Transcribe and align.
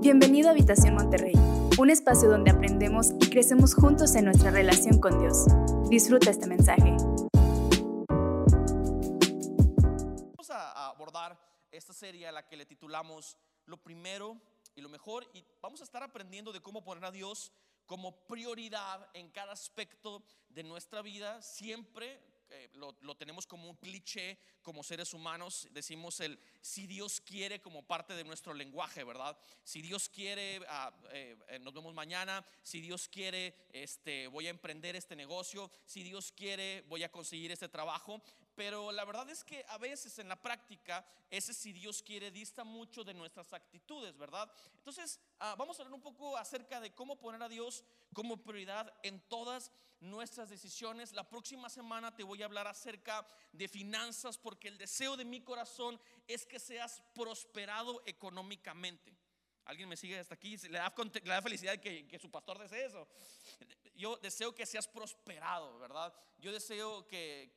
Bienvenido 0.00 0.48
a 0.48 0.52
Habitación 0.52 0.94
Monterrey, 0.94 1.34
un 1.76 1.90
espacio 1.90 2.30
donde 2.30 2.52
aprendemos 2.52 3.08
y 3.20 3.28
crecemos 3.30 3.74
juntos 3.74 4.14
en 4.14 4.26
nuestra 4.26 4.52
relación 4.52 5.00
con 5.00 5.18
Dios. 5.18 5.46
Disfruta 5.90 6.30
este 6.30 6.46
mensaje. 6.46 6.94
Vamos 10.36 10.50
a 10.50 10.88
abordar 10.90 11.36
esta 11.72 11.92
serie 11.92 12.28
a 12.28 12.32
la 12.32 12.46
que 12.46 12.56
le 12.56 12.64
titulamos 12.64 13.36
Lo 13.66 13.82
primero 13.82 14.40
y 14.76 14.82
lo 14.82 14.88
mejor 14.88 15.28
y 15.34 15.44
vamos 15.60 15.80
a 15.80 15.84
estar 15.84 16.04
aprendiendo 16.04 16.52
de 16.52 16.60
cómo 16.60 16.84
poner 16.84 17.04
a 17.04 17.10
Dios 17.10 17.50
como 17.86 18.24
prioridad 18.28 19.08
en 19.14 19.30
cada 19.30 19.52
aspecto 19.52 20.22
de 20.48 20.62
nuestra 20.62 21.02
vida, 21.02 21.42
siempre 21.42 22.20
eh, 22.50 22.68
lo, 22.74 23.16
tenemos 23.16 23.46
como 23.46 23.68
un 23.68 23.76
cliché 23.76 24.38
como 24.62 24.82
seres 24.82 25.12
humanos, 25.14 25.68
decimos 25.72 26.20
el 26.20 26.38
si 26.60 26.86
Dios 26.86 27.20
quiere 27.20 27.60
como 27.60 27.82
parte 27.82 28.14
de 28.14 28.24
nuestro 28.24 28.54
lenguaje, 28.54 29.04
¿verdad? 29.04 29.36
Si 29.64 29.82
Dios 29.82 30.08
quiere, 30.08 30.60
ah, 30.68 30.92
eh, 31.10 31.36
eh, 31.48 31.58
nos 31.58 31.74
vemos 31.74 31.94
mañana, 31.94 32.44
si 32.62 32.80
Dios 32.80 33.08
quiere, 33.08 33.54
este, 33.72 34.28
voy 34.28 34.46
a 34.46 34.50
emprender 34.50 34.96
este 34.96 35.16
negocio, 35.16 35.70
si 35.86 36.02
Dios 36.02 36.32
quiere, 36.32 36.82
voy 36.88 37.02
a 37.02 37.10
conseguir 37.10 37.52
este 37.52 37.68
trabajo, 37.68 38.22
pero 38.58 38.90
la 38.90 39.04
verdad 39.04 39.30
es 39.30 39.44
que 39.44 39.64
a 39.68 39.78
veces 39.78 40.18
en 40.18 40.28
la 40.28 40.34
práctica, 40.34 41.06
ese 41.30 41.54
si 41.54 41.72
Dios 41.72 42.02
quiere 42.02 42.32
dista 42.32 42.64
mucho 42.64 43.04
de 43.04 43.14
nuestras 43.14 43.52
actitudes, 43.52 44.18
¿verdad? 44.18 44.50
Entonces, 44.78 45.20
ah, 45.38 45.54
vamos 45.56 45.78
a 45.78 45.82
hablar 45.82 45.94
un 45.94 46.02
poco 46.02 46.36
acerca 46.36 46.80
de 46.80 46.92
cómo 46.92 47.20
poner 47.20 47.40
a 47.40 47.48
Dios 47.48 47.84
como 48.12 48.42
prioridad 48.42 48.92
en 49.04 49.20
todas 49.28 49.70
nuestras 50.00 50.50
decisiones. 50.50 51.12
La 51.12 51.22
próxima 51.22 51.70
semana 51.70 52.16
te 52.16 52.24
voy 52.24 52.42
a 52.42 52.46
hablar 52.46 52.66
acerca 52.66 53.24
de 53.52 53.68
finanzas 53.68 54.36
porque 54.36 54.66
el 54.66 54.76
deseo 54.76 55.16
de 55.16 55.24
mi 55.24 55.40
corazón 55.40 56.00
es 56.26 56.44
que 56.44 56.58
seas 56.58 57.00
prosperado 57.14 58.02
económicamente. 58.06 59.16
¿Alguien 59.66 59.88
me 59.88 59.96
sigue 59.96 60.18
hasta 60.18 60.34
aquí? 60.34 60.56
Le 60.56 60.78
da, 60.78 60.92
le 60.96 61.30
da 61.30 61.42
felicidad 61.42 61.78
que, 61.78 62.18
su 62.20 62.28
pastor 62.28 62.58
desee 62.58 62.86
eso. 62.86 63.06
Yo 63.94 64.16
deseo 64.16 64.52
que 64.52 64.66
seas 64.66 64.88
prosperado, 64.88 65.78
¿verdad? 65.78 66.12
Yo 66.38 66.50
deseo 66.50 67.06
que, 67.06 67.52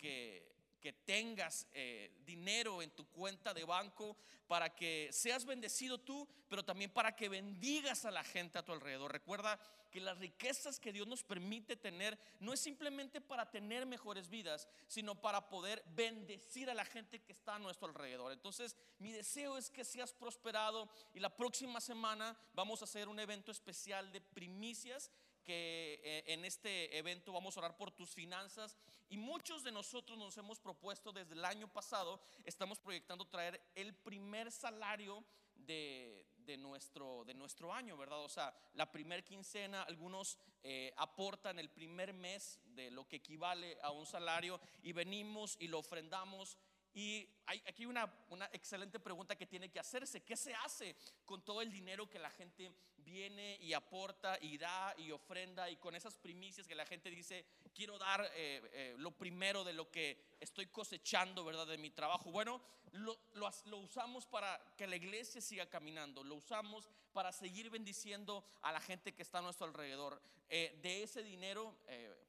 que 0.82 0.92
tengas 0.92 1.68
eh, 1.74 2.12
dinero 2.26 2.82
en 2.82 2.92
tu 2.92 3.06
cuenta 3.08 3.54
de 3.54 3.64
banco 3.64 4.18
para 4.48 4.76
que 4.76 5.08
seas 5.14 5.46
bendecido 5.46 6.00
tú, 6.00 6.28
pero 6.50 6.66
también 6.66 6.92
para 6.92 7.16
que 7.16 7.30
bendigas 7.30 8.04
a 8.04 8.12
la 8.12 8.24
gente 8.24 8.58
a 8.58 8.66
tu 8.66 8.74
alrededor. 8.74 9.10
Recuerda 9.10 9.58
que 9.90 10.02
las 10.02 10.18
riquezas 10.18 10.80
que 10.80 10.92
Dios 10.92 11.08
nos 11.08 11.24
permite 11.24 11.76
tener 11.76 12.18
no 12.40 12.52
es 12.52 12.60
simplemente 12.60 13.22
para 13.22 13.50
tener 13.50 13.86
mejores 13.86 14.30
vidas, 14.30 14.68
sino 14.88 15.16
para 15.16 15.50
poder 15.50 15.84
bendecir 15.96 16.70
a 16.70 16.74
la 16.74 16.86
gente 16.86 17.22
que 17.22 17.34
está 17.34 17.56
a 17.56 17.60
nuestro 17.60 17.88
alrededor. 17.88 18.32
Entonces, 18.32 18.76
mi 19.00 19.12
deseo 19.12 19.58
es 19.58 19.70
que 19.70 19.86
seas 19.86 20.14
prosperado 20.14 20.90
y 21.14 21.20
la 21.20 21.36
próxima 21.36 21.80
semana 21.80 22.38
vamos 22.54 22.82
a 22.82 22.86
hacer 22.86 23.08
un 23.08 23.20
evento 23.20 23.52
especial 23.52 24.12
de 24.12 24.22
primicias 24.22 25.12
que 25.44 26.00
eh, 26.04 26.24
en 26.28 26.46
este 26.46 26.98
evento 26.98 27.32
vamos 27.32 27.56
a 27.56 27.60
orar 27.62 27.78
por 27.78 27.92
tus 27.92 28.12
finanzas 28.12 28.78
y 29.10 29.18
muchos 29.18 29.64
de 29.64 29.72
nosotros 29.72 30.18
nos 30.18 30.38
hemos 30.38 30.60
propuesto 30.60 31.12
desde 31.12 31.34
el 31.34 31.46
año 31.46 31.68
pasado, 31.68 32.22
estamos 32.46 32.80
proyectando 32.80 33.26
traer 33.26 33.62
el 33.76 33.94
primer 33.94 34.52
salario 34.52 35.24
de, 35.56 36.26
de 36.46 36.58
nuestro, 36.58 37.24
de 37.26 37.34
nuestro 37.34 37.74
año, 37.74 37.98
¿verdad? 37.98 38.24
O 38.24 38.30
sea, 38.30 38.54
la 38.74 38.92
primer 38.92 39.24
quincena, 39.24 39.84
algunos 39.84 40.38
eh, 40.64 40.94
aportan 40.98 41.60
el 41.60 41.70
primer 41.70 42.14
mes 42.14 42.60
de 42.76 42.92
lo 42.92 43.08
que 43.08 43.18
equivale 43.18 43.78
a 43.82 43.92
un 43.92 44.06
salario 44.06 44.60
y 44.84 44.94
venimos 44.94 45.58
y 45.60 45.68
lo 45.68 45.80
ofrendamos. 45.80 46.58
Y 46.94 47.28
aquí 47.48 47.86
una, 47.86 48.12
una 48.30 48.50
excelente 48.52 49.00
pregunta 49.00 49.38
que 49.38 49.46
tiene 49.46 49.70
que 49.70 49.80
hacerse. 49.80 50.24
¿Qué 50.24 50.36
se 50.36 50.54
hace 50.54 50.96
con 51.26 51.44
todo 51.44 51.62
el 51.62 51.72
dinero 51.72 52.10
que 52.10 52.20
la 52.20 52.30
gente 52.30 52.72
viene 52.98 53.58
y 53.62 53.74
aporta 53.74 54.38
y 54.42 54.58
da 54.58 54.94
y 54.98 55.12
ofrenda 55.12 55.70
y 55.70 55.78
con 55.78 55.96
esas 55.96 56.18
primicias 56.18 56.68
que 56.68 56.76
la 56.76 56.86
gente 56.86 57.10
dice, 57.10 57.46
quiero 57.74 57.98
dar 57.98 58.22
eh, 58.36 58.62
eh, 58.74 58.96
lo 58.98 59.12
primero 59.12 59.64
de 59.64 59.74
lo 59.74 59.90
que 59.90 60.36
estoy 60.40 60.68
cosechando, 60.68 61.44
¿verdad? 61.44 61.68
De 61.68 61.78
mi 61.78 61.90
trabajo. 61.90 62.32
Bueno, 62.32 62.62
lo, 62.92 63.18
lo, 63.34 63.78
usamos 63.78 64.26
para 64.26 64.60
que 64.78 64.88
la 64.88 64.96
iglesia 64.96 65.42
siga 65.42 65.70
caminando, 65.70 66.24
lo 66.24 66.36
usamos 66.36 66.90
para 67.14 67.32
seguir 67.32 67.70
bendiciendo 67.70 68.46
a 68.62 68.72
la 68.72 68.80
gente 68.80 69.14
que 69.14 69.24
está 69.24 69.40
a 69.40 69.42
nuestro 69.42 69.68
alrededor. 69.68 70.22
Eh, 70.50 70.78
de 70.82 71.04
ese 71.04 71.24
dinero 71.24 71.78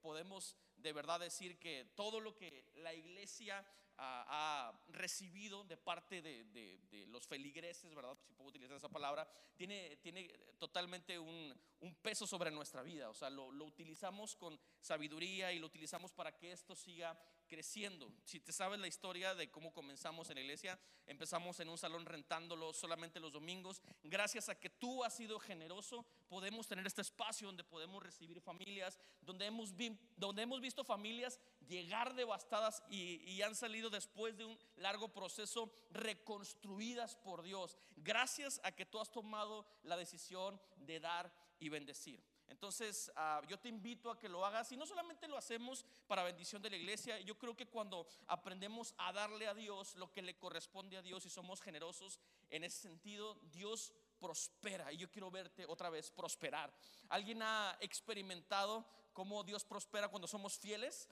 podemos 0.01 0.57
de 0.77 0.93
verdad 0.93 1.21
decir 1.21 1.59
que 1.59 1.85
todo 1.95 2.21
lo 2.21 2.35
que 2.35 2.65
la 2.77 2.93
iglesia 2.95 3.65
ha, 3.99 4.69
ha 4.69 4.73
recibido 4.89 5.65
de 5.65 5.77
parte 5.77 6.23
de, 6.23 6.45
de, 6.45 6.79
de, 6.91 7.07
los 7.07 7.27
feligreses, 7.27 7.95
¿verdad? 7.95 8.17
Si 8.27 8.33
puedo 8.33 8.51
utilizar 8.51 8.77
esa 8.77 8.89
palabra, 8.89 9.29
tiene, 9.55 9.97
tiene 9.97 10.29
totalmente 10.59 11.19
un, 11.19 11.55
un 11.81 11.95
peso 11.97 12.27
sobre 12.27 12.51
nuestra 12.51 12.83
vida. 12.83 13.11
O 13.11 13.15
sea, 13.15 13.31
lo, 13.31 13.51
lo, 13.51 13.65
utilizamos 13.65 14.37
con 14.37 14.59
sabiduría 14.81 15.53
y 15.53 15.59
lo 15.59 15.67
utilizamos 15.67 16.13
para 16.13 16.37
que 16.37 16.53
esto 16.53 16.75
siga 16.75 17.19
creciendo. 17.47 18.11
Si 18.25 18.41
te 18.41 18.51
sabes 18.51 18.81
la 18.81 18.87
historia 18.87 19.35
de 19.35 19.51
cómo 19.51 19.75
comenzamos 19.75 20.31
en 20.31 20.37
la 20.37 20.41
iglesia, 20.41 20.79
empezamos 21.07 21.61
en 21.61 21.69
un 21.69 21.77
salón 21.77 22.07
rentándolo 22.07 22.73
solamente 22.73 23.21
los 23.21 23.33
domingos. 23.33 23.83
Gracias 24.03 24.49
a 24.49 24.59
que 24.59 24.71
tú 24.71 25.05
has 25.05 25.15
sido 25.15 25.39
generoso, 25.39 26.07
podemos 26.29 26.67
tener 26.67 26.87
este 26.87 27.03
espacio 27.03 27.49
donde 27.49 27.65
podemos 27.65 28.03
recibir 28.03 28.41
familias, 28.41 28.99
donde 29.21 29.47
hemos, 29.47 29.77
vi, 29.77 29.99
donde 30.17 30.43
hemos 30.43 30.61
visto 30.63 30.83
familias 30.83 31.39
llegar 31.73 32.15
devastadas 32.15 32.83
y, 32.91 33.23
y 33.31 33.41
han 33.43 33.55
salido 33.55 33.89
después 33.89 34.37
de 34.37 34.45
un 34.45 34.59
largo 34.77 35.09
proceso 35.09 35.73
reconstruidas 35.91 37.17
por 37.17 37.43
Dios. 37.43 37.79
Gracias 37.97 38.61
a 38.63 38.73
que 38.73 38.85
tú 38.85 39.01
has 39.01 39.11
tomado 39.11 39.67
la 39.83 39.97
decisión 39.97 40.61
de 40.77 41.01
dar 41.01 41.33
y 41.59 41.71
bendecir. 41.71 42.23
Entonces, 42.49 43.11
uh, 43.17 43.47
yo 43.47 43.59
te 43.59 43.71
invito 43.71 44.11
a 44.11 44.19
que 44.19 44.29
lo 44.29 44.45
hagas 44.45 44.71
y 44.73 44.77
no 44.77 44.85
solamente 44.85 45.27
lo 45.27 45.39
hacemos 45.39 45.87
para 46.07 46.23
bendición 46.23 46.61
de 46.61 46.69
la 46.69 46.77
iglesia, 46.77 47.19
yo 47.21 47.39
creo 47.39 47.57
que 47.57 47.67
cuando 47.67 48.07
aprendemos 48.27 48.95
a 48.99 49.11
darle 49.13 49.47
a 49.47 49.55
Dios 49.55 49.95
lo 49.97 50.13
que 50.13 50.21
le 50.21 50.37
corresponde 50.37 50.99
a 50.99 51.03
Dios 51.03 51.25
y 51.25 51.31
somos 51.31 51.63
generosos 51.63 52.21
en 52.51 52.65
ese 52.65 52.83
sentido, 52.83 53.39
Dios 53.51 53.95
prospera 54.21 54.93
y 54.93 54.99
yo 54.99 55.11
quiero 55.11 55.31
verte 55.31 55.65
otra 55.67 55.89
vez 55.89 56.11
prosperar. 56.11 56.71
¿Alguien 57.09 57.41
ha 57.43 57.77
experimentado 57.81 58.85
cómo 59.15 59.43
Dios 59.45 59.65
prospera 59.65 60.09
cuando 60.09 60.29
somos 60.29 60.59
fieles? 60.59 61.09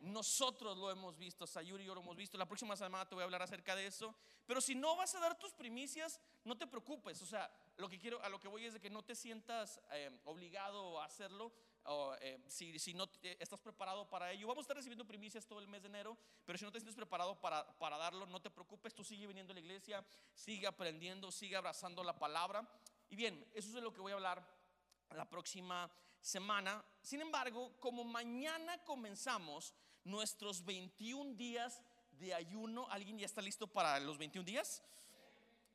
Nosotros 0.00 0.78
lo 0.78 0.90
hemos 0.90 1.18
visto, 1.18 1.46
Sayuri 1.46 1.84
y 1.84 1.86
yo 1.86 1.94
lo 1.94 2.00
hemos 2.00 2.16
visto. 2.16 2.38
La 2.38 2.46
próxima 2.46 2.74
semana 2.74 3.06
te 3.06 3.14
voy 3.14 3.22
a 3.22 3.24
hablar 3.26 3.42
acerca 3.42 3.76
de 3.76 3.86
eso. 3.86 4.14
Pero 4.46 4.60
si 4.60 4.74
no 4.74 4.96
vas 4.96 5.14
a 5.14 5.20
dar 5.20 5.38
tus 5.38 5.52
primicias, 5.52 6.18
no 6.44 6.56
te 6.56 6.66
preocupes. 6.66 7.20
O 7.20 7.26
sea, 7.26 7.50
lo 7.76 7.88
que 7.88 7.98
quiero, 7.98 8.22
a 8.22 8.30
lo 8.30 8.40
que 8.40 8.48
voy 8.48 8.64
es 8.64 8.72
de 8.72 8.80
que 8.80 8.88
no 8.88 9.02
te 9.02 9.14
sientas 9.14 9.78
eh, 9.92 10.18
obligado 10.24 10.98
a 11.00 11.04
hacerlo. 11.04 11.52
O, 11.84 12.14
eh, 12.20 12.42
si, 12.46 12.78
si, 12.78 12.94
no 12.94 13.08
eh, 13.22 13.36
estás 13.40 13.60
preparado 13.60 14.08
para 14.08 14.32
ello, 14.32 14.46
vamos 14.46 14.62
a 14.62 14.64
estar 14.64 14.76
recibiendo 14.76 15.06
primicias 15.06 15.46
todo 15.46 15.60
el 15.60 15.68
mes 15.68 15.82
de 15.82 15.88
enero, 15.88 16.16
pero 16.44 16.58
si 16.58 16.64
no 16.64 16.70
te 16.70 16.78
sientes 16.78 16.94
preparado 16.94 17.40
para, 17.40 17.66
para 17.78 17.96
darlo, 17.96 18.26
no 18.26 18.40
te 18.40 18.50
preocupes, 18.50 18.94
tú 18.94 19.02
sigue 19.02 19.26
viniendo 19.26 19.52
a 19.52 19.54
la 19.54 19.60
iglesia, 19.60 20.04
sigue 20.34 20.66
aprendiendo, 20.66 21.32
sigue 21.32 21.56
abrazando 21.56 22.04
la 22.04 22.18
palabra. 22.18 22.68
Y 23.08 23.16
bien, 23.16 23.46
eso 23.54 23.68
es 23.68 23.74
de 23.74 23.80
lo 23.80 23.92
que 23.92 24.00
voy 24.00 24.12
a 24.12 24.16
hablar 24.16 24.46
la 25.10 25.28
próxima 25.28 25.90
semana. 26.20 26.84
Sin 27.02 27.20
embargo, 27.20 27.72
como 27.80 28.04
mañana 28.04 28.82
comenzamos 28.84 29.74
nuestros 30.04 30.64
21 30.64 31.34
días 31.34 31.82
de 32.12 32.34
ayuno, 32.34 32.86
¿alguien 32.90 33.18
ya 33.18 33.26
está 33.26 33.42
listo 33.42 33.66
para 33.66 33.98
los 34.00 34.18
21 34.18 34.44
días? 34.44 34.82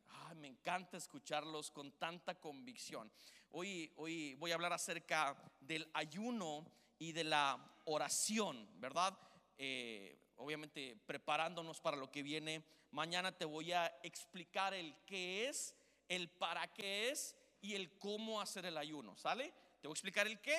Ay, 0.10 0.36
me 0.36 0.48
encanta 0.48 0.98
escucharlos 0.98 1.72
con 1.72 1.92
tanta 1.94 2.36
convicción. 2.36 3.12
Hoy, 3.52 3.92
hoy 3.98 4.36
voy 4.36 4.52
a 4.52 4.56
hablar 4.56 4.74
acerca 4.74 5.36
del 5.60 5.90
ayuno 5.94 6.66
y 7.00 7.12
de 7.12 7.24
la 7.24 7.58
oración, 7.86 8.70
¿verdad? 8.80 9.18
Eh, 9.58 10.18
obviamente 10.38 10.96
preparándonos 11.06 11.80
para 11.80 11.98
lo 11.98 12.12
que 12.12 12.24
viene. 12.24 12.64
Mañana 12.92 13.32
te 13.32 13.46
voy 13.46 13.72
a 13.72 13.88
explicar 14.04 14.74
el 14.74 14.96
qué 15.06 15.48
es, 15.48 15.76
el 16.08 16.30
para 16.30 16.72
qué 16.74 17.10
es 17.10 17.36
y 17.62 17.76
el 17.76 17.98
cómo 17.98 18.42
hacer 18.42 18.66
el 18.66 18.78
ayuno, 18.78 19.16
¿sale? 19.16 19.54
Te 19.82 19.88
voy 19.88 19.94
a 19.94 19.98
explicar 19.98 20.28
el 20.28 20.40
qué, 20.40 20.58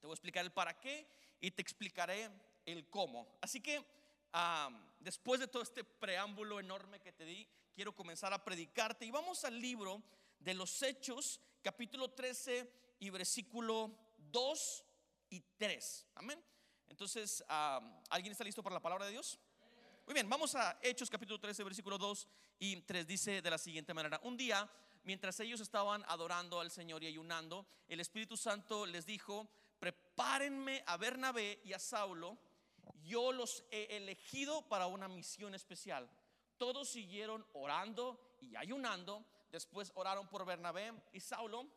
te 0.00 0.06
voy 0.06 0.12
a 0.12 0.14
explicar 0.14 0.44
el 0.44 0.52
para 0.52 0.78
qué 0.78 1.06
y 1.40 1.50
te 1.50 1.62
explicaré 1.62 2.30
el 2.66 2.88
cómo. 2.88 3.28
Así 3.40 3.60
que 3.60 3.78
um, 3.78 4.78
después 5.00 5.40
de 5.40 5.48
todo 5.48 5.62
este 5.62 5.84
preámbulo 5.84 6.60
enorme 6.60 7.00
que 7.00 7.12
te 7.12 7.24
di, 7.24 7.46
quiero 7.74 7.94
comenzar 7.94 8.32
a 8.32 8.44
predicarte 8.44 9.04
y 9.04 9.10
vamos 9.10 9.44
al 9.44 9.60
libro 9.60 10.02
de 10.38 10.54
los 10.54 10.82
Hechos, 10.82 11.40
capítulo 11.62 12.10
13 12.10 12.70
y 13.00 13.10
versículo 13.10 13.90
2 14.30 14.84
y 15.30 15.40
3. 15.56 16.06
Amén. 16.16 16.42
Entonces, 16.88 17.42
um, 17.48 18.00
¿alguien 18.10 18.32
está 18.32 18.44
listo 18.44 18.62
para 18.62 18.74
la 18.74 18.82
palabra 18.82 19.06
de 19.06 19.12
Dios? 19.12 19.38
Muy 20.06 20.14
bien, 20.14 20.28
vamos 20.28 20.54
a 20.54 20.78
Hechos 20.82 21.08
capítulo 21.08 21.40
13, 21.40 21.64
versículo 21.64 21.96
2 21.96 22.28
y 22.58 22.76
3. 22.82 23.06
Dice 23.06 23.40
de 23.40 23.50
la 23.50 23.56
siguiente 23.56 23.94
manera, 23.94 24.20
un 24.22 24.36
día, 24.36 24.70
mientras 25.02 25.40
ellos 25.40 25.60
estaban 25.60 26.04
adorando 26.08 26.60
al 26.60 26.70
Señor 26.70 27.02
y 27.02 27.06
ayunando, 27.06 27.66
el 27.88 28.00
Espíritu 28.00 28.36
Santo 28.36 28.84
les 28.84 29.06
dijo, 29.06 29.48
prepárenme 29.78 30.84
a 30.86 30.98
Bernabé 30.98 31.60
y 31.64 31.72
a 31.72 31.78
Saulo, 31.78 32.38
yo 33.02 33.32
los 33.32 33.64
he 33.70 33.96
elegido 33.96 34.62
para 34.68 34.86
una 34.86 35.08
misión 35.08 35.54
especial. 35.54 36.08
Todos 36.56 36.88
siguieron 36.88 37.46
orando 37.52 38.36
y 38.40 38.56
ayunando. 38.56 39.24
después 39.50 39.92
oraron 39.94 40.28
por 40.28 40.44
Bernabé 40.44 40.92
y 41.12 41.20
Saulo, 41.20 41.68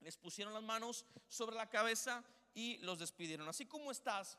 les 0.00 0.16
pusieron 0.16 0.54
las 0.54 0.62
manos 0.62 1.04
sobre 1.28 1.56
la 1.56 1.68
cabeza 1.68 2.24
y 2.54 2.78
los 2.78 2.98
despidieron. 2.98 3.48
Así 3.48 3.66
como 3.66 3.90
estás, 3.90 4.38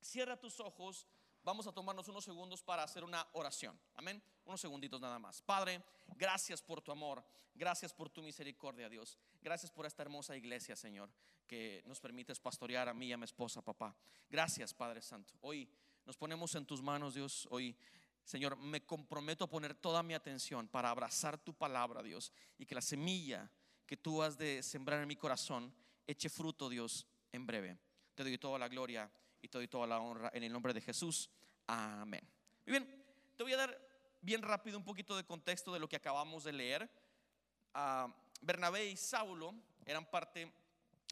cierra 0.00 0.38
tus 0.38 0.58
ojos, 0.60 1.06
vamos 1.48 1.66
a 1.66 1.72
tomarnos 1.72 2.06
unos 2.08 2.26
segundos 2.26 2.62
para 2.62 2.82
hacer 2.82 3.02
una 3.02 3.26
oración. 3.32 3.80
Amén. 3.94 4.22
Unos 4.44 4.60
segunditos 4.60 5.00
nada 5.00 5.18
más. 5.18 5.40
Padre, 5.40 5.82
gracias 6.14 6.60
por 6.60 6.82
tu 6.82 6.92
amor, 6.92 7.24
gracias 7.54 7.94
por 7.94 8.10
tu 8.10 8.22
misericordia, 8.22 8.86
Dios. 8.86 9.16
Gracias 9.40 9.70
por 9.70 9.86
esta 9.86 10.02
hermosa 10.02 10.36
iglesia, 10.36 10.76
Señor, 10.76 11.10
que 11.46 11.82
nos 11.86 12.00
permites 12.00 12.38
pastorear 12.38 12.86
a 12.90 12.92
mí 12.92 13.06
y 13.06 13.12
a 13.12 13.16
mi 13.16 13.24
esposa, 13.24 13.62
papá. 13.62 13.96
Gracias, 14.28 14.74
Padre 14.74 15.00
Santo. 15.00 15.32
Hoy 15.40 15.66
nos 16.04 16.18
ponemos 16.18 16.54
en 16.54 16.66
tus 16.66 16.82
manos, 16.82 17.14
Dios. 17.14 17.48
Hoy 17.50 17.74
Señor, 18.24 18.58
me 18.58 18.84
comprometo 18.84 19.44
a 19.44 19.48
poner 19.48 19.74
toda 19.74 20.02
mi 20.02 20.12
atención 20.12 20.68
para 20.68 20.90
abrazar 20.90 21.38
tu 21.38 21.54
palabra, 21.54 22.02
Dios, 22.02 22.30
y 22.58 22.66
que 22.66 22.74
la 22.74 22.82
semilla 22.82 23.50
que 23.86 23.96
tú 23.96 24.22
has 24.22 24.36
de 24.36 24.62
sembrar 24.62 25.00
en 25.00 25.08
mi 25.08 25.16
corazón 25.16 25.74
eche 26.06 26.28
fruto, 26.28 26.68
Dios, 26.68 27.06
en 27.32 27.46
breve. 27.46 27.78
Te 28.14 28.22
doy 28.22 28.36
toda 28.36 28.58
la 28.58 28.68
gloria 28.68 29.10
y 29.40 29.48
te 29.48 29.58
doy 29.58 29.68
toda 29.68 29.86
la 29.86 29.98
honra 29.98 30.30
en 30.34 30.42
el 30.42 30.52
nombre 30.52 30.74
de 30.74 30.80
Jesús. 30.80 31.30
Amén. 31.70 32.26
Muy 32.64 32.78
bien, 32.78 33.04
te 33.36 33.42
voy 33.42 33.52
a 33.52 33.58
dar 33.58 33.78
bien 34.22 34.40
rápido 34.40 34.78
un 34.78 34.84
poquito 34.84 35.14
de 35.14 35.24
contexto 35.24 35.70
de 35.70 35.78
lo 35.78 35.86
que 35.86 35.96
acabamos 35.96 36.42
de 36.44 36.52
leer. 36.52 36.88
Ah, 37.74 38.08
Bernabé 38.40 38.86
y 38.86 38.96
Saulo 38.96 39.54
eran 39.84 40.06
parte 40.06 40.50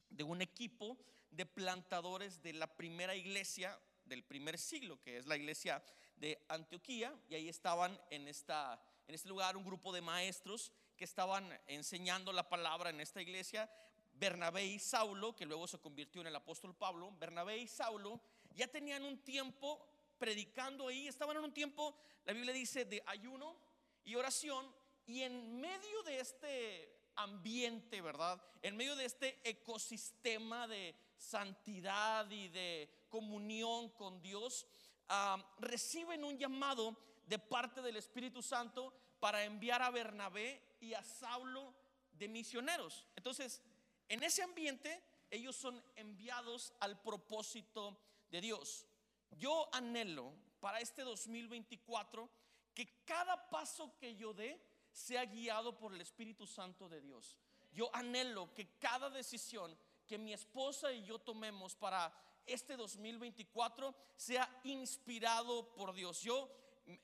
de 0.08 0.24
un 0.24 0.40
equipo 0.40 0.96
de 1.30 1.44
plantadores 1.44 2.42
de 2.42 2.54
la 2.54 2.66
primera 2.74 3.14
iglesia 3.14 3.78
del 4.06 4.24
primer 4.24 4.56
siglo, 4.56 4.98
que 5.02 5.18
es 5.18 5.26
la 5.26 5.36
iglesia 5.36 5.84
de 6.16 6.42
Antioquía, 6.48 7.14
y 7.28 7.34
ahí 7.34 7.50
estaban 7.50 8.00
en, 8.08 8.26
esta, 8.26 8.80
en 9.08 9.14
este 9.14 9.28
lugar 9.28 9.58
un 9.58 9.64
grupo 9.64 9.92
de 9.92 10.00
maestros 10.00 10.72
que 10.96 11.04
estaban 11.04 11.46
enseñando 11.66 12.32
la 12.32 12.48
palabra 12.48 12.88
en 12.88 13.02
esta 13.02 13.20
iglesia. 13.20 13.70
Bernabé 14.14 14.64
y 14.64 14.78
Saulo, 14.78 15.36
que 15.36 15.44
luego 15.44 15.68
se 15.68 15.78
convirtió 15.78 16.22
en 16.22 16.28
el 16.28 16.36
apóstol 16.36 16.74
Pablo, 16.74 17.12
Bernabé 17.18 17.58
y 17.58 17.68
Saulo 17.68 18.22
ya 18.54 18.66
tenían 18.68 19.04
un 19.04 19.18
tiempo 19.18 19.86
predicando 20.18 20.88
ahí, 20.88 21.08
estaban 21.08 21.36
en 21.36 21.44
un 21.44 21.52
tiempo, 21.52 21.96
la 22.24 22.32
Biblia 22.32 22.52
dice, 22.52 22.84
de 22.84 23.02
ayuno 23.06 23.56
y 24.04 24.14
oración, 24.14 24.74
y 25.06 25.22
en 25.22 25.60
medio 25.60 26.02
de 26.02 26.20
este 26.20 26.96
ambiente, 27.16 28.00
¿verdad? 28.00 28.42
En 28.62 28.76
medio 28.76 28.96
de 28.96 29.04
este 29.04 29.40
ecosistema 29.48 30.66
de 30.66 30.94
santidad 31.16 32.28
y 32.30 32.48
de 32.48 33.06
comunión 33.08 33.90
con 33.90 34.20
Dios, 34.20 34.66
reciben 35.58 36.24
un 36.24 36.36
llamado 36.36 36.96
de 37.26 37.38
parte 37.38 37.80
del 37.82 37.96
Espíritu 37.96 38.42
Santo 38.42 38.92
para 39.20 39.44
enviar 39.44 39.82
a 39.82 39.90
Bernabé 39.90 40.76
y 40.80 40.94
a 40.94 41.02
Saulo 41.02 41.74
de 42.12 42.28
misioneros. 42.28 43.06
Entonces, 43.16 43.62
en 44.08 44.22
ese 44.22 44.42
ambiente, 44.42 45.02
ellos 45.30 45.56
son 45.56 45.82
enviados 45.96 46.72
al 46.80 47.00
propósito 47.00 47.98
de 48.30 48.40
Dios. 48.40 48.86
Yo 49.32 49.68
anhelo 49.72 50.32
para 50.60 50.80
este 50.80 51.02
2024 51.02 52.28
que 52.74 53.04
cada 53.04 53.48
paso 53.48 53.96
que 53.98 54.14
yo 54.16 54.32
dé 54.34 54.60
sea 54.92 55.24
guiado 55.24 55.76
por 55.76 55.94
el 55.94 56.00
Espíritu 56.00 56.46
Santo 56.46 56.88
de 56.88 57.00
Dios. 57.00 57.36
Yo 57.72 57.94
anhelo 57.94 58.52
que 58.54 58.78
cada 58.78 59.10
decisión 59.10 59.76
que 60.06 60.18
mi 60.18 60.32
esposa 60.32 60.92
y 60.92 61.02
yo 61.04 61.18
tomemos 61.18 61.74
para 61.74 62.12
este 62.46 62.76
2024 62.76 63.94
sea 64.16 64.48
inspirado 64.64 65.74
por 65.74 65.92
Dios. 65.92 66.22
Yo, 66.22 66.48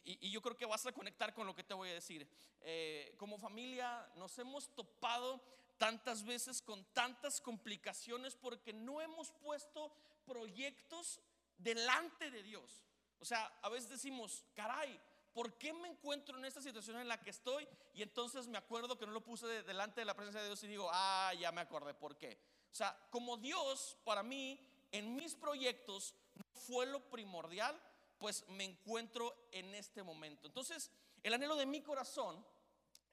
y, 0.04 0.30
yo 0.30 0.40
creo 0.40 0.56
que 0.56 0.66
vas 0.66 0.86
a 0.86 0.92
conectar 0.92 1.34
con 1.34 1.46
lo 1.46 1.54
que 1.54 1.64
te 1.64 1.74
voy 1.74 1.90
a 1.90 1.94
decir. 1.94 2.26
Eh, 2.60 3.14
como 3.18 3.38
familia 3.38 4.10
nos 4.14 4.38
hemos 4.38 4.74
topado 4.74 5.42
tantas 5.78 6.24
veces 6.24 6.62
con 6.62 6.84
tantas 6.92 7.40
complicaciones 7.40 8.36
porque 8.36 8.72
no 8.72 9.00
hemos 9.00 9.32
puesto 9.32 9.92
proyectos 10.24 11.20
delante 11.62 12.30
de 12.30 12.42
Dios. 12.42 12.84
O 13.18 13.24
sea, 13.24 13.46
a 13.62 13.68
veces 13.68 13.88
decimos, 13.88 14.44
caray, 14.54 15.00
¿por 15.32 15.56
qué 15.58 15.72
me 15.72 15.88
encuentro 15.88 16.36
en 16.38 16.44
esta 16.44 16.60
situación 16.60 16.98
en 16.98 17.08
la 17.08 17.22
que 17.22 17.30
estoy? 17.30 17.68
Y 17.94 18.02
entonces 18.02 18.48
me 18.48 18.58
acuerdo 18.58 18.98
que 18.98 19.06
no 19.06 19.12
lo 19.12 19.22
puse 19.22 19.46
delante 19.62 20.00
de 20.00 20.04
la 20.04 20.14
presencia 20.14 20.40
de 20.40 20.48
Dios 20.48 20.62
y 20.64 20.68
digo, 20.68 20.88
ah, 20.92 21.32
ya 21.38 21.52
me 21.52 21.60
acordé, 21.60 21.94
¿por 21.94 22.16
qué? 22.16 22.38
O 22.70 22.74
sea, 22.74 22.98
como 23.10 23.36
Dios 23.36 23.96
para 24.04 24.22
mí 24.22 24.58
en 24.90 25.14
mis 25.14 25.34
proyectos 25.34 26.14
fue 26.52 26.86
lo 26.86 27.08
primordial, 27.08 27.80
pues 28.18 28.46
me 28.48 28.64
encuentro 28.64 29.48
en 29.52 29.74
este 29.74 30.02
momento. 30.02 30.46
Entonces, 30.46 30.90
el 31.22 31.34
anhelo 31.34 31.56
de 31.56 31.66
mi 31.66 31.82
corazón 31.82 32.44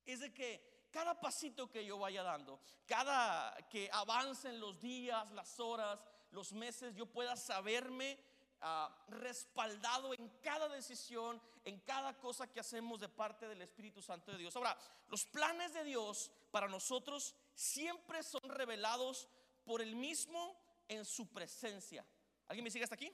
es 0.06 0.20
de 0.20 0.34
que 0.34 0.88
cada 0.92 1.20
pasito 1.20 1.70
que 1.70 1.86
yo 1.86 1.98
vaya 2.00 2.24
dando, 2.24 2.60
cada 2.86 3.56
que 3.70 3.90
avancen 3.92 4.60
los 4.60 4.80
días, 4.80 5.32
las 5.32 5.60
horas, 5.60 6.06
los 6.32 6.52
meses, 6.54 6.96
yo 6.96 7.06
pueda 7.06 7.36
saberme 7.36 8.20
ah, 8.62 9.06
respaldado 9.08 10.14
en 10.14 10.30
cada 10.42 10.68
decisión, 10.70 11.42
en 11.66 11.80
cada 11.82 12.18
cosa 12.18 12.48
que 12.48 12.60
hacemos 12.60 13.00
de 13.00 13.10
parte 13.10 13.48
del 13.48 13.62
Espíritu 13.62 14.02
Santo 14.02 14.32
de 14.32 14.38
Dios. 14.38 14.56
Ahora, 14.56 14.78
los 15.08 15.26
planes 15.26 15.74
de 15.74 15.84
Dios 15.84 16.32
para 16.52 16.68
nosotros 16.68 17.36
siempre 17.54 18.24
son 18.24 18.42
revelados 18.44 19.28
por 19.66 19.82
el 19.82 19.96
mismo 19.96 20.56
en 20.88 21.06
su 21.06 21.28
presencia. 21.28 22.06
¿Alguien 22.48 22.64
me 22.64 22.72
sigue 22.72 22.84
hasta 22.84 22.96
aquí? 22.96 23.14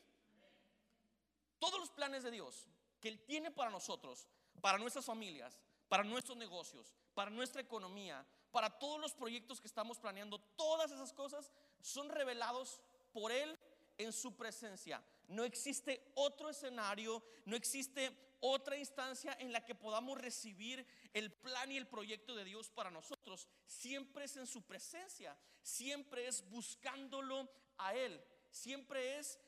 Todos 1.59 1.79
los 1.79 1.89
planes 1.89 2.23
de 2.23 2.31
Dios 2.31 2.67
que 3.01 3.09
Él 3.09 3.19
tiene 3.25 3.51
para 3.51 3.69
nosotros, 3.69 4.27
para 4.61 4.77
nuestras 4.77 5.05
familias, 5.05 5.59
para 5.87 6.03
nuestros 6.03 6.37
negocios, 6.37 6.93
para 7.13 7.29
nuestra 7.29 7.61
economía, 7.61 8.25
para 8.51 8.69
todos 8.69 8.99
los 8.99 9.13
proyectos 9.13 9.59
que 9.59 9.67
estamos 9.67 9.99
planeando, 9.99 10.39
todas 10.55 10.91
esas 10.91 11.11
cosas 11.13 11.51
son 11.81 12.09
revelados 12.09 12.81
por 13.11 13.31
Él 13.31 13.59
en 13.97 14.13
su 14.13 14.35
presencia. 14.35 15.03
No 15.27 15.43
existe 15.43 16.11
otro 16.15 16.49
escenario, 16.49 17.23
no 17.45 17.55
existe 17.55 18.11
otra 18.39 18.77
instancia 18.77 19.35
en 19.39 19.51
la 19.51 19.65
que 19.65 19.75
podamos 19.75 20.19
recibir 20.19 20.85
el 21.13 21.31
plan 21.31 21.71
y 21.71 21.77
el 21.77 21.87
proyecto 21.87 22.35
de 22.35 22.43
Dios 22.43 22.69
para 22.69 22.91
nosotros. 22.91 23.47
Siempre 23.65 24.25
es 24.25 24.37
en 24.37 24.45
su 24.45 24.61
presencia, 24.61 25.35
siempre 25.61 26.27
es 26.27 26.47
buscándolo 26.49 27.49
a 27.77 27.95
Él, 27.95 28.21
siempre 28.51 29.17
es 29.17 29.39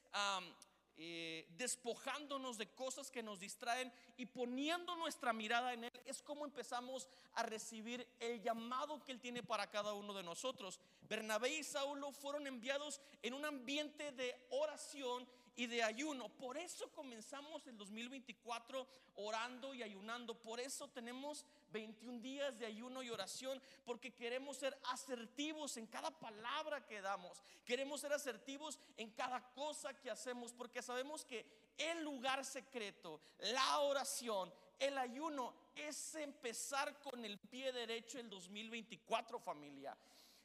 eh, 0.99 1.47
despojándonos 1.57 2.57
de 2.57 2.73
cosas 2.73 3.11
que 3.11 3.21
nos 3.21 3.39
distraen 3.39 3.93
y 4.17 4.25
poniendo 4.25 4.95
nuestra 4.95 5.31
mirada 5.31 5.73
en 5.73 5.83
Él, 5.83 6.01
es 6.05 6.23
como 6.23 6.43
empezamos 6.43 7.07
a 7.35 7.43
recibir 7.43 8.07
el 8.19 8.41
llamado 8.41 9.03
que 9.03 9.11
Él 9.11 9.21
tiene 9.21 9.43
para 9.43 9.69
cada 9.69 9.93
uno 9.93 10.15
de 10.15 10.23
nosotros. 10.23 10.79
Bernabé 11.01 11.55
y 11.55 11.63
Saulo 11.63 12.11
fueron 12.11 12.47
enviados 12.47 12.99
en 13.21 13.35
un 13.35 13.45
ambiente 13.45 14.11
de 14.13 14.47
oración 14.49 15.27
y 15.57 15.65
de 15.65 15.83
ayuno. 15.83 16.29
Por 16.29 16.57
eso 16.57 16.89
comenzamos 16.93 17.65
el 17.67 17.77
2024 17.77 18.87
orando 19.15 19.73
y 19.73 19.83
ayunando. 19.83 20.35
Por 20.35 20.59
eso 20.59 20.87
tenemos 20.87 21.45
21 21.71 22.19
días 22.19 22.57
de 22.59 22.67
ayuno 22.67 23.01
y 23.03 23.09
oración, 23.09 23.61
porque 23.83 24.13
queremos 24.13 24.57
ser 24.57 24.77
asertivos 24.85 25.75
en 25.75 25.87
cada 25.87 26.11
palabra 26.11 26.85
que 26.85 27.01
damos. 27.01 27.41
Queremos 27.65 28.01
ser 28.01 28.13
asertivos 28.13 28.79
en 28.95 29.09
cada 29.11 29.41
cosa 29.53 29.99
que 29.99 30.11
hacemos, 30.11 30.53
porque 30.53 30.81
sabemos 30.81 31.25
que 31.25 31.45
el 31.77 32.03
lugar 32.03 32.45
secreto, 32.45 33.19
la 33.39 33.79
oración, 33.79 34.53
el 34.79 34.95
ayuno 34.99 35.55
es 35.75 36.15
empezar 36.15 36.99
con 36.99 37.25
el 37.25 37.39
pie 37.39 37.71
derecho 37.71 38.19
el 38.19 38.29
2024 38.29 39.39
familia. 39.39 39.97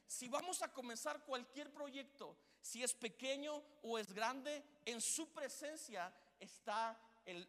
Si 0.07 0.27
vamos 0.27 0.61
a 0.61 0.71
comenzar 0.71 1.23
cualquier 1.23 1.71
proyecto, 1.71 2.37
si 2.61 2.83
es 2.83 2.93
pequeño 2.93 3.61
o 3.81 3.97
es 3.97 4.13
grande, 4.13 4.63
en 4.85 5.01
su 5.01 5.31
presencia 5.33 6.13
está 6.39 6.99
el, 7.25 7.47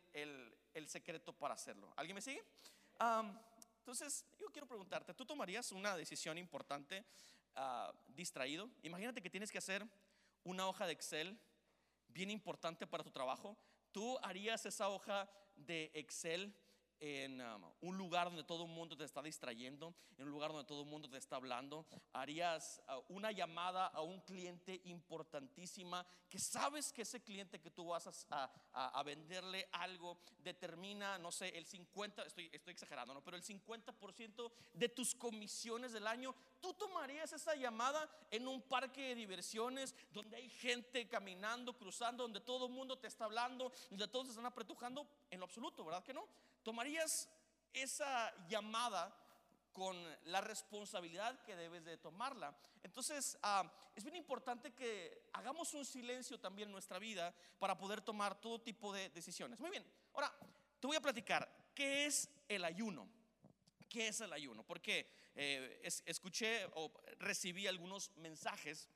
secreto 0.86 1.32
para 1.32 1.54
hacerlo. 1.54 1.92
¿Alguien 1.96 2.14
me 2.14 2.20
sigue? 2.20 2.44
entonces, 3.78 4.24
yo 4.38 4.50
quiero 4.50 4.66
preguntarte, 4.66 5.12
¿tú 5.12 5.26
tomarías 5.26 5.72
una 5.72 5.96
decisión 5.96 6.38
importante 6.38 7.04
ah, 7.54 7.92
distraído? 8.08 8.70
Imagínate 8.82 9.20
que 9.20 9.28
tienes 9.28 9.50
que 9.50 9.58
hacer 9.58 9.86
una 10.44 10.66
hoja 10.66 10.86
de 10.86 10.92
Excel 10.92 11.38
bien 12.08 12.30
importante 12.30 12.86
para 12.86 13.04
tu 13.04 13.10
trabajo. 13.10 13.58
¿Tú 13.92 14.18
harías 14.22 14.64
esa 14.64 14.88
hoja 14.88 15.28
de 15.56 15.90
Excel 15.94 16.54
en 17.06 17.38
um, 17.42 17.62
un 17.82 17.98
lugar 17.98 18.28
donde 18.28 18.44
todo 18.44 18.64
el 18.64 18.70
mundo 18.70 18.96
te 18.96 19.04
está 19.04 19.22
distrayendo, 19.22 19.94
en 20.16 20.24
un 20.24 20.30
lugar 20.30 20.52
donde 20.52 20.66
todo 20.66 20.84
el 20.84 20.88
mundo 20.88 21.06
te 21.10 21.18
está 21.18 21.36
hablando, 21.36 21.84
harías 22.14 22.80
uh, 22.88 23.12
una 23.12 23.30
llamada 23.30 23.88
a 23.88 24.00
un 24.00 24.22
cliente 24.22 24.80
importantísima 24.84 26.06
que 26.30 26.38
sabes 26.38 26.94
que 26.94 27.02
ese 27.02 27.22
cliente 27.22 27.60
que 27.60 27.70
tú 27.70 27.88
vas 27.88 28.26
a, 28.30 28.50
a, 28.72 29.02
venderle 29.02 29.68
algo 29.72 30.18
determina, 30.38 31.18
no 31.18 31.30
sé, 31.30 31.50
el 31.50 31.66
50, 31.66 32.22
estoy, 32.22 32.48
estoy 32.50 32.72
exagerando, 32.72 33.12
¿no? 33.12 33.22
pero 33.22 33.36
el 33.36 33.44
50% 33.44 34.50
de 34.72 34.88
tus 34.88 35.14
comisiones 35.14 35.92
del 35.92 36.06
año, 36.06 36.34
tú 36.60 36.72
tomarías 36.72 37.34
esa 37.34 37.54
llamada 37.54 38.08
en 38.30 38.48
un 38.48 38.62
parque 38.62 39.08
de 39.08 39.14
diversiones 39.14 39.94
donde 40.10 40.38
hay 40.38 40.48
gente 40.48 41.06
caminando, 41.06 41.76
cruzando, 41.76 42.22
donde 42.22 42.40
todo 42.40 42.66
el 42.66 42.72
mundo 42.72 42.98
te 42.98 43.08
está 43.08 43.26
hablando, 43.26 43.70
donde 43.90 44.08
todos 44.08 44.26
te 44.26 44.30
están 44.30 44.46
apretujando, 44.46 45.06
en 45.30 45.38
lo 45.38 45.44
absoluto, 45.44 45.84
¿verdad 45.84 46.02
que 46.02 46.14
no? 46.14 46.26
¿Tomarías 46.64 47.28
esa 47.72 48.34
llamada 48.48 49.14
con 49.74 49.96
la 50.26 50.40
responsabilidad 50.40 51.42
que 51.42 51.56
debes 51.56 51.84
de 51.84 51.98
tomarla. 51.98 52.56
Entonces, 52.84 53.36
ah, 53.42 53.68
es 53.96 54.04
bien 54.04 54.14
importante 54.14 54.72
que 54.72 55.28
hagamos 55.32 55.74
un 55.74 55.84
silencio 55.84 56.38
también 56.38 56.68
en 56.68 56.72
nuestra 56.72 57.00
vida 57.00 57.34
para 57.58 57.76
poder 57.76 58.00
tomar 58.00 58.40
todo 58.40 58.60
tipo 58.60 58.92
de 58.92 59.10
decisiones. 59.10 59.58
Muy 59.58 59.70
bien, 59.70 59.84
ahora 60.14 60.32
te 60.78 60.86
voy 60.86 60.96
a 60.96 61.00
platicar, 61.00 61.72
¿qué 61.74 62.06
es 62.06 62.30
el 62.46 62.64
ayuno? 62.64 63.08
¿Qué 63.88 64.08
es 64.08 64.20
el 64.20 64.32
ayuno? 64.32 64.62
Porque 64.62 65.10
eh, 65.34 65.80
escuché 66.06 66.66
o 66.74 66.92
recibí 67.18 67.66
algunos 67.66 68.12
mensajes 68.16 68.88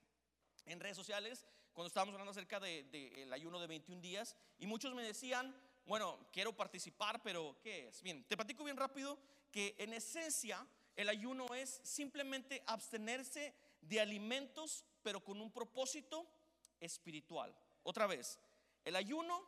en 0.65 0.79
redes 0.79 0.97
sociales 0.97 1.45
cuando 1.73 1.89
estábamos 1.89 2.13
hablando 2.13 2.31
acerca 2.31 2.61
del 2.61 2.89
de, 2.91 3.29
ayuno 3.33 3.59
de 3.59 3.67
21 3.67 4.01
días 4.01 4.37
y 4.59 4.67
muchos 4.67 4.95
me 4.95 5.03
decían, 5.03 5.55
bueno, 5.89 6.19
quiero 6.31 6.55
participar, 6.55 7.23
pero 7.23 7.57
¿qué 7.63 7.89
es? 7.89 8.03
Bien, 8.03 8.23
te 8.25 8.37
platico 8.37 8.63
bien 8.63 8.77
rápido 8.77 9.19
que 9.51 9.75
en 9.79 9.95
esencia 9.95 10.65
el 10.95 11.09
ayuno 11.09 11.47
es 11.55 11.81
simplemente 11.83 12.63
abstenerse 12.67 13.55
de 13.81 13.99
alimentos, 13.99 14.85
pero 15.03 15.25
con 15.25 15.41
un 15.41 15.51
propósito 15.51 16.27
espiritual. 16.79 17.57
Otra 17.85 18.07
vez, 18.07 18.39
el 18.85 18.97
ayuno 18.97 19.43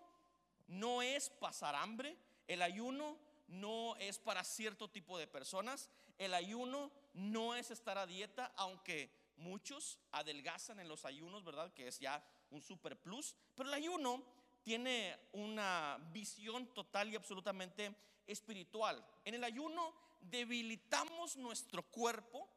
no 0.67 1.03
es 1.03 1.29
pasar 1.29 1.75
hambre, 1.75 2.17
el 2.49 2.63
ayuno 2.63 3.19
no 3.49 3.95
es 3.97 4.19
para 4.19 4.43
cierto 4.43 4.89
tipo 4.89 5.19
de 5.19 5.27
personas, 5.27 5.91
el 6.17 6.33
ayuno 6.33 6.91
no 7.13 7.55
es 7.55 7.71
estar 7.71 7.99
a 7.99 8.07
dieta, 8.07 8.51
aunque 8.57 9.13
muchos 9.37 9.99
adelgazan 10.11 10.81
en 10.81 10.89
los 10.89 11.05
ayunos, 11.05 11.45
¿verdad? 11.45 11.71
Que 11.75 11.89
es 11.89 11.99
ya 11.99 12.25
un 12.49 12.63
super 12.63 12.97
plus, 12.99 13.37
pero 13.55 13.69
el 13.69 13.75
ayuno 13.75 14.25
tiene 14.63 15.17
una 15.33 15.99
visión 16.13 16.67
total 16.75 17.11
y 17.11 17.17
absolutamente 17.17 17.95
espiritual. 18.27 19.05
En 19.25 19.35
el 19.35 19.45
ayuno 19.45 19.95
debilitamos 20.21 21.37
nuestro 21.37 21.83
cuerpo 21.83 22.49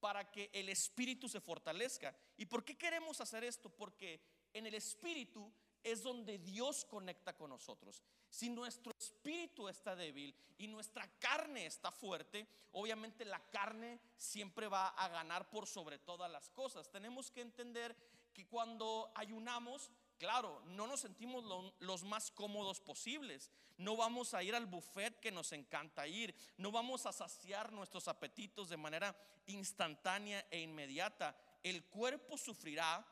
para 0.00 0.30
que 0.30 0.50
el 0.52 0.68
espíritu 0.68 1.28
se 1.28 1.40
fortalezca. 1.40 2.14
¿Y 2.36 2.46
por 2.46 2.64
qué 2.64 2.76
queremos 2.76 3.20
hacer 3.20 3.44
esto? 3.44 3.70
Porque 3.70 4.20
en 4.52 4.66
el 4.66 4.74
espíritu 4.74 5.52
es 5.82 6.02
donde 6.02 6.38
Dios 6.38 6.84
conecta 6.84 7.34
con 7.36 7.50
nosotros. 7.50 8.02
Si 8.28 8.48
nuestro 8.48 8.92
espíritu 8.98 9.68
está 9.68 9.94
débil 9.94 10.34
y 10.58 10.66
nuestra 10.68 11.06
carne 11.18 11.66
está 11.66 11.90
fuerte, 11.90 12.46
obviamente 12.72 13.24
la 13.24 13.40
carne 13.50 14.00
siempre 14.16 14.68
va 14.68 14.88
a 14.88 15.08
ganar 15.08 15.50
por 15.50 15.66
sobre 15.66 15.98
todas 15.98 16.30
las 16.30 16.50
cosas. 16.50 16.90
Tenemos 16.90 17.30
que 17.30 17.40
entender 17.40 17.96
que 18.32 18.46
cuando 18.46 19.12
ayunamos 19.14 19.90
Claro, 20.22 20.62
no 20.66 20.86
nos 20.86 21.00
sentimos 21.00 21.44
los 21.80 22.04
más 22.04 22.30
cómodos 22.30 22.78
posibles. 22.78 23.50
No 23.76 23.96
vamos 23.96 24.34
a 24.34 24.42
ir 24.44 24.54
al 24.54 24.66
buffet 24.66 25.18
que 25.18 25.32
nos 25.32 25.50
encanta 25.50 26.06
ir. 26.06 26.32
No 26.58 26.70
vamos 26.70 27.06
a 27.06 27.12
saciar 27.12 27.72
nuestros 27.72 28.06
apetitos 28.06 28.68
de 28.68 28.76
manera 28.76 29.16
instantánea 29.46 30.46
e 30.48 30.60
inmediata. 30.60 31.36
El 31.60 31.86
cuerpo 31.86 32.38
sufrirá, 32.38 33.04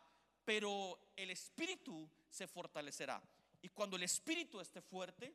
pero 0.45 1.11
el 1.17 1.33
espíritu 1.33 2.09
se 2.29 2.47
fortalecerá. 2.47 3.21
Y 3.61 3.71
cuando 3.71 3.97
el 3.97 4.05
espíritu 4.05 4.61
esté 4.61 4.81
fuerte, 4.81 5.35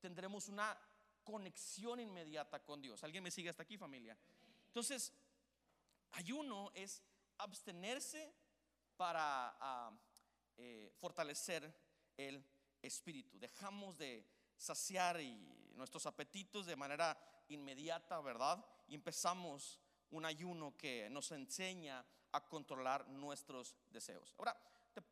tendremos 0.00 0.48
una 0.48 0.78
conexión 1.24 2.00
inmediata 2.00 2.62
con 2.62 2.82
Dios. 2.82 3.02
¿Alguien 3.02 3.24
me 3.24 3.30
sigue 3.30 3.48
hasta 3.48 3.62
aquí, 3.62 3.78
familia? 3.78 4.14
Entonces, 4.66 5.10
ayuno 6.12 6.70
es 6.74 7.02
abstenerse 7.38 8.30
para... 8.98 9.56
Ah, 9.58 9.90
eh, 10.56 10.92
fortalecer 10.96 11.72
el 12.16 12.44
espíritu. 12.82 13.38
Dejamos 13.38 13.98
de 13.98 14.24
saciar 14.56 15.18
nuestros 15.74 16.06
apetitos 16.06 16.66
de 16.66 16.76
manera 16.76 17.18
inmediata, 17.48 18.20
¿verdad? 18.20 18.64
Y 18.88 18.94
empezamos 18.94 19.80
un 20.10 20.24
ayuno 20.24 20.76
que 20.76 21.08
nos 21.10 21.32
enseña 21.32 22.04
a 22.32 22.48
controlar 22.48 23.08
nuestros 23.08 23.76
deseos. 23.90 24.34
Ahora, 24.38 24.56
te 24.92 25.02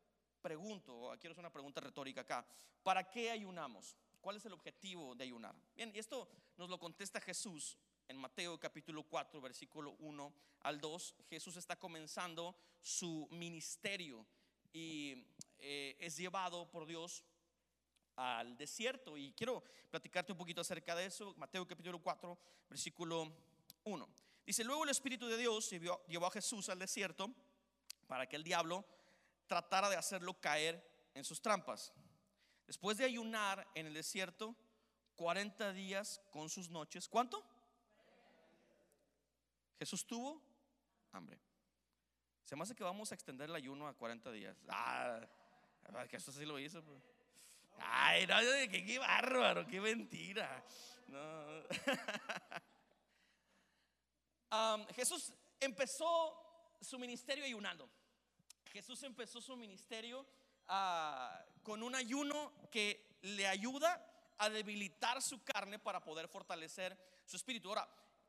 pregunto, 0.41 1.15
quiero 1.21 1.33
hacer 1.33 1.43
una 1.43 1.53
pregunta 1.53 1.81
retórica 1.81 2.23
acá, 2.23 2.47
¿para 2.83 3.09
qué 3.11 3.31
ayunamos? 3.31 3.97
¿Cuál 4.21 4.37
es 4.37 4.47
el 4.47 4.53
objetivo 4.53 5.15
de 5.15 5.25
ayunar? 5.25 5.55
Bien, 5.75 5.91
y 5.95 5.99
esto 5.99 6.29
nos 6.57 6.69
lo 6.69 6.79
contesta 6.79 7.21
Jesús 7.21 7.77
en 8.09 8.17
Mateo 8.17 8.59
capítulo 8.59 9.03
4, 9.05 9.41
versículo 9.41 9.97
1 9.99 10.33
al 10.61 10.81
2. 10.81 11.17
Jesús 11.29 11.57
está 11.57 11.77
comenzando 11.77 12.57
su 12.81 13.27
ministerio 13.31 14.27
y 14.73 15.25
eh, 15.59 15.97
es 16.01 16.17
llevado 16.17 16.71
por 16.71 16.87
Dios 16.87 17.25
al 18.17 18.57
desierto. 18.57 19.17
Y 19.17 19.33
quiero 19.33 19.63
platicarte 19.91 20.33
un 20.33 20.39
poquito 20.39 20.61
acerca 20.61 20.95
de 20.95 21.07
eso. 21.07 21.35
Mateo 21.37 21.67
capítulo 21.67 22.01
4, 22.01 22.39
versículo 22.69 23.33
1. 23.85 24.09
Dice, 24.45 24.65
luego 24.65 24.85
el 24.85 24.91
Espíritu 24.91 25.27
de 25.27 25.37
Dios 25.37 25.71
llevó 25.71 26.27
a 26.27 26.31
Jesús 26.31 26.69
al 26.69 26.79
desierto 26.79 27.31
para 28.07 28.29
que 28.29 28.37
el 28.37 28.43
diablo 28.43 28.85
tratara 29.47 29.89
de 29.89 29.97
hacerlo 29.97 30.35
caer 30.41 30.83
en 31.15 31.25
sus 31.25 31.41
trampas. 31.41 31.93
Después 32.67 32.97
de 32.97 33.05
ayunar 33.05 33.69
en 33.75 33.87
el 33.87 33.95
desierto 33.95 34.57
40 35.17 35.73
días 35.73 36.21
con 36.31 36.49
sus 36.49 36.71
noches, 36.71 37.09
¿cuánto? 37.09 37.45
Jesús 39.79 40.07
tuvo 40.07 40.43
hambre. 41.13 41.39
Se 42.45 42.57
me 42.57 42.63
hace 42.63 42.75
que 42.75 42.85
vamos 42.85 43.11
a 43.13 43.15
extender 43.15 43.49
el 43.49 43.55
ayuno 43.55 43.87
a 43.89 43.95
40 43.95 44.31
días. 44.33 44.57
Ah, 44.69 45.21
que 46.09 46.17
eso 46.17 46.33
sí 46.33 46.45
lo 46.45 46.59
hizo. 46.59 46.83
Pues. 46.83 47.03
Ay, 47.79 48.27
no, 48.27 48.37
qué, 48.71 48.85
qué 48.85 48.99
bárbaro, 48.99 49.67
qué 49.67 49.81
mentira. 49.81 50.65
No. 51.09 51.63
Jesús 54.95 55.33
empezó 55.61 56.77
su 56.81 56.99
ministerio 56.99 57.45
ayunando. 57.45 57.89
Jesús 58.73 59.03
empezó 59.03 59.41
su 59.41 59.57
ministerio 59.57 60.27
ah, 60.69 61.45
con 61.63 61.83
un 61.83 61.95
ayuno 61.95 62.53
que 62.71 63.19
le 63.23 63.47
ayuda 63.47 64.07
a 64.39 64.51
debilitar 64.51 65.23
su 65.23 65.43
carne 65.45 65.79
para 65.79 66.03
poder 66.03 66.29
fortalecer 66.29 66.99
su 67.25 67.37
espíritu. 67.37 67.69
Ahora, 67.69 67.89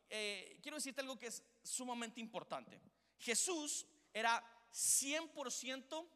eh, 0.10 0.60
quiero 0.62 0.77
decirte 0.77 1.01
algo 1.01 1.17
que 1.17 1.27
es 1.27 1.43
sumamente 1.63 2.20
importante. 2.22 2.79
Jesús 3.17 3.86
era 4.13 4.43
100% 4.72 6.08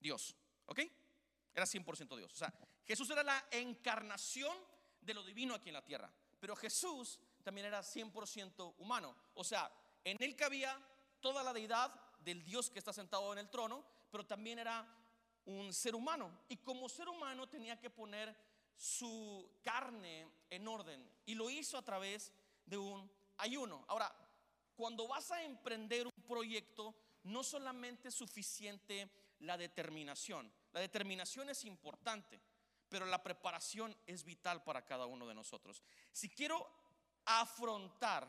Dios, 0.00 0.36
¿ok? 0.66 0.80
Era 1.54 1.64
100% 1.64 2.16
Dios. 2.16 2.32
O 2.32 2.36
sea, 2.36 2.52
Jesús 2.84 3.08
era 3.10 3.22
la 3.22 3.46
encarnación 3.50 4.56
de 5.00 5.14
lo 5.14 5.22
divino 5.22 5.54
aquí 5.54 5.70
en 5.70 5.74
la 5.74 5.84
tierra. 5.84 6.12
Pero 6.40 6.56
Jesús 6.56 7.18
también 7.42 7.66
era 7.66 7.80
100% 7.80 8.74
humano. 8.78 9.16
O 9.34 9.44
sea, 9.44 9.70
en 10.04 10.22
él 10.22 10.36
cabía 10.36 10.78
toda 11.20 11.42
la 11.42 11.52
deidad 11.52 11.94
del 12.20 12.42
Dios 12.42 12.70
que 12.70 12.78
está 12.78 12.92
sentado 12.92 13.32
en 13.32 13.38
el 13.38 13.50
trono, 13.50 13.84
pero 14.10 14.26
también 14.26 14.58
era 14.58 14.86
un 15.46 15.72
ser 15.72 15.94
humano. 15.94 16.40
Y 16.48 16.58
como 16.58 16.88
ser 16.88 17.08
humano 17.08 17.48
tenía 17.48 17.78
que 17.78 17.90
poner 17.90 18.36
su 18.76 19.48
carne 19.62 20.28
en 20.50 20.66
orden. 20.68 21.08
Y 21.26 21.34
lo 21.34 21.48
hizo 21.48 21.78
a 21.78 21.82
través 21.82 22.32
de 22.66 22.76
un 22.76 23.10
ayuno. 23.38 23.84
Ahora, 23.88 24.14
cuando 24.76 25.08
vas 25.08 25.30
a 25.30 25.42
emprender 25.42 26.06
un 26.06 26.22
proyecto, 26.26 26.94
no 27.24 27.42
solamente 27.42 28.08
es 28.08 28.14
suficiente 28.14 29.10
la 29.40 29.56
determinación. 29.56 30.52
La 30.72 30.80
determinación 30.80 31.48
es 31.48 31.64
importante, 31.64 32.40
pero 32.88 33.06
la 33.06 33.22
preparación 33.22 33.96
es 34.06 34.24
vital 34.24 34.62
para 34.62 34.84
cada 34.84 35.06
uno 35.06 35.26
de 35.26 35.34
nosotros. 35.34 35.82
Si 36.12 36.28
quiero 36.28 36.66
afrontar 37.24 38.28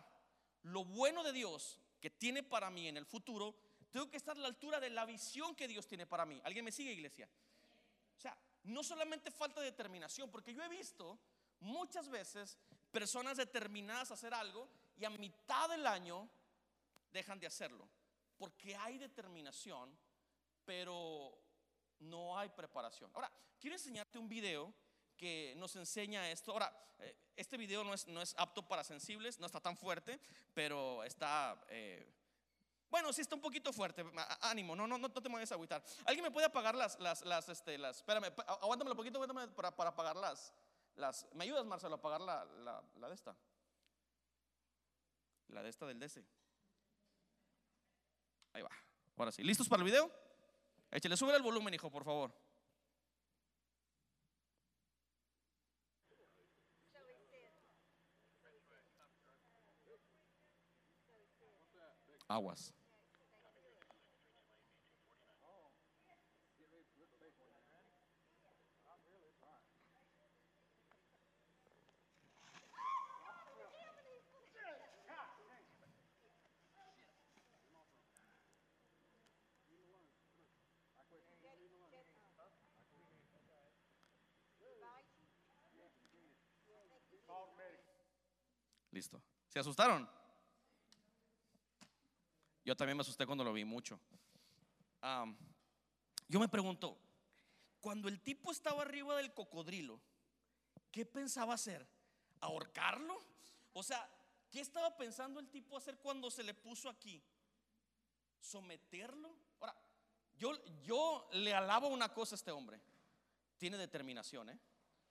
lo 0.63 0.85
bueno 0.85 1.23
de 1.23 1.33
Dios 1.33 1.79
que 1.99 2.09
tiene 2.09 2.43
para 2.43 2.69
mí 2.69 2.87
en 2.87 2.97
el 2.97 3.05
futuro, 3.05 3.55
tengo 3.91 4.09
que 4.09 4.17
estar 4.17 4.35
a 4.35 4.39
la 4.39 4.47
altura 4.47 4.79
de 4.79 4.89
la 4.89 5.05
visión 5.05 5.55
que 5.55 5.67
Dios 5.67 5.87
tiene 5.87 6.05
para 6.05 6.25
mí. 6.25 6.41
¿Alguien 6.43 6.65
me 6.65 6.71
sigue, 6.71 6.91
iglesia? 6.91 7.29
O 8.17 8.19
sea, 8.19 8.37
no 8.63 8.83
solamente 8.83 9.31
falta 9.31 9.61
determinación, 9.61 10.29
porque 10.29 10.53
yo 10.53 10.63
he 10.63 10.69
visto 10.69 11.19
muchas 11.59 12.09
veces 12.09 12.57
personas 12.91 13.37
determinadas 13.37 14.11
a 14.11 14.15
hacer 14.15 14.33
algo 14.33 14.67
y 14.97 15.05
a 15.05 15.09
mitad 15.09 15.69
del 15.69 15.85
año 15.87 16.29
dejan 17.15 17.39
de 17.39 17.47
hacerlo. 17.47 17.89
Porque 18.37 18.75
hay 18.75 18.97
determinación, 18.97 19.97
pero 20.65 21.41
no 21.99 22.37
hay 22.37 22.49
preparación. 22.49 23.09
Ahora, 23.13 23.31
quiero 23.59 23.75
enseñarte 23.75 24.19
un 24.19 24.29
video 24.29 24.73
que 25.17 25.53
nos 25.57 25.75
enseña 25.75 26.29
esto. 26.29 26.51
Ahora, 26.51 26.71
eh, 26.99 27.15
este 27.35 27.57
video 27.57 27.83
no 27.83 27.93
es, 27.93 28.07
no 28.07 28.21
es 28.21 28.35
apto 28.37 28.67
para 28.67 28.83
sensibles, 28.83 29.39
no 29.39 29.45
está 29.45 29.59
tan 29.59 29.77
fuerte, 29.77 30.19
pero 30.53 31.03
está... 31.03 31.65
Eh, 31.69 32.13
bueno, 32.89 33.11
sí 33.11 33.21
está 33.21 33.35
un 33.35 33.41
poquito 33.41 33.73
fuerte. 33.73 34.05
Ánimo, 34.41 34.75
no, 34.75 34.87
no, 34.87 34.97
no, 34.97 35.11
te 35.11 35.27
vayas 35.27 35.51
a 35.51 35.55
agüitar. 35.55 35.83
¿Alguien 36.05 36.23
me 36.23 36.31
puede 36.31 36.45
apagar 36.45 36.75
las, 36.75 36.99
las, 36.99 37.25
las, 37.25 37.49
este, 37.49 37.77
las, 37.77 37.97
espérame, 37.97 38.31
aguántame 38.47 38.91
un 38.91 38.97
poquito, 38.97 39.17
aguántame 39.17 39.47
para, 39.49 39.75
para 39.75 39.89
apagar 39.89 40.15
las, 40.15 40.53
las, 40.95 41.25
¿me 41.33 41.43
ayudas 41.43 41.65
Marcelo 41.65 41.95
a 41.95 41.97
apagar 41.97 42.21
la, 42.21 42.45
la, 42.45 42.83
la 42.97 43.09
de 43.09 43.15
esta? 43.15 43.35
La 45.47 45.63
de 45.63 45.69
esta 45.69 45.85
del 45.85 45.99
DC. 45.99 46.23
Ahí 48.55 48.61
va. 48.61 48.71
Ahora 49.17 49.33
sí. 49.33 49.43
¿Listos 49.43 49.67
para 49.67 49.81
el 49.81 49.85
video? 49.85 50.09
Échale, 50.89 51.17
sube 51.17 51.35
el 51.35 51.43
volumen, 51.43 51.73
hijo, 51.73 51.91
por 51.91 52.05
favor. 52.05 52.33
Aguas. 62.29 62.73
Listo. 88.95 89.21
¿Se 89.49 89.59
asustaron? 89.59 90.09
Yo 92.63 92.77
también 92.77 92.95
me 92.95 93.01
asusté 93.01 93.25
cuando 93.25 93.43
lo 93.43 93.51
vi 93.51 93.65
mucho. 93.65 93.99
yo 96.29 96.39
me 96.39 96.47
pregunto, 96.47 96.97
cuando 97.81 98.07
el 98.07 98.21
tipo 98.21 98.53
estaba 98.53 98.83
arriba 98.83 99.17
del 99.17 99.33
cocodrilo, 99.33 99.99
¿qué 100.91 101.05
pensaba 101.05 101.55
hacer? 101.55 101.85
¿Ahorcarlo? 102.39 103.19
O 103.73 103.83
sea, 103.83 104.09
¿qué 104.49 104.61
estaba 104.61 104.95
pensando 104.95 105.41
el 105.41 105.49
tipo 105.49 105.75
hacer 105.75 105.97
cuando 105.97 106.31
se 106.31 106.43
le 106.43 106.53
puso 106.53 106.87
aquí? 106.87 107.21
¿Someterlo? 108.39 109.35
Ahora, 109.59 109.75
yo, 110.37 110.53
yo 110.83 111.27
le 111.33 111.53
alabo 111.53 111.89
una 111.89 112.13
cosa 112.13 112.35
a 112.35 112.37
este 112.37 112.51
hombre. 112.51 112.81
Tiene 113.57 113.75
determinación, 113.75 114.51
¿eh? 114.51 114.59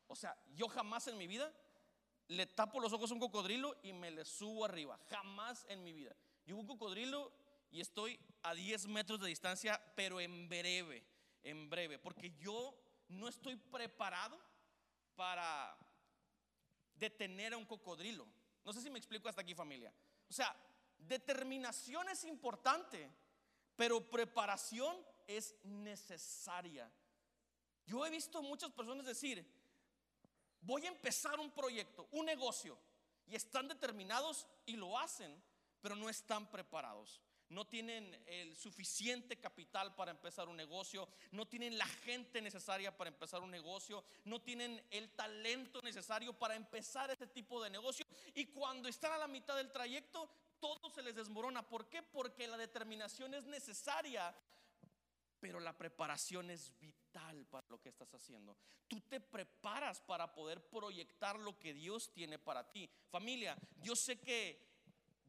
O 0.07 0.17
sea, 0.17 0.35
yo 0.55 0.69
jamás 0.69 1.07
en 1.07 1.19
mi 1.19 1.27
vida 1.27 1.53
le 2.29 2.47
tapo 2.47 2.81
los 2.81 2.93
ojos 2.93 3.11
a 3.11 3.15
un 3.15 3.21
cocodrilo 3.21 3.77
y 3.83 3.93
me 3.93 4.11
le 4.11 4.25
subo 4.25 4.65
arriba. 4.65 4.99
Jamás 5.09 5.65
en 5.69 5.83
mi 5.83 5.93
vida. 5.93 6.15
Yo 6.47 6.57
un 6.57 6.67
cocodrilo 6.67 7.33
y 7.71 7.81
estoy 7.81 8.19
a 8.43 8.55
10 8.55 8.87
metros 8.87 9.21
de 9.21 9.29
distancia, 9.29 9.81
pero 9.97 10.21
en 10.21 10.49
breve, 10.49 11.05
en 11.43 11.69
breve, 11.69 11.99
porque 11.99 12.33
yo 12.39 12.75
no 13.09 13.29
estoy 13.29 13.57
preparado 13.57 14.39
para 15.17 15.77
detener 16.95 17.55
a 17.55 17.57
un 17.57 17.67
cocodrilo. 17.67 18.27
No 18.65 18.73
sé 18.73 18.81
si 18.81 18.91
me 18.91 18.99
explico 18.99 19.29
hasta 19.29 19.43
aquí 19.43 19.55
familia. 19.55 19.93
O 20.29 20.33
sea, 20.33 20.55
determinación 20.99 22.09
es 22.09 22.25
importante, 22.25 23.11
pero 23.77 24.09
preparación 24.11 24.97
es 25.27 25.55
necesaria. 25.65 26.91
Yo 27.87 28.05
he 28.07 28.11
visto 28.11 28.43
muchas 28.43 28.71
personas 28.73 29.05
decir, 29.05 29.47
voy 30.65 30.87
a 30.87 30.89
empezar 30.89 31.39
un 31.39 31.51
proyecto, 31.51 32.09
un 32.13 32.27
negocio, 32.27 32.79
y 33.27 33.35
están 33.35 33.69
determinados 33.69 34.47
y 34.67 34.77
lo 34.77 34.99
hacen, 34.99 35.43
pero 35.81 35.97
no 35.97 36.09
están 36.09 36.51
preparados. 36.51 37.21
No 37.51 37.67
tienen 37.67 38.23
el 38.27 38.57
suficiente 38.57 39.39
capital 39.39 39.95
para 39.95 40.11
empezar 40.11 40.49
un 40.49 40.57
negocio, 40.57 41.09
no 41.31 41.47
tienen 41.47 41.77
la 41.77 41.87
gente 41.87 42.41
necesaria 42.41 42.97
para 42.97 43.09
empezar 43.09 43.43
un 43.43 43.51
negocio, 43.51 44.03
no 44.25 44.41
tienen 44.41 44.83
el 44.91 45.11
talento 45.11 45.81
necesario 45.83 46.33
para 46.33 46.57
empezar 46.57 47.11
ese 47.11 47.27
tipo 47.27 47.63
de 47.63 47.71
negocio. 47.71 48.07
Y 48.35 48.47
cuando 48.47 48.89
están 48.89 49.13
a 49.13 49.19
la 49.19 49.29
mitad 49.29 49.57
del 49.57 49.71
trayecto, 49.71 50.29
todo 50.59 50.91
se 50.91 51.03
les 51.03 51.15
desmorona. 51.15 51.67
¿Por 51.69 51.89
qué? 51.89 52.03
Porque 52.03 52.49
la 52.49 52.57
determinación 52.57 53.35
es 53.35 53.45
necesaria, 53.45 54.35
pero 55.39 55.61
la 55.61 55.77
preparación 55.77 56.51
es 56.51 56.73
vital 56.81 57.04
para 57.51 57.67
lo 57.69 57.81
que 57.81 57.89
estás 57.89 58.13
haciendo. 58.15 58.57
Tú 58.89 59.01
te 59.01 59.21
preparas 59.21 60.01
para 60.01 60.35
poder 60.35 60.61
proyectar 60.69 61.39
lo 61.39 61.59
que 61.59 61.73
Dios 61.73 62.13
tiene 62.13 62.39
para 62.39 62.71
ti. 62.71 62.91
Familia, 63.11 63.57
yo 63.83 63.95
sé 63.95 64.19
que 64.19 64.61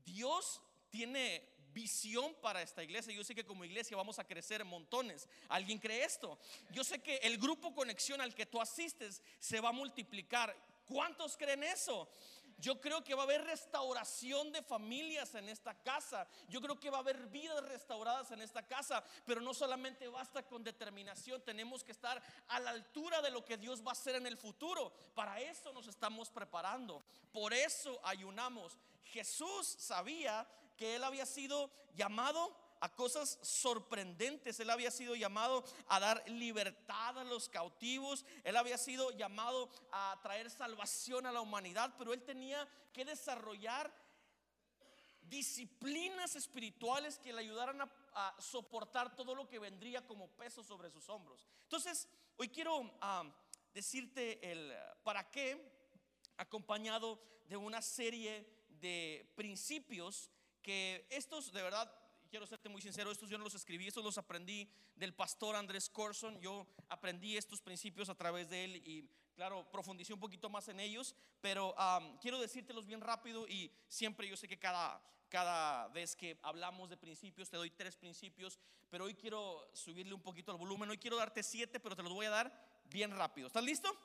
Dios 0.03 0.61
tiene 0.89 1.47
visión 1.73 2.33
para 2.41 2.61
esta 2.61 2.83
iglesia. 2.83 3.13
Yo 3.13 3.23
sé 3.23 3.35
que 3.35 3.45
como 3.45 3.65
iglesia 3.65 3.97
vamos 3.97 4.17
a 4.17 4.25
crecer 4.25 4.61
en 4.61 4.67
montones. 4.67 5.27
¿Alguien 5.49 5.77
cree 5.77 6.03
esto? 6.03 6.39
Yo 6.71 6.83
sé 6.83 7.01
que 7.01 7.17
el 7.17 7.37
grupo 7.37 7.73
conexión 7.73 8.21
al 8.21 8.33
que 8.33 8.45
tú 8.45 8.59
asistes 8.59 9.21
se 9.39 9.59
va 9.59 9.69
a 9.69 9.73
multiplicar. 9.73 10.55
¿Cuántos 10.85 11.35
creen 11.35 11.63
eso? 11.63 12.09
Yo 12.57 12.79
creo 12.79 13.03
que 13.03 13.13
va 13.13 13.21
a 13.21 13.25
haber 13.25 13.43
restauración 13.43 14.51
de 14.51 14.61
familias 14.61 15.35
en 15.35 15.49
esta 15.49 15.73
casa. 15.73 16.27
Yo 16.47 16.61
creo 16.61 16.79
que 16.79 16.89
va 16.89 16.97
a 16.97 17.01
haber 17.01 17.27
vidas 17.27 17.63
restauradas 17.67 18.31
en 18.31 18.41
esta 18.41 18.65
casa. 18.65 19.03
Pero 19.25 19.41
no 19.41 19.53
solamente 19.53 20.07
basta 20.07 20.43
con 20.43 20.63
determinación, 20.63 21.41
tenemos 21.41 21.83
que 21.83 21.91
estar 21.91 22.21
a 22.47 22.59
la 22.59 22.71
altura 22.71 23.21
de 23.21 23.31
lo 23.31 23.43
que 23.43 23.57
Dios 23.57 23.83
va 23.83 23.89
a 23.89 23.93
hacer 23.93 24.15
en 24.15 24.27
el 24.27 24.37
futuro. 24.37 24.93
Para 25.13 25.39
eso 25.41 25.73
nos 25.73 25.87
estamos 25.87 26.29
preparando. 26.29 27.03
Por 27.33 27.53
eso 27.53 27.99
ayunamos. 28.03 28.77
Jesús 29.03 29.67
sabía 29.67 30.47
que 30.77 30.95
él 30.95 31.03
había 31.03 31.25
sido 31.25 31.69
llamado 31.95 32.64
a 32.85 32.89
cosas 32.89 33.39
sorprendentes. 33.41 34.59
Él 34.59 34.69
había 34.69 34.91
sido 34.91 35.15
llamado 35.15 35.63
a 35.87 35.99
dar 35.99 36.23
libertad 36.29 37.17
a 37.17 37.23
los 37.23 37.49
cautivos. 37.49 38.23
Él 38.43 38.55
había 38.55 38.77
sido 38.77 39.09
llamado 39.09 39.71
a 39.91 40.19
traer 40.21 40.51
salvación 40.51 41.25
a 41.25 41.31
la 41.31 41.41
humanidad. 41.41 41.95
Pero 41.97 42.13
él 42.13 42.21
tenía 42.21 42.67
que 42.93 43.03
desarrollar 43.03 43.91
disciplinas 45.23 46.35
espirituales 46.35 47.17
que 47.17 47.33
le 47.33 47.41
ayudaran 47.41 47.81
a, 47.81 48.35
soportar 48.39 49.15
todo 49.15 49.33
lo 49.33 49.49
que 49.49 49.59
vendría 49.59 50.05
como 50.05 50.29
peso 50.29 50.63
sobre 50.63 50.91
sus 50.91 51.09
hombros. 51.09 51.45
Entonces, 51.63 52.07
hoy 52.37 52.49
quiero 52.49 52.97
ah, 53.01 53.25
decirte 53.73 54.51
el 54.51 54.73
para 55.03 55.29
qué, 55.31 55.59
acompañado 56.37 57.19
de 57.49 57.57
una 57.57 57.81
serie 57.81 58.47
de 58.69 59.33
principios 59.35 60.29
que 60.61 61.07
estos 61.09 61.51
de 61.51 61.63
verdad 61.63 62.04
quiero 62.35 62.45
serte 62.45 62.67
muy 62.67 62.81
sincero, 62.81 63.11
estos 63.11 63.29
yo 63.29 63.37
no 63.37 63.45
los 63.45 63.55
escribí, 63.55 63.87
estos 63.87 64.03
los 64.03 64.17
aprendí 64.17 64.69
del 64.97 65.13
pastor 65.13 65.55
Andrés 65.55 65.89
Corson. 65.89 66.37
Yo 66.41 66.67
aprendí 66.89 67.37
estos 67.37 67.61
principios 67.61 68.09
a 68.09 68.15
través 68.15 68.49
de 68.49 68.65
él 68.65 68.75
y, 68.75 69.09
claro, 69.35 69.65
profundicé 69.71 70.13
un 70.13 70.19
poquito 70.19 70.49
más 70.49 70.67
en 70.67 70.81
ellos. 70.81 71.15
Pero 71.39 71.73
quiero 72.19 72.37
decírtelos 72.37 72.85
bien 72.85 72.99
rápido 72.99 73.47
y 73.47 73.71
siempre 73.87 74.27
yo 74.27 74.35
sé 74.35 74.49
que 74.49 74.59
cada, 74.59 75.01
cada 75.29 75.87
vez 75.87 76.13
que 76.13 76.37
hablamos 76.41 76.89
de 76.89 76.97
principios 76.97 77.49
te 77.49 77.55
doy 77.55 77.71
tres 77.71 77.95
principios, 77.95 78.59
pero 78.89 79.05
hoy 79.05 79.15
quiero 79.15 79.65
subirle 79.71 80.13
un 80.13 80.21
poquito 80.21 80.51
el 80.51 80.57
volumen. 80.57 80.89
Hoy 80.89 80.97
quiero 80.97 81.15
darte 81.15 81.41
siete, 81.41 81.79
pero 81.79 81.95
te 81.95 82.03
los 82.03 82.11
voy 82.11 82.25
a 82.25 82.31
dar 82.31 82.81
bien 82.89 83.11
rápido. 83.11 83.47
¿Estás 83.47 83.63
listo? 83.63 83.97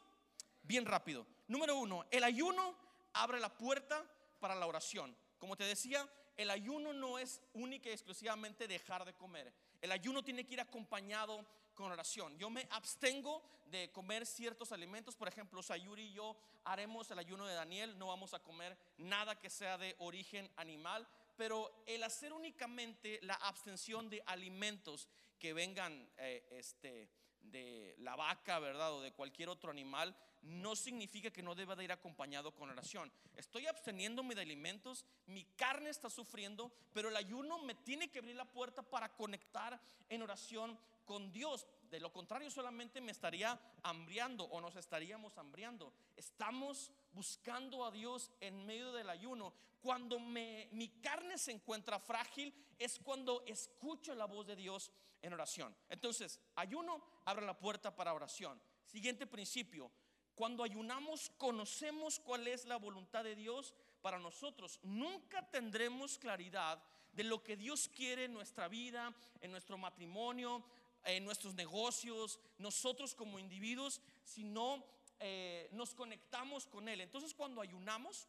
Bien 0.62 0.86
rápido. 0.86 1.26
Número 1.48 1.76
uno, 1.76 2.06
el 2.12 2.22
ayuno 2.22 2.76
abre 3.12 3.40
la 3.40 3.52
puerta 3.58 4.08
para 4.38 4.54
la 4.54 4.68
oración. 4.68 5.16
Como 5.36 5.56
te 5.56 5.64
decía, 5.64 6.08
el 6.40 6.48
ayuno 6.48 6.94
no 6.94 7.18
es 7.18 7.38
única 7.52 7.90
y 7.90 7.92
exclusivamente 7.92 8.66
dejar 8.66 9.04
de 9.04 9.12
comer. 9.12 9.52
El 9.82 9.92
ayuno 9.92 10.24
tiene 10.24 10.46
que 10.46 10.54
ir 10.54 10.60
acompañado 10.62 11.44
con 11.74 11.92
oración. 11.92 12.38
Yo 12.38 12.48
me 12.48 12.66
abstengo 12.70 13.42
de 13.66 13.92
comer 13.92 14.24
ciertos 14.24 14.72
alimentos. 14.72 15.14
Por 15.16 15.28
ejemplo, 15.28 15.62
Sayuri 15.62 16.04
y 16.04 16.12
yo 16.14 16.34
haremos 16.64 17.10
el 17.10 17.18
ayuno 17.18 17.44
de 17.44 17.52
Daniel. 17.52 17.98
No 17.98 18.06
vamos 18.06 18.32
a 18.32 18.42
comer 18.42 18.74
nada 18.96 19.38
que 19.38 19.50
sea 19.50 19.76
de 19.76 19.94
origen 19.98 20.50
animal. 20.56 21.06
Pero 21.36 21.84
el 21.86 22.02
hacer 22.04 22.32
únicamente 22.32 23.18
la 23.20 23.34
abstención 23.34 24.08
de 24.08 24.22
alimentos 24.24 25.08
que 25.38 25.52
vengan 25.52 26.08
eh, 26.16 26.48
este, 26.52 27.10
de 27.42 27.94
la 27.98 28.16
vaca, 28.16 28.58
¿verdad? 28.58 28.92
O 28.94 29.00
de 29.00 29.12
cualquier 29.12 29.48
otro 29.48 29.70
animal, 29.70 30.16
no 30.42 30.74
significa 30.74 31.30
que 31.30 31.42
no 31.42 31.54
deba 31.54 31.76
de 31.76 31.84
ir 31.84 31.92
acompañado 31.92 32.52
con 32.54 32.70
oración. 32.70 33.12
Estoy 33.36 33.66
absteniéndome 33.66 34.34
de 34.34 34.42
alimentos, 34.42 35.04
mi 35.26 35.44
carne 35.56 35.90
está 35.90 36.08
sufriendo, 36.08 36.72
pero 36.92 37.08
el 37.08 37.16
ayuno 37.16 37.58
me 37.58 37.74
tiene 37.74 38.10
que 38.10 38.20
abrir 38.20 38.36
la 38.36 38.50
puerta 38.50 38.82
para 38.82 39.14
conectar 39.14 39.80
en 40.08 40.22
oración 40.22 40.78
con 41.04 41.32
Dios. 41.32 41.66
De 41.90 42.00
lo 42.00 42.12
contrario, 42.12 42.50
solamente 42.50 43.00
me 43.00 43.12
estaría 43.12 43.60
hambriando 43.82 44.44
o 44.44 44.60
nos 44.60 44.76
estaríamos 44.76 45.36
hambriando. 45.38 45.92
Estamos 46.16 46.92
buscando 47.12 47.84
a 47.84 47.90
Dios 47.90 48.30
en 48.40 48.64
medio 48.64 48.92
del 48.92 49.10
ayuno. 49.10 49.52
Cuando 49.82 50.18
mi 50.20 50.88
carne 51.02 51.36
se 51.36 51.52
encuentra 51.52 51.98
frágil 51.98 52.54
es 52.78 52.98
cuando 52.98 53.42
escucho 53.46 54.14
la 54.14 54.26
voz 54.26 54.46
de 54.46 54.56
Dios 54.56 54.90
en 55.22 55.32
oración. 55.32 55.74
Entonces, 55.88 56.40
ayuno 56.54 57.02
abre 57.24 57.46
la 57.46 57.58
puerta 57.58 57.94
para 57.94 58.14
oración. 58.14 58.60
Siguiente 58.84 59.26
principio, 59.26 59.90
cuando 60.34 60.64
ayunamos 60.64 61.30
conocemos 61.36 62.18
cuál 62.18 62.48
es 62.48 62.64
la 62.64 62.76
voluntad 62.76 63.24
de 63.24 63.34
Dios 63.34 63.74
para 64.00 64.18
nosotros. 64.18 64.80
Nunca 64.82 65.48
tendremos 65.50 66.18
claridad 66.18 66.82
de 67.12 67.24
lo 67.24 67.42
que 67.42 67.56
Dios 67.56 67.88
quiere 67.88 68.24
en 68.24 68.32
nuestra 68.32 68.68
vida, 68.68 69.14
en 69.40 69.50
nuestro 69.50 69.76
matrimonio, 69.76 70.64
en 71.04 71.24
nuestros 71.24 71.54
negocios, 71.54 72.38
nosotros 72.58 73.14
como 73.14 73.38
individuos, 73.38 74.00
si 74.24 74.44
no 74.44 74.84
eh, 75.18 75.68
nos 75.72 75.94
conectamos 75.94 76.66
con 76.66 76.88
Él. 76.88 77.00
Entonces 77.00 77.34
cuando 77.34 77.60
ayunamos, 77.60 78.28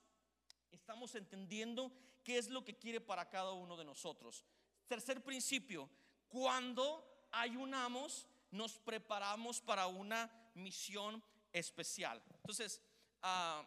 estamos 0.72 1.16
entendiendo 1.16 1.92
qué 2.24 2.38
es 2.38 2.50
lo 2.50 2.64
que 2.64 2.78
quiere 2.78 3.02
para 3.02 3.30
cada 3.30 3.52
uno 3.52 3.78
de 3.78 3.86
nosotros. 3.86 4.44
Tercer 4.88 5.24
principio, 5.24 5.90
cuando 6.32 7.28
ayunamos, 7.32 8.28
nos 8.52 8.80
preparamos 8.80 9.62
para 9.62 9.88
una 9.88 10.32
misión 10.56 11.24
especial. 11.52 12.22
Entonces, 12.38 12.82
ah, 13.22 13.64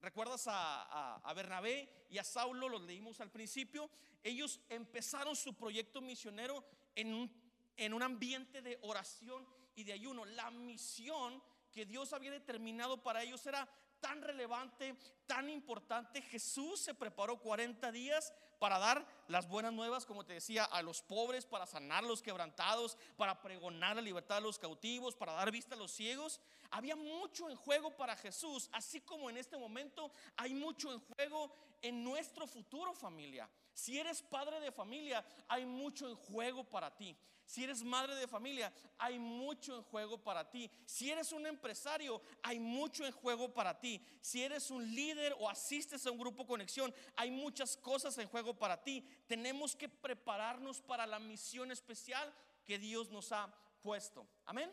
recuerdas 0.00 0.44
a, 0.46 1.32
Bernabé 1.34 2.06
y 2.10 2.18
a 2.18 2.24
Saulo, 2.24 2.68
los 2.68 2.82
leímos 2.82 3.20
al 3.20 3.30
principio, 3.30 3.90
ellos 4.22 4.60
empezaron 4.68 5.34
su 5.34 5.54
proyecto 5.54 6.00
misionero 6.00 6.64
en 6.94 7.14
un, 7.14 7.42
en 7.76 7.92
un 7.92 8.02
ambiente 8.02 8.62
de 8.62 8.78
oración 8.82 9.46
y 9.74 9.84
de 9.84 9.94
ayuno. 9.94 10.24
La 10.24 10.50
misión 10.50 11.42
que 11.72 11.84
Dios 11.86 12.12
había 12.12 12.30
determinado 12.30 13.02
para 13.02 13.22
ellos 13.22 13.44
era 13.46 13.68
tan 14.00 14.22
relevante, 14.22 14.94
tan 15.26 15.48
importante. 15.48 16.22
Jesús 16.22 16.80
se 16.80 16.94
preparó 16.94 17.40
40 17.40 17.90
días 17.90 18.32
para 18.58 18.78
dar 18.78 19.06
las 19.28 19.48
buenas 19.48 19.72
nuevas, 19.72 20.06
como 20.06 20.24
te 20.24 20.34
decía, 20.34 20.64
a 20.64 20.82
los 20.82 21.02
pobres, 21.02 21.46
para 21.46 21.66
sanar 21.66 22.04
los 22.04 22.22
quebrantados, 22.22 22.96
para 23.16 23.40
pregonar 23.40 23.96
la 23.96 24.02
libertad 24.02 24.38
a 24.38 24.40
los 24.40 24.58
cautivos, 24.58 25.16
para 25.16 25.32
dar 25.32 25.50
vista 25.50 25.74
a 25.74 25.78
los 25.78 25.92
ciegos. 25.92 26.40
Había 26.70 26.96
mucho 26.96 27.48
en 27.48 27.56
juego 27.56 27.90
para 27.96 28.16
Jesús, 28.16 28.68
así 28.72 29.00
como 29.00 29.30
en 29.30 29.36
este 29.36 29.56
momento 29.56 30.10
hay 30.36 30.54
mucho 30.54 30.92
en 30.92 31.00
juego 31.00 31.54
en 31.82 32.02
nuestro 32.02 32.46
futuro 32.46 32.94
familia. 32.94 33.48
Si 33.72 33.98
eres 33.98 34.22
padre 34.22 34.60
de 34.60 34.72
familia, 34.72 35.24
hay 35.48 35.66
mucho 35.66 36.08
en 36.08 36.16
juego 36.16 36.64
para 36.64 36.90
ti. 36.96 37.16
Si 37.44 37.62
eres 37.62 37.82
madre 37.82 38.14
de 38.16 38.26
familia, 38.26 38.72
hay 38.98 39.18
mucho 39.18 39.76
en 39.76 39.82
juego 39.82 40.18
para 40.18 40.50
ti. 40.50 40.70
Si 40.86 41.10
eres 41.10 41.32
un 41.32 41.46
empresario, 41.46 42.22
hay 42.42 42.58
mucho 42.58 43.04
en 43.04 43.12
juego 43.12 43.52
para 43.52 43.78
ti. 43.78 44.04
Si 44.20 44.42
eres 44.42 44.70
un 44.70 44.94
líder 44.94 45.36
o 45.38 45.48
asistes 45.48 46.06
a 46.06 46.10
un 46.10 46.18
grupo 46.18 46.46
conexión, 46.46 46.94
hay 47.16 47.30
muchas 47.30 47.76
cosas 47.76 48.16
en 48.18 48.28
juego 48.28 48.54
para 48.54 48.82
ti. 48.82 49.06
Tenemos 49.26 49.76
que 49.76 49.88
prepararnos 49.88 50.80
para 50.80 51.06
la 51.06 51.18
misión 51.18 51.70
especial 51.70 52.32
que 52.64 52.78
Dios 52.78 53.10
nos 53.10 53.30
ha 53.32 53.52
puesto. 53.82 54.26
Amén. 54.46 54.72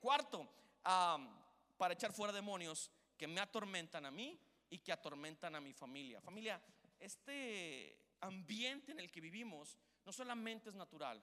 Cuarto, 0.00 0.48
para 0.82 1.94
echar 1.94 2.12
fuera 2.12 2.32
demonios 2.32 2.90
que 3.16 3.26
me 3.26 3.40
atormentan 3.40 4.06
a 4.06 4.10
mí 4.10 4.38
y 4.70 4.78
que 4.78 4.92
atormentan 4.92 5.54
a 5.54 5.60
mi 5.60 5.72
familia. 5.72 6.20
Familia, 6.20 6.60
este 6.98 7.96
ambiente 8.20 8.92
en 8.92 9.00
el 9.00 9.10
que 9.10 9.20
vivimos 9.20 9.78
no 10.04 10.12
solamente 10.12 10.68
es 10.68 10.74
natural, 10.74 11.22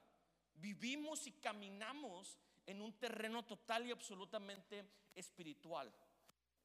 vivimos 0.56 1.28
y 1.28 1.32
caminamos 1.34 2.38
en 2.66 2.82
un 2.82 2.94
terreno 2.94 3.44
total 3.44 3.86
y 3.88 3.92
absolutamente 3.92 4.86
espiritual. 5.16 5.94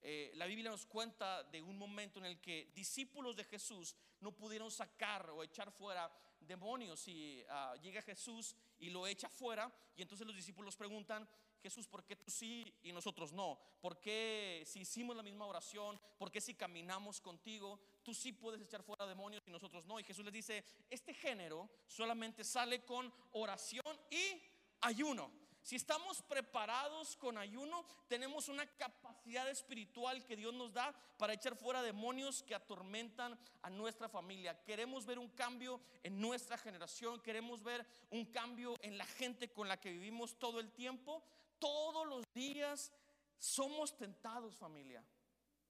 Eh, 0.02 0.32
la 0.34 0.46
Biblia 0.46 0.70
nos 0.70 0.86
cuenta 0.86 1.42
de 1.44 1.60
un 1.60 1.76
momento 1.76 2.18
en 2.18 2.24
el 2.24 2.40
que 2.40 2.72
discípulos 2.74 3.36
de 3.36 3.44
Jesús 3.44 3.94
no 4.20 4.32
pudieron 4.32 4.70
sacar 4.70 5.28
o 5.30 5.42
echar 5.42 5.70
fuera 5.70 6.10
demonios 6.40 7.06
y 7.06 7.44
ah, 7.50 7.74
llega 7.82 8.00
Jesús 8.00 8.56
y 8.78 8.88
lo 8.88 9.06
echa 9.06 9.28
fuera 9.28 9.70
y 9.94 10.02
entonces 10.02 10.26
los 10.26 10.34
discípulos 10.34 10.74
preguntan, 10.74 11.28
Jesús, 11.62 11.86
¿por 11.86 12.04
qué 12.04 12.16
tú 12.16 12.30
sí 12.30 12.74
y 12.82 12.92
nosotros 12.92 13.32
no? 13.32 13.58
¿Por 13.82 14.00
qué 14.00 14.64
si 14.66 14.80
hicimos 14.80 15.14
la 15.14 15.22
misma 15.22 15.44
oración? 15.44 16.00
¿Por 16.16 16.30
qué 16.30 16.40
si 16.40 16.54
caminamos 16.54 17.20
contigo? 17.20 17.78
Tú 18.02 18.14
sí 18.14 18.32
puedes 18.32 18.60
echar 18.60 18.82
fuera 18.82 19.06
demonios 19.06 19.42
y 19.46 19.50
nosotros 19.50 19.84
no. 19.84 20.00
Y 20.00 20.04
Jesús 20.04 20.24
les 20.24 20.34
dice, 20.34 20.64
este 20.88 21.14
género 21.14 21.68
solamente 21.86 22.44
sale 22.44 22.84
con 22.84 23.12
oración 23.32 23.98
y 24.10 24.42
ayuno. 24.80 25.30
Si 25.62 25.76
estamos 25.76 26.22
preparados 26.22 27.16
con 27.16 27.36
ayuno, 27.36 27.84
tenemos 28.08 28.48
una 28.48 28.66
capacidad 28.66 29.48
espiritual 29.50 30.24
que 30.24 30.36
Dios 30.36 30.54
nos 30.54 30.72
da 30.72 30.94
para 31.18 31.34
echar 31.34 31.54
fuera 31.54 31.82
demonios 31.82 32.42
que 32.42 32.54
atormentan 32.54 33.38
a 33.62 33.68
nuestra 33.68 34.08
familia. 34.08 34.62
Queremos 34.64 35.04
ver 35.04 35.18
un 35.18 35.28
cambio 35.28 35.80
en 36.02 36.18
nuestra 36.18 36.56
generación, 36.56 37.20
queremos 37.20 37.62
ver 37.62 37.86
un 38.10 38.24
cambio 38.26 38.74
en 38.80 38.96
la 38.96 39.04
gente 39.04 39.52
con 39.52 39.68
la 39.68 39.78
que 39.78 39.92
vivimos 39.92 40.38
todo 40.38 40.60
el 40.60 40.72
tiempo. 40.72 41.22
Todos 41.58 42.06
los 42.06 42.24
días 42.32 42.90
somos 43.38 43.96
tentados, 43.96 44.56
familia. 44.56 45.04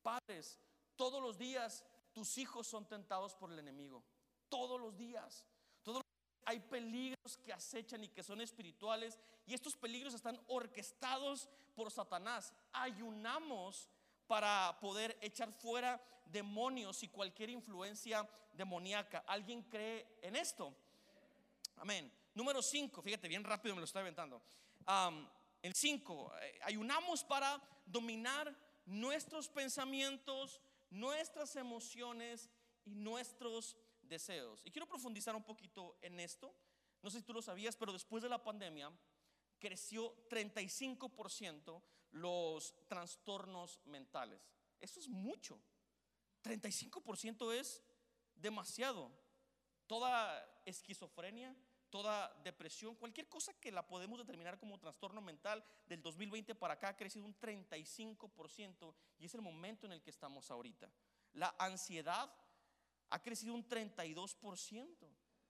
Padres, 0.03 0.61
todos 0.95 1.21
los 1.21 1.37
días 1.37 1.85
tus 2.13 2.39
hijos 2.39 2.67
son 2.67 2.87
tentados 2.87 3.35
por 3.35 3.53
el 3.53 3.59
enemigo. 3.59 4.03
Todos 4.49 4.81
los 4.81 4.97
días. 4.97 5.45
Todos 5.83 6.03
hay 6.45 6.61
peligros 6.61 7.37
que 7.45 7.53
acechan 7.53 8.03
y 8.05 8.09
que 8.09 8.23
son 8.23 8.41
espirituales 8.41 9.19
y 9.47 9.55
estos 9.55 9.77
peligros 9.77 10.15
están 10.15 10.41
orquestados 10.49 11.49
por 11.75 11.91
Satanás. 11.91 12.53
Ayunamos 12.73 13.89
para 14.27 14.79
poder 14.81 15.17
echar 15.21 15.53
fuera 15.53 16.03
demonios 16.27 17.03
y 17.03 17.09
cualquier 17.09 17.51
influencia 17.51 18.29
demoníaca. 18.53 19.25
¿Alguien 19.27 19.63
cree 19.63 20.19
en 20.23 20.37
esto? 20.37 20.75
Amén. 21.77 22.13
Número 22.35 22.63
5, 22.63 23.03
fíjate 23.03 23.29
bien 23.29 23.45
rápido 23.45 23.75
me 23.75 23.81
lo 23.81 23.85
estoy 23.85 24.03
aventando. 24.03 24.41
El 25.63 25.75
5, 25.75 26.33
eh, 26.41 26.61
ayunamos 26.63 27.25
para 27.25 27.61
dominar 27.87 28.57
nuestros 28.87 29.49
pensamientos, 29.49 30.61
nuestras 30.91 31.57
emociones 31.57 32.51
y 32.85 32.95
nuestros 32.95 33.77
deseos. 34.03 34.61
Y 34.65 34.71
quiero 34.71 34.87
profundizar 34.87 35.35
un 35.35 35.45
poquito 35.45 35.97
en 36.03 36.21
esto. 36.21 36.55
No 37.03 37.11
sé 37.11 37.19
si 37.19 37.25
tú 37.25 37.33
lo 37.33 37.43
sabías, 37.43 37.77
pero 37.77 37.93
después 37.93 38.23
de 38.23 38.29
la 38.29 38.43
pandemia 38.43 38.93
creció 39.59 40.15
35% 40.29 41.83
los 42.13 42.75
trastornos 42.89 43.81
mentales. 43.85 44.51
Eso 44.81 45.01
es 45.01 45.09
mucho. 45.09 45.61
35% 46.43 47.55
es 47.55 47.83
demasiado. 48.35 49.11
Toda 49.87 50.63
esquizofrenia, 50.65 51.55
toda 51.91 52.33
depresión, 52.45 52.95
cualquier 52.95 53.29
cosa 53.29 53.53
que 53.55 53.73
la 53.73 53.87
podemos 53.87 54.19
determinar 54.19 54.59
como 54.59 54.79
trastorno 54.79 55.21
mental 55.21 55.65
del 55.87 56.01
2020 56.03 56.55
para 56.55 56.75
acá 56.75 56.89
ha 56.89 56.97
crecido 56.97 57.27
un 57.27 57.39
35% 57.39 58.95
y 59.19 59.27
es 59.27 59.35
el 59.35 59.43
momento 59.43 59.87
en 59.87 59.93
el 59.93 60.03
que 60.03 60.11
estamos 60.11 60.51
ahorita. 60.51 60.91
La 61.35 61.55
ansiedad 61.59 62.33
ha 63.11 63.23
crecido 63.23 63.55
un 63.55 63.69
32%. 63.69 64.97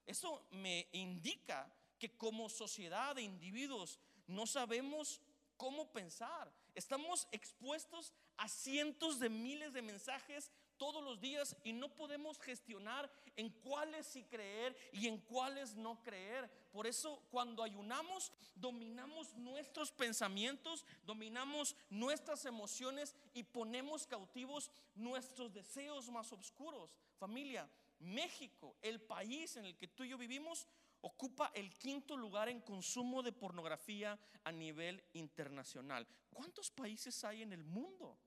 Eso 0.07 0.47
me 0.51 0.89
indica 0.93 1.73
que 1.99 2.17
como 2.17 2.49
sociedad 2.49 3.15
de 3.15 3.23
individuos 3.23 4.01
no 4.27 4.47
sabemos 4.47 5.21
cómo 5.57 5.93
pensar. 5.93 6.51
Estamos 6.75 7.29
expuestos 7.33 8.15
a 8.39 8.49
cientos 8.49 9.19
de 9.19 9.29
miles 9.29 9.73
de 9.73 9.83
mensajes 9.83 10.51
todos 10.81 11.05
los 11.05 11.21
días 11.21 11.55
y 11.63 11.75
no 11.75 11.95
podemos 11.95 12.39
gestionar 12.39 13.13
en 13.37 13.51
cuáles 13.51 14.07
sí 14.07 14.25
creer 14.25 14.75
y 14.93 15.09
en 15.09 15.19
cuáles 15.19 15.77
no 15.77 16.03
creer. 16.03 16.51
Por 16.73 16.87
eso 16.87 17.23
cuando 17.31 17.63
ayunamos, 17.63 18.33
dominamos 18.55 19.37
nuestros 19.37 19.93
pensamientos, 19.93 20.87
dominamos 21.05 21.77
nuestras 21.91 22.47
emociones 22.47 23.15
y 23.35 23.43
ponemos 23.43 24.07
cautivos 24.07 24.71
nuestros 24.95 25.53
deseos 25.53 26.09
más 26.09 26.33
oscuros. 26.33 26.97
Familia, 27.19 27.71
México, 27.99 28.75
el 28.81 29.03
país 29.03 29.59
en 29.59 29.67
el 29.67 29.77
que 29.77 29.89
tú 29.89 30.05
y 30.05 30.09
yo 30.09 30.17
vivimos, 30.17 30.67
ocupa 31.03 31.53
el 31.55 31.75
quinto 31.75 32.17
lugar 32.17 32.49
en 32.49 32.63
consumo 32.63 33.23
de 33.23 33.33
pornografía 33.33 34.19
a 34.45 34.51
nivel 34.51 35.05
internacional. 35.13 36.09
¿Cuántos 36.31 36.71
países 36.71 37.23
hay 37.23 37.43
en 37.43 37.53
el 37.53 37.65
mundo? 37.65 38.19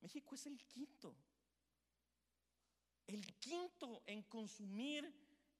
México 0.00 0.34
es 0.34 0.46
el 0.46 0.58
quinto 0.64 1.14
el 3.06 3.24
quinto 3.36 4.02
en 4.06 4.22
consumir 4.22 5.12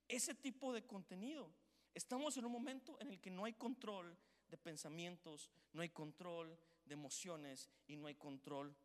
ese 0.09 0.35
tipo 0.35 0.73
de 0.73 0.85
contenido. 0.85 1.51
Estamos 1.95 2.37
en 2.37 2.45
un 2.45 2.53
momento 2.53 2.99
en 3.01 3.11
el 3.11 3.21
que 3.21 3.31
no 3.31 3.45
hay 3.45 3.55
control 3.55 4.17
de 4.49 4.59
pensamientos, 4.59 5.51
no 5.73 5.83
hay 5.83 5.91
control 5.91 6.59
de 6.85 6.95
emociones 6.95 7.71
y 7.87 7.97
no 7.97 8.07
hay 8.07 8.15
control 8.15 8.77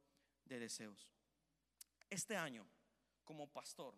de 0.45 0.59
deseos. 0.59 1.11
Este 2.09 2.35
año, 2.35 2.65
como 3.23 3.47
pastor, 3.47 3.95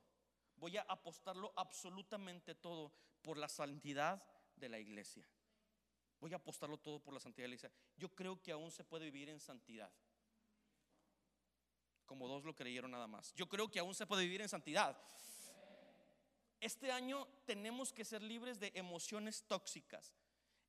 voy 0.58 0.78
a 0.78 0.82
apostarlo 0.82 1.54
absolutamente 1.56 2.56
todo 2.56 2.92
por 3.22 3.38
la 3.38 3.48
santidad 3.48 4.24
de 4.56 4.70
la 4.70 4.80
iglesia. 4.80 5.28
Voy 6.20 6.34
a 6.34 6.38
apostarlo 6.38 6.78
todo 6.78 7.00
por 7.00 7.14
la 7.14 7.20
santidad 7.20 7.46
de 7.46 7.50
la 7.50 7.56
iglesia. 7.56 7.72
Yo 7.98 8.10
creo 8.10 8.42
que 8.42 8.52
aún 8.52 8.72
se 8.72 8.84
puede 8.84 9.06
vivir 9.06 9.30
en 9.30 9.40
santidad 9.40 9.92
como 12.06 12.28
dos 12.28 12.44
lo 12.44 12.56
creyeron 12.56 12.92
nada 12.92 13.08
más. 13.08 13.34
Yo 13.34 13.48
creo 13.48 13.70
que 13.70 13.80
aún 13.80 13.96
se 13.96 14.06
puede 14.06 14.24
vivir 14.24 14.42
en 14.42 14.50
santidad. 14.50 14.98
Este 16.60 16.92
año 16.92 17.28
tenemos 17.46 17.92
que 17.92 18.06
ser 18.06 18.22
libres 18.22 18.60
de 18.60 18.72
emociones 18.76 19.44
tóxicas. 19.48 20.14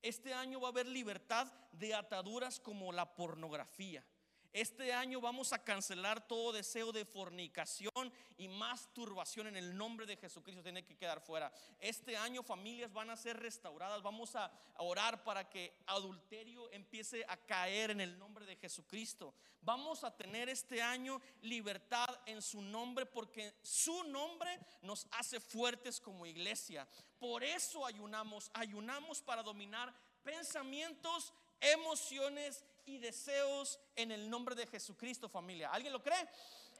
Este 0.02 0.34
año 0.34 0.60
va 0.60 0.68
a 0.68 0.70
haber 0.70 0.86
libertad 0.86 1.52
de 1.72 1.94
ataduras 1.94 2.60
como 2.60 2.92
la 2.92 3.14
pornografía. 3.14 4.04
Este 4.54 4.92
año 4.92 5.20
vamos 5.20 5.52
a 5.52 5.64
cancelar 5.64 6.28
todo 6.28 6.52
deseo 6.52 6.92
de 6.92 7.04
fornicación 7.04 8.12
y 8.38 8.46
masturbación 8.46 9.48
en 9.48 9.56
el 9.56 9.76
nombre 9.76 10.06
de 10.06 10.16
Jesucristo. 10.16 10.62
Tiene 10.62 10.84
que 10.84 10.96
quedar 10.96 11.20
fuera. 11.20 11.52
Este 11.80 12.16
año 12.16 12.44
familias 12.44 12.92
van 12.92 13.10
a 13.10 13.16
ser 13.16 13.36
restauradas. 13.36 14.00
Vamos 14.00 14.36
a 14.36 14.52
orar 14.76 15.24
para 15.24 15.50
que 15.50 15.76
adulterio 15.86 16.70
empiece 16.70 17.24
a 17.26 17.36
caer 17.36 17.90
en 17.90 18.00
el 18.00 18.16
nombre 18.16 18.46
de 18.46 18.54
Jesucristo. 18.54 19.34
Vamos 19.60 20.04
a 20.04 20.16
tener 20.16 20.48
este 20.48 20.80
año 20.80 21.20
libertad 21.42 22.20
en 22.24 22.40
su 22.40 22.62
nombre 22.62 23.06
porque 23.06 23.56
su 23.60 24.04
nombre 24.04 24.60
nos 24.82 25.08
hace 25.10 25.40
fuertes 25.40 25.98
como 25.98 26.26
iglesia. 26.26 26.86
Por 27.18 27.42
eso 27.42 27.84
ayunamos. 27.84 28.52
Ayunamos 28.54 29.20
para 29.20 29.42
dominar 29.42 29.92
pensamientos, 30.22 31.32
emociones 31.60 32.64
y 32.86 32.98
deseos 32.98 33.78
en 33.96 34.12
el 34.12 34.28
nombre 34.28 34.54
de 34.54 34.66
Jesucristo, 34.66 35.28
familia. 35.28 35.70
¿Alguien 35.70 35.92
lo 35.92 36.02
cree? 36.02 36.28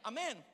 Amén. 0.02 0.44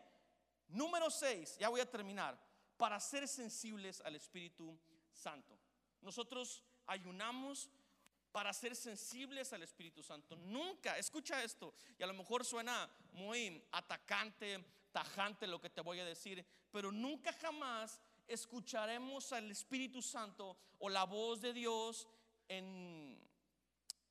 Número 0.69 1.11
6, 1.11 1.59
ya 1.59 1.69
voy 1.69 1.81
a 1.81 1.91
terminar, 1.91 2.39
para 2.77 3.01
ser 3.01 3.27
sensibles 3.27 4.01
al 4.03 4.15
Espíritu 4.15 4.79
Santo. 5.13 5.59
Nosotros 6.01 6.63
ayunamos 6.87 7.69
para 8.31 8.53
ser 8.53 8.77
sensibles 8.77 9.53
al 9.53 9.63
Espíritu 9.63 10.03
Santo. 10.03 10.37
Nunca, 10.37 10.97
escucha 10.97 11.43
esto, 11.43 11.75
y 11.99 12.03
a 12.03 12.07
lo 12.07 12.15
mejor 12.15 12.45
suena 12.45 12.89
muy 13.13 13.63
atacante, 13.73 14.65
tajante 14.93 15.47
lo 15.47 15.61
que 15.61 15.71
te 15.71 15.81
voy 15.81 15.99
a 15.99 16.05
decir, 16.05 16.47
pero 16.71 16.93
nunca 16.93 17.33
jamás 17.33 18.01
escucharemos 18.29 19.33
al 19.33 19.51
Espíritu 19.51 20.01
Santo 20.01 20.57
o 20.79 20.89
la 20.89 21.05
voz 21.05 21.41
de 21.41 21.53
Dios 21.53 22.07
en 22.49 23.21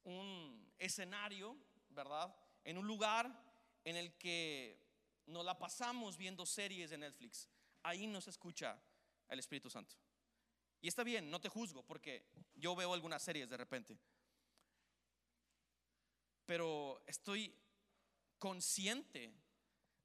un 0.04 0.68
escenario, 0.79 1.55
¿verdad? 1.89 2.33
En 2.63 2.77
un 2.77 2.87
lugar 2.87 3.31
en 3.83 3.95
el 3.95 4.17
que 4.17 4.81
nos 5.27 5.45
la 5.45 5.57
pasamos 5.57 6.17
viendo 6.17 6.45
series 6.45 6.89
de 6.89 6.97
Netflix. 6.97 7.47
Ahí 7.83 8.07
no 8.07 8.19
se 8.21 8.31
escucha 8.31 8.81
el 9.27 9.39
Espíritu 9.39 9.69
Santo. 9.69 9.95
Y 10.81 10.87
está 10.87 11.03
bien, 11.03 11.29
no 11.29 11.39
te 11.41 11.49
juzgo 11.49 11.83
porque 11.83 12.25
yo 12.55 12.75
veo 12.75 12.93
algunas 12.93 13.21
series 13.21 13.49
de 13.49 13.57
repente. 13.57 13.97
Pero 16.45 17.03
estoy 17.05 17.53
consciente 18.39 19.33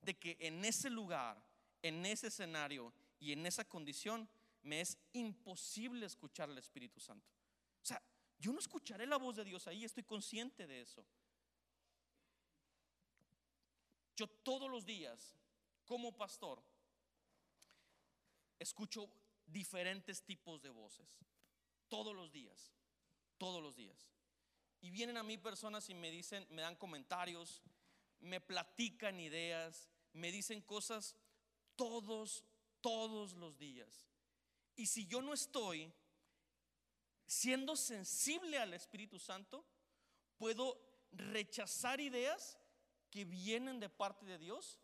de 0.03 0.19
que 0.19 0.37
en 0.41 0.65
ese 0.65 0.91
lugar, 0.91 1.43
en 1.83 2.05
ese 2.05 2.27
escenario 2.27 2.93
y 3.19 3.33
en 3.33 3.47
esa 3.47 3.65
condición 3.65 4.29
me 4.63 4.81
es 4.81 4.99
imposible 5.13 6.07
escuchar 6.07 6.51
al 6.51 6.59
Espíritu 6.59 7.01
Santo. 7.01 7.34
Yo 8.45 8.53
no 8.53 8.59
escucharé 8.59 9.07
la 9.07 9.17
voz 9.17 9.37
de 9.37 9.45
Dios 9.45 9.67
ahí, 9.69 9.87
estoy 9.87 10.03
consciente 10.03 10.67
de 10.67 10.83
eso. 10.83 11.03
Yo 14.15 14.29
todos 14.29 14.71
los 14.71 14.85
días, 14.85 15.35
como 15.87 16.15
pastor, 16.15 16.63
escucho 18.59 19.09
diferentes 19.47 20.23
tipos 20.23 20.61
de 20.61 20.69
voces. 20.69 21.09
Todos 21.89 22.15
los 22.15 22.31
días, 22.33 22.71
todos 23.39 23.63
los 23.63 23.77
días. 23.77 24.11
Y 24.83 24.91
vienen 24.91 25.17
a 25.17 25.23
mí 25.23 25.39
personas 25.39 25.89
y 25.89 25.95
me 25.95 26.11
dicen, 26.11 26.47
me 26.51 26.61
dan 26.61 26.77
comentarios, 26.77 27.63
me 28.21 28.43
platican 28.43 29.21
ideas, 29.21 29.89
me 30.13 30.31
dicen 30.31 30.61
cosas 30.61 31.17
todos, 31.77 32.45
todos 32.83 33.33
los 33.33 33.57
días. 33.57 34.07
Y 34.77 34.85
si 34.85 35.07
yo 35.07 35.23
no 35.23 35.33
estoy 35.33 35.91
siendo 37.27 37.77
sensible 37.77 38.59
al 38.59 38.75
Espíritu 38.75 39.19
Santo, 39.19 39.65
puedo 40.37 40.79
rechazar 41.13 42.01
ideas 42.01 42.59
que 43.11 43.25
vienen 43.25 43.81
de 43.81 43.89
parte 43.89 44.27
de 44.27 44.39
Dios 44.39 44.79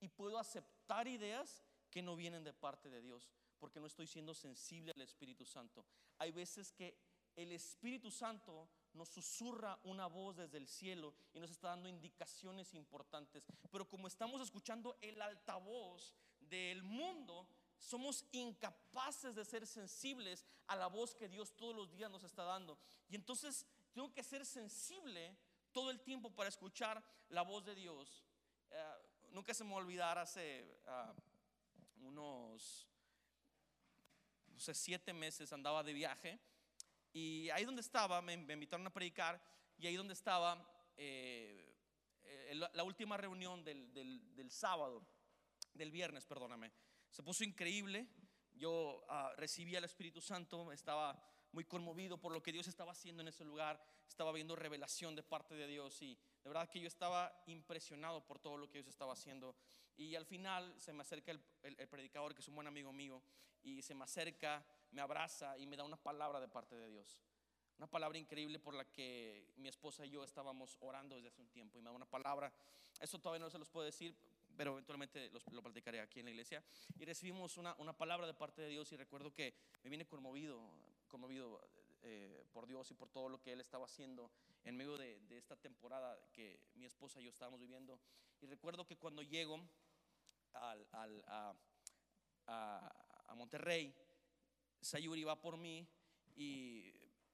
y 0.00 0.08
puedo 0.08 0.38
aceptar 0.38 1.06
ideas 1.06 1.64
que 1.90 2.02
no 2.02 2.16
vienen 2.16 2.44
de 2.44 2.52
parte 2.52 2.90
de 2.90 3.00
Dios, 3.00 3.30
porque 3.58 3.80
no 3.80 3.86
estoy 3.86 4.06
siendo 4.06 4.34
sensible 4.34 4.92
al 4.94 5.02
Espíritu 5.02 5.46
Santo. 5.46 5.86
Hay 6.18 6.32
veces 6.32 6.72
que 6.72 6.98
el 7.36 7.52
Espíritu 7.52 8.10
Santo 8.10 8.68
nos 8.92 9.08
susurra 9.10 9.78
una 9.84 10.06
voz 10.06 10.36
desde 10.36 10.58
el 10.58 10.66
cielo 10.66 11.14
y 11.32 11.38
nos 11.38 11.50
está 11.50 11.68
dando 11.68 11.88
indicaciones 11.88 12.74
importantes, 12.74 13.46
pero 13.70 13.88
como 13.88 14.08
estamos 14.08 14.40
escuchando 14.40 14.96
el 15.00 15.20
altavoz 15.20 16.14
del 16.40 16.82
mundo, 16.82 17.48
somos 17.86 18.24
incapaces 18.32 19.34
de 19.36 19.44
ser 19.44 19.64
sensibles 19.64 20.44
a 20.66 20.74
la 20.74 20.88
voz 20.88 21.14
que 21.14 21.28
Dios 21.28 21.54
todos 21.56 21.74
los 21.74 21.88
días 21.92 22.10
nos 22.10 22.24
está 22.24 22.42
dando. 22.42 22.76
Y 23.08 23.14
entonces 23.14 23.64
tengo 23.92 24.12
que 24.12 24.24
ser 24.24 24.44
sensible 24.44 25.36
todo 25.70 25.90
el 25.90 26.00
tiempo 26.00 26.34
para 26.34 26.48
escuchar 26.48 27.00
la 27.28 27.42
voz 27.42 27.64
de 27.64 27.76
Dios. 27.76 28.24
Eh, 28.70 28.94
nunca 29.30 29.54
se 29.54 29.62
me 29.62 29.72
olvidar 29.72 30.18
hace 30.18 30.80
ah, 30.86 31.14
unos, 32.00 32.88
no 34.48 34.58
sé, 34.58 34.74
siete 34.74 35.12
meses 35.12 35.52
andaba 35.52 35.84
de 35.84 35.92
viaje 35.92 36.40
y 37.12 37.48
ahí 37.50 37.64
donde 37.64 37.82
estaba, 37.82 38.20
me, 38.20 38.32
invitaron 38.34 38.84
a 38.88 38.92
predicar 38.92 39.40
y 39.78 39.86
ahí 39.86 39.94
donde 39.94 40.14
estaba, 40.14 40.68
eh, 40.96 41.72
eh, 42.24 42.54
la 42.72 42.82
última 42.82 43.16
reunión 43.16 43.62
del, 43.62 43.92
del, 43.94 44.50
sábado, 44.50 45.06
del 45.72 45.92
viernes, 45.92 46.26
perdóname, 46.26 46.72
se 47.16 47.22
puso 47.22 47.44
increíble. 47.44 48.06
Yo 48.52 49.02
uh, 49.08 49.34
recibí 49.36 49.74
al 49.74 49.84
Espíritu 49.84 50.20
Santo, 50.20 50.70
estaba 50.70 51.18
muy 51.50 51.64
conmovido 51.64 52.20
por 52.20 52.30
lo 52.30 52.42
que 52.42 52.52
Dios 52.52 52.68
estaba 52.68 52.92
haciendo 52.92 53.22
en 53.22 53.28
ese 53.28 53.42
lugar, 53.42 53.82
estaba 54.06 54.32
viendo 54.32 54.54
revelación 54.54 55.16
de 55.16 55.22
parte 55.22 55.54
de 55.54 55.66
Dios 55.66 56.02
y 56.02 56.14
de 56.44 56.50
verdad 56.50 56.68
que 56.68 56.78
yo 56.78 56.86
estaba 56.86 57.42
impresionado 57.46 58.26
por 58.26 58.38
todo 58.38 58.58
lo 58.58 58.68
que 58.68 58.78
Dios 58.78 58.88
estaba 58.88 59.14
haciendo. 59.14 59.56
Y 59.96 60.14
al 60.14 60.26
final 60.26 60.74
se 60.78 60.92
me 60.92 61.00
acerca 61.00 61.30
el, 61.30 61.42
el, 61.62 61.88
predicador, 61.88 62.34
que 62.34 62.42
es 62.42 62.48
un 62.48 62.54
buen 62.54 62.66
amigo 62.66 62.92
mío, 62.92 63.22
y 63.62 63.80
se 63.80 63.94
me 63.94 64.04
acerca, 64.04 64.66
me 64.90 65.00
abraza 65.00 65.56
y 65.56 65.66
me 65.66 65.78
da 65.78 65.84
una 65.84 65.96
palabra 65.96 66.38
de 66.38 66.48
parte 66.48 66.76
de 66.76 66.90
Dios. 66.90 67.18
Una 67.78 67.86
palabra 67.86 68.18
increíble 68.18 68.58
por 68.58 68.74
la 68.74 68.84
que 68.84 69.52
mi 69.56 69.68
esposa 69.68 70.06
y 70.06 70.10
yo 70.10 70.24
estábamos 70.24 70.76
orando 70.80 71.16
desde 71.16 71.28
hace 71.28 71.42
un 71.42 71.48
tiempo. 71.48 71.78
Y 71.78 71.82
me 71.82 71.90
da 71.90 71.96
una 71.96 72.06
palabra, 72.06 72.52
eso 73.00 73.18
todavía 73.18 73.44
no 73.44 73.50
se 73.50 73.58
los 73.58 73.68
puedo 73.68 73.84
decir, 73.84 74.16
pero 74.56 74.72
eventualmente 74.72 75.30
lo 75.50 75.62
platicaré 75.62 76.00
aquí 76.00 76.20
en 76.20 76.26
la 76.26 76.30
iglesia. 76.30 76.64
Y 76.98 77.04
recibimos 77.04 77.56
una, 77.58 77.74
una, 77.78 77.92
palabra 77.92 78.26
de 78.26 78.34
parte 78.34 78.62
de 78.62 78.68
Dios 78.68 78.90
y 78.92 78.96
recuerdo 78.96 79.32
que 79.32 79.54
me 79.82 79.90
viene 79.90 80.06
conmovido 80.06 80.60
conmovido 81.06 81.60
eh, 82.02 82.44
por 82.52 82.66
Dios 82.66 82.90
y 82.90 82.94
por 82.94 83.08
todo 83.08 83.28
lo 83.28 83.40
que 83.40 83.52
Él 83.52 83.60
estaba 83.60 83.86
haciendo 83.86 84.30
en 84.64 84.76
medio 84.76 84.96
de, 84.96 85.18
esta 85.30 85.56
temporada 85.56 86.18
que 86.32 86.60
mi 86.74 86.86
esposa 86.86 87.20
y 87.20 87.24
yo 87.24 87.30
estábamos 87.30 87.60
viviendo. 87.60 87.98
Y 88.40 88.46
recuerdo 88.46 88.86
que 88.86 88.96
cuando 88.96 89.22
llego 89.22 89.60
al, 90.52 90.86
a, 90.92 91.54
a, 92.46 93.34
Monterrey, 93.34 93.94
Sayuri 94.80 95.24
va 95.24 95.40
por 95.40 95.56
mí 95.56 95.86
y 96.36 96.92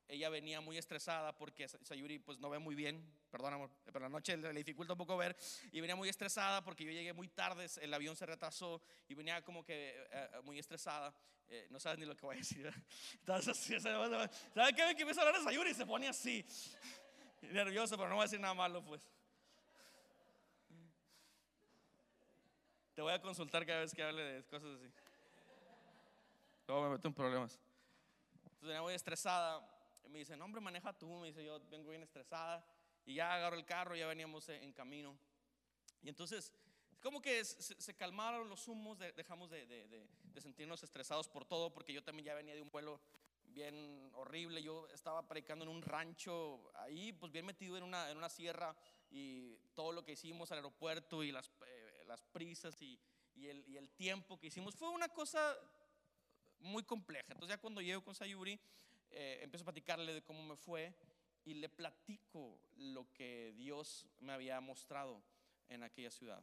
ella 0.09 0.29
venía 0.29 0.61
muy 0.61 0.79
estresada 0.79 1.37
porque 1.37 1.69
Sayuri 1.69 2.19
pues 2.19 2.39
no 2.39 2.51
ve 2.51 2.59
muy 2.59 2.75
bien, 2.75 3.03
perdón 3.31 3.71
pero 3.85 4.01
la 4.01 4.09
noche 4.09 4.37
le 4.37 4.53
dificulta 4.53 4.93
un 4.93 4.99
poco 4.99 5.17
ver 5.17 5.37
y 5.73 5.81
venía 5.81 5.97
muy 5.97 6.09
estresada 6.09 6.63
porque 6.63 6.85
yo 6.85 6.91
llegué 6.91 7.13
muy 7.13 7.29
tarde, 7.29 7.67
el 7.81 7.95
avión 7.95 8.17
se 8.17 8.27
retrasó 8.27 8.83
y 9.09 9.15
venía 9.15 9.43
como 9.43 9.65
que 9.65 9.91
eh, 9.91 10.09
eh, 10.13 10.29
muy 10.45 10.59
estresada, 10.59 11.15
eh, 11.49 11.67
no 11.71 11.81
sabes 11.81 11.99
ni 11.99 12.05
lo 12.05 12.17
que 12.17 12.27
voy 12.27 12.37
a 12.37 12.39
decir. 12.39 12.73
Entonces, 13.15 13.83
¿sabe 13.83 14.75
qué? 14.75 14.95
Que 14.95 15.03
empieza 15.03 15.23
a 15.23 15.27
hablar 15.27 15.41
de 15.41 15.45
Sayuri 15.45 15.71
y 15.71 15.75
se 15.75 15.87
pone 15.87 16.09
así, 16.09 16.45
nervioso, 17.43 17.97
pero 17.97 18.09
no 18.09 18.17
voy 18.17 18.23
a 18.23 18.27
decir 18.27 18.41
nada 18.41 18.55
malo 18.55 18.85
pues. 18.85 19.09
Te 22.95 23.01
voy 23.01 23.13
a 23.15 23.23
consultar 23.23 23.65
cada 23.65 23.81
vez 23.81 23.95
que 23.95 24.03
hable 24.03 24.23
de 24.23 24.45
cosas 24.45 24.79
así. 24.79 24.93
Luego 26.69 26.85
me 26.85 26.91
meto 26.91 27.09
en 27.09 27.15
problemas. 27.15 27.59
Entonces 28.35 28.69
venía 28.69 28.83
muy 28.83 28.93
estresada 28.93 29.72
me 30.09 30.19
dice, 30.19 30.37
no 30.37 30.45
hombre, 30.45 30.61
maneja 30.61 30.93
tú. 30.93 31.19
Me 31.19 31.29
dice, 31.29 31.45
yo 31.45 31.61
vengo 31.71 31.91
bien 31.91 32.03
estresada. 32.03 32.65
Y 33.05 33.15
ya 33.15 33.35
agarro 33.35 33.57
el 33.57 33.65
carro, 33.65 33.97
ya 33.97 34.07
veníamos 34.07 34.49
en 34.49 34.73
camino. 34.73 35.17
Y 36.03 36.09
entonces, 36.09 36.53
como 37.01 37.21
que 37.21 37.45
se, 37.45 37.95
calmaron 37.95 38.49
los 38.49 38.69
humos, 38.69 38.99
dejamos 38.99 39.51
de, 39.51 39.67
de, 39.67 40.41
sentirnos 40.41 40.83
estresados 40.83 41.29
por 41.29 41.45
todo, 41.45 41.73
porque 41.73 41.93
yo 41.93 42.03
también 42.03 42.27
ya 42.27 42.35
venía 42.35 42.55
de 42.55 42.63
un 42.63 42.71
vuelo 42.71 43.01
bien 43.45 44.11
horrible. 44.15 44.63
Yo 44.63 44.87
estaba 44.89 45.27
predicando 45.27 45.65
en 45.65 45.71
un 45.71 45.83
rancho 45.83 46.73
ahí, 46.77 47.13
pues 47.13 47.33
bien 47.33 47.45
metido 47.45 47.77
en 47.77 47.83
una, 47.83 48.11
en 48.11 48.17
una 48.17 48.29
sierra 48.29 48.75
y 49.11 49.57
todo 49.75 49.93
lo 49.93 50.05
que 50.05 50.13
hicimos 50.13 50.51
al 50.53 50.59
aeropuerto 50.59 51.23
y 51.25 51.33
las, 51.33 51.51
eh, 51.67 52.05
las 52.07 52.23
prisas 52.23 52.81
y, 52.81 52.99
y, 53.35 53.49
el, 53.49 53.69
y, 53.69 53.77
el, 53.77 53.91
tiempo 53.91 54.39
que 54.39 54.47
hicimos 54.47 54.75
fue 54.75 54.89
una 54.89 55.09
cosa 55.09 55.57
muy 56.61 56.85
compleja. 56.85 57.27
Entonces 57.33 57.57
ya 57.57 57.61
cuando 57.61 57.81
llego 57.81 58.03
con 58.03 58.15
Sayuri, 58.15 58.59
eh, 59.13 59.41
empiezo 59.43 59.63
a 59.63 59.67
platicarle 59.67 60.15
de 60.15 60.23
cómo 60.23 60.43
me 60.43 60.57
fue 60.57 60.95
y 61.45 61.55
le 61.55 61.69
platico 61.69 62.61
lo 62.77 63.13
que 63.13 63.53
Dios 63.57 64.07
me 64.21 64.33
había 64.33 64.61
mostrado 64.61 65.23
en 65.69 65.83
aquella 65.83 66.11
ciudad. 66.11 66.43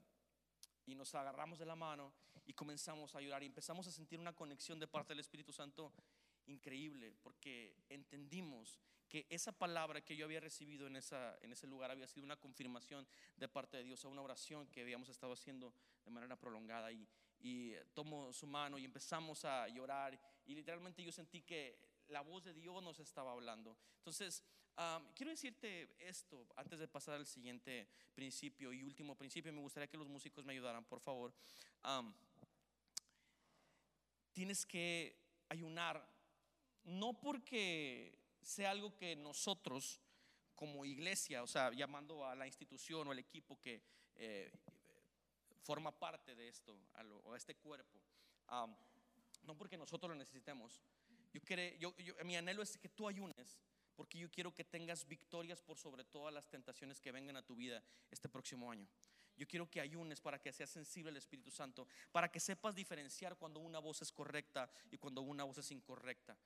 Y 0.85 0.95
nos 0.95 1.13
agarramos 1.15 1.59
de 1.59 1.65
la 1.65 1.75
mano 1.75 2.13
y 2.45 2.53
comenzamos 2.53 3.15
a 3.15 3.21
llorar 3.21 3.43
y 3.43 3.47
empezamos 3.47 3.87
a 3.87 3.91
sentir 3.91 4.19
una 4.19 4.33
conexión 4.33 4.79
de 4.79 4.87
parte 4.87 5.13
del 5.13 5.19
Espíritu 5.19 5.53
Santo 5.53 5.93
increíble, 6.47 7.13
porque 7.21 7.75
entendimos 7.89 8.79
que 9.07 9.25
esa 9.29 9.51
palabra 9.51 10.01
que 10.01 10.15
yo 10.15 10.25
había 10.25 10.39
recibido 10.39 10.87
en, 10.87 10.95
esa, 10.95 11.37
en 11.41 11.51
ese 11.51 11.67
lugar 11.67 11.91
había 11.91 12.07
sido 12.07 12.25
una 12.25 12.37
confirmación 12.37 13.07
de 13.37 13.47
parte 13.47 13.77
de 13.77 13.83
Dios 13.83 14.03
a 14.03 14.07
una 14.07 14.21
oración 14.21 14.67
que 14.67 14.81
habíamos 14.81 15.09
estado 15.09 15.33
haciendo 15.33 15.73
de 16.03 16.11
manera 16.11 16.35
prolongada. 16.35 16.91
Y, 16.91 17.07
y 17.41 17.73
tomo 17.93 18.33
su 18.33 18.47
mano 18.47 18.77
y 18.77 18.85
empezamos 18.85 19.45
a 19.45 19.67
llorar 19.69 20.19
y 20.45 20.55
literalmente 20.55 21.03
yo 21.03 21.11
sentí 21.11 21.41
que 21.41 21.77
la 22.09 22.21
voz 22.21 22.43
de 22.43 22.53
Dios 22.53 22.83
nos 22.83 22.99
estaba 22.99 23.31
hablando. 23.31 23.77
Entonces, 23.97 24.43
quiero 25.15 25.31
decirte 25.31 25.95
esto 25.99 26.47
antes 26.55 26.79
de 26.79 26.87
pasar 26.87 27.15
al 27.15 27.25
siguiente 27.25 27.87
principio 28.13 28.73
y 28.73 28.83
último 28.83 29.15
principio. 29.15 29.53
Me 29.53 29.61
gustaría 29.61 29.87
que 29.87 29.97
los 29.97 30.07
músicos 30.07 30.45
me 30.45 30.53
ayudaran, 30.53 30.85
por 30.85 30.99
favor. 30.99 31.33
tienes 34.31 34.65
que 34.65 35.17
ayunar, 35.49 36.07
no 36.83 37.19
porque 37.19 38.17
sea 38.41 38.71
algo 38.71 38.95
que 38.95 39.15
nosotros 39.15 39.99
como 40.55 40.85
iglesia, 40.85 41.43
o 41.43 41.47
sea, 41.47 41.71
llamando 41.71 42.25
a 42.25 42.35
la 42.35 42.45
institución 42.45 43.07
o 43.07 43.11
el 43.11 43.19
equipo 43.19 43.59
que 43.59 43.81
eh, 44.15 44.51
forma 45.63 45.97
parte 45.97 46.35
de 46.35 46.47
esto, 46.47 46.77
a, 46.93 47.33
a 47.33 47.37
este 47.37 47.55
cuerpo. 47.55 48.01
no 49.43 49.57
porque 49.57 49.77
nosotros 49.77 50.09
lo 50.09 50.15
necesitemos. 50.15 50.81
Yo, 51.33 51.41
quiero, 51.41 51.63
yo, 51.77 51.93
mi 52.25 52.35
anhelo 52.35 52.61
es 52.61 52.77
que 52.77 52.89
tú 52.89 53.07
ayunes, 53.07 53.59
porque 53.95 54.17
yo 54.17 54.31
quiero 54.31 54.53
que 54.53 54.63
tengas 54.63 55.07
victorias 55.07 55.61
por 55.61 55.77
sobre 55.77 56.03
todas 56.03 56.33
las 56.33 56.49
tentaciones 56.49 56.99
que 56.99 57.11
vengan 57.11 57.35
a 57.35 57.45
tu 57.45 57.55
vida 57.55 57.83
este 58.09 58.29
próximo 58.29 58.71
año. 58.71 58.87
Yo 59.35 59.47
quiero 59.47 59.69
que 59.69 59.79
ayunes 59.79 60.19
para 60.19 60.41
que 60.41 60.51
seas 60.51 60.69
sensible 60.69 61.11
al 61.11 61.17
Espíritu 61.17 61.51
Santo, 61.51 61.87
para 62.11 62.29
que 62.29 62.39
sepas 62.39 62.75
diferenciar 62.75 63.37
cuando 63.37 63.59
una 63.59 63.79
voz 63.79 64.01
es 64.01 64.11
correcta 64.11 64.69
y 64.91 64.97
cuando 64.97 65.21
una 65.21 65.43
voz 65.43 65.59
es 65.59 65.71
incorrecta. 65.71 66.37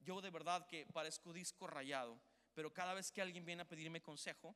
Yo 0.00 0.20
de 0.20 0.30
verdad 0.30 0.66
que 0.66 0.86
parezco 0.86 1.32
disco 1.32 1.66
rayado, 1.66 2.20
pero 2.52 2.72
cada 2.72 2.92
vez 2.92 3.10
que 3.10 3.22
alguien 3.22 3.44
viene 3.44 3.62
a 3.62 3.68
pedirme 3.68 4.02
consejo, 4.02 4.54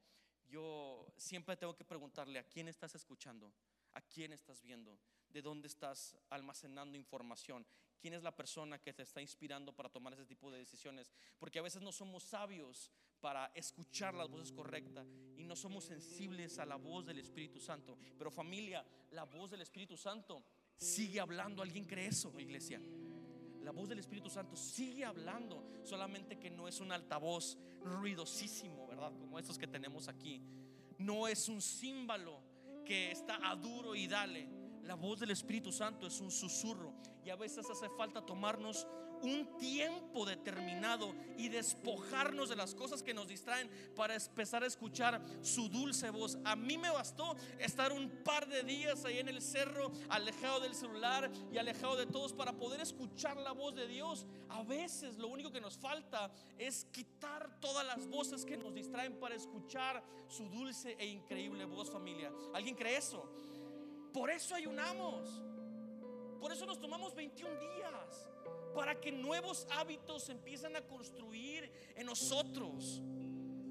yo 0.48 1.06
siempre 1.16 1.56
tengo 1.56 1.74
que 1.74 1.84
preguntarle 1.84 2.38
a 2.38 2.46
quién 2.46 2.68
estás 2.68 2.94
escuchando, 2.94 3.52
a 3.92 4.00
quién 4.02 4.32
estás 4.32 4.60
viendo, 4.62 4.98
de 5.32 5.42
dónde 5.42 5.68
estás 5.68 6.16
almacenando 6.30 6.96
información, 6.96 7.66
quién 8.00 8.14
es 8.14 8.22
la 8.22 8.34
persona 8.34 8.78
que 8.78 8.92
te 8.92 9.02
está 9.02 9.20
inspirando 9.20 9.72
para 9.72 9.88
tomar 9.88 10.12
ese 10.12 10.24
tipo 10.24 10.50
de 10.50 10.58
decisiones. 10.58 11.12
Porque 11.38 11.58
a 11.58 11.62
veces 11.62 11.82
no 11.82 11.92
somos 11.92 12.22
sabios 12.22 12.90
para 13.20 13.50
escuchar 13.54 14.14
las 14.14 14.28
voces 14.28 14.52
correctas 14.52 15.06
y 15.36 15.44
no 15.44 15.56
somos 15.56 15.84
sensibles 15.84 16.58
a 16.58 16.66
la 16.66 16.76
voz 16.76 17.04
del 17.04 17.18
Espíritu 17.18 17.60
Santo. 17.60 17.98
Pero 18.16 18.30
familia, 18.30 18.84
la 19.10 19.24
voz 19.24 19.50
del 19.50 19.62
Espíritu 19.62 19.96
Santo 19.96 20.42
sigue 20.76 21.20
hablando. 21.20 21.62
¿Alguien 21.62 21.84
cree 21.84 22.06
eso, 22.06 22.32
iglesia? 22.38 22.80
La 23.62 23.72
voz 23.72 23.88
del 23.88 23.98
Espíritu 23.98 24.30
Santo 24.30 24.56
sigue 24.56 25.04
hablando, 25.04 25.68
solamente 25.84 26.38
que 26.38 26.48
no 26.48 26.68
es 26.68 26.80
un 26.80 26.92
altavoz 26.92 27.58
ruidosísimo, 27.82 28.86
¿verdad? 28.86 29.12
Como 29.18 29.38
estos 29.38 29.58
que 29.58 29.66
tenemos 29.66 30.08
aquí. 30.08 30.40
No 30.98 31.28
es 31.28 31.48
un 31.48 31.60
símbolo 31.60 32.40
que 32.84 33.10
está 33.10 33.50
a 33.50 33.54
duro 33.56 33.94
y 33.94 34.06
dale 34.06 34.48
la 34.84 34.94
voz 34.94 35.20
del 35.20 35.30
Espíritu 35.30 35.72
Santo 35.72 36.06
es 36.06 36.20
un 36.20 36.30
susurro 36.30 36.92
y 37.24 37.30
a 37.30 37.36
veces 37.36 37.66
hace 37.70 37.88
falta 37.90 38.24
tomarnos 38.24 38.86
un 39.22 39.56
tiempo 39.58 40.24
determinado 40.24 41.14
y 41.36 41.48
despojarnos 41.48 42.48
de 42.48 42.56
las 42.56 42.74
cosas 42.74 43.02
que 43.02 43.14
nos 43.14 43.28
distraen 43.28 43.70
para 43.94 44.14
empezar 44.14 44.62
a 44.62 44.66
escuchar 44.66 45.22
su 45.42 45.68
dulce 45.68 46.10
voz. 46.10 46.38
A 46.44 46.56
mí 46.56 46.78
me 46.78 46.90
bastó 46.90 47.36
estar 47.58 47.92
un 47.92 48.08
par 48.24 48.48
de 48.48 48.62
días 48.62 49.04
ahí 49.04 49.18
en 49.18 49.28
el 49.28 49.42
cerro, 49.42 49.90
alejado 50.08 50.60
del 50.60 50.74
celular 50.74 51.30
y 51.52 51.58
alejado 51.58 51.96
de 51.96 52.06
todos 52.06 52.32
para 52.32 52.52
poder 52.52 52.80
escuchar 52.80 53.36
la 53.36 53.52
voz 53.52 53.74
de 53.74 53.86
Dios. 53.86 54.26
A 54.48 54.62
veces 54.62 55.18
lo 55.18 55.28
único 55.28 55.50
que 55.50 55.60
nos 55.60 55.76
falta 55.78 56.30
es 56.58 56.86
quitar 56.92 57.60
todas 57.60 57.86
las 57.86 58.06
voces 58.08 58.44
que 58.44 58.56
nos 58.56 58.74
distraen 58.74 59.18
para 59.18 59.34
escuchar 59.34 60.02
su 60.28 60.48
dulce 60.48 60.96
e 60.98 61.06
increíble 61.06 61.64
voz 61.64 61.90
familia. 61.90 62.32
¿Alguien 62.54 62.74
cree 62.74 62.96
eso? 62.96 63.28
Por 64.12 64.30
eso 64.30 64.54
ayunamos. 64.54 65.28
Por 66.40 66.52
eso 66.52 66.66
nos 66.66 66.80
tomamos 66.80 67.14
21 67.14 67.58
días. 67.60 68.26
Para 68.74 69.00
que 69.00 69.10
nuevos 69.10 69.66
hábitos 69.70 70.28
empiecen 70.28 70.76
a 70.76 70.82
construir 70.82 71.70
en 71.96 72.06
nosotros. 72.06 73.02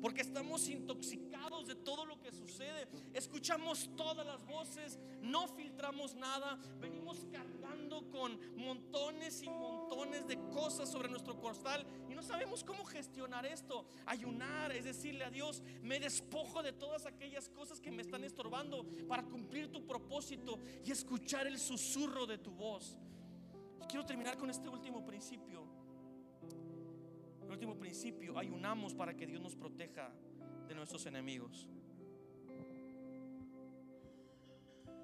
Porque 0.02 0.22
estamos 0.22 0.68
intoxicados 0.68 1.68
de 1.68 1.76
todo 1.76 2.06
lo 2.06 2.20
que 2.20 2.32
sucede. 2.32 2.88
Escuchamos 3.14 3.90
todas 3.96 4.26
las 4.26 4.46
voces, 4.46 5.00
no 5.22 5.48
filtramos 5.48 6.14
nada. 6.14 6.60
Venimos 6.80 7.26
con 8.06 8.40
montones 8.56 9.42
y 9.44 9.50
montones 9.50 10.28
de 10.28 10.38
cosas 10.50 10.92
sobre 10.92 11.10
nuestro 11.10 11.40
costal 11.40 11.86
y 12.10 12.16
no 12.16 12.22
sabemos 12.22 12.64
cómo 12.64 12.86
gestionar 12.86 13.46
esto. 13.46 13.86
Ayunar 14.06 14.72
es 14.72 14.86
decirle 14.86 15.24
a 15.24 15.30
Dios, 15.30 15.64
me 15.82 16.00
despojo 16.00 16.64
de 16.64 16.74
todas 16.74 17.06
aquellas 17.06 17.50
cosas 17.50 17.80
que 17.80 17.92
me 17.92 18.02
están 18.02 18.24
estorbando 18.24 18.86
para 19.08 19.24
cumplir 19.24 19.72
tu 19.72 19.86
propósito 19.86 20.60
y 20.84 20.92
escuchar 20.92 21.48
el 21.48 21.60
susurro 21.60 22.26
de 22.26 22.38
tu 22.38 22.52
voz. 22.52 22.98
quiero 23.88 24.06
terminar 24.06 24.38
con 24.38 24.50
este 24.50 24.68
último 24.68 25.06
principio 25.06 25.78
el 27.48 27.54
último 27.54 27.78
principio, 27.78 28.38
ayunamos 28.38 28.94
para 28.94 29.16
que 29.16 29.26
Dios 29.26 29.42
nos 29.42 29.56
proteja 29.56 30.12
de 30.68 30.76
nuestros 30.76 31.06
enemigos. 31.06 31.70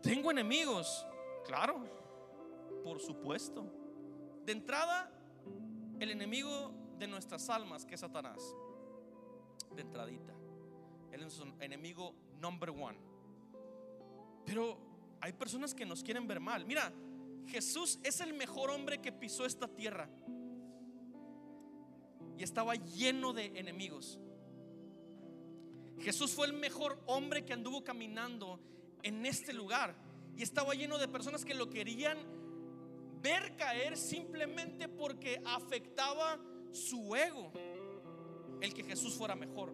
¿Tengo 0.01 0.29
enemigos? 0.29 1.08
Claro, 1.45 2.03
por 2.84 3.00
supuesto. 3.00 3.65
De 4.46 4.52
entrada, 4.52 5.12
el 6.00 6.12
enemigo 6.12 6.74
de 7.00 7.08
nuestras 7.08 7.50
almas, 7.50 7.86
que 7.86 7.96
es 7.96 8.02
Satanás. 8.02 8.39
De 9.76 9.82
entradita. 9.82 10.34
Él 11.12 11.24
es 11.24 11.39
un 11.39 11.56
enemigo 11.62 12.13
number 12.39 12.69
one. 12.69 12.98
Pero 14.46 14.78
hay 15.22 15.32
personas 15.34 15.74
que 15.74 15.86
nos 15.86 16.04
quieren 16.04 16.28
ver 16.28 16.39
mal. 16.39 16.65
Mira, 16.65 16.91
Jesús 17.48 18.00
es 18.04 18.19
el 18.19 18.34
mejor 18.34 18.69
hombre 18.72 19.02
que 19.02 19.12
pisó 19.12 19.46
esta 19.46 19.67
tierra 19.67 20.10
y 22.38 22.43
estaba 22.43 22.76
lleno 22.76 23.34
de 23.34 23.46
enemigos. 23.58 24.19
Jesús 26.00 26.34
fue 26.34 26.48
el 26.48 26.54
mejor 26.54 27.02
hombre 27.06 27.46
que 27.46 27.54
anduvo 27.54 27.84
caminando 27.84 28.60
en 29.04 29.26
este 29.26 29.54
lugar 29.54 29.96
y 30.36 30.43
estaba 30.43 30.74
lleno 30.74 30.98
de 30.98 31.08
personas 31.08 31.46
que 31.46 31.54
lo 31.54 31.69
querían 31.69 32.17
ver 33.23 33.55
caer 33.55 33.97
simplemente 33.97 34.89
porque 34.89 35.41
afectaba 35.45 36.38
su 36.73 37.15
ego 37.15 37.51
el 38.62 38.73
que 38.73 38.83
Jesús 38.83 39.15
fuera 39.15 39.36
mejor. 39.36 39.73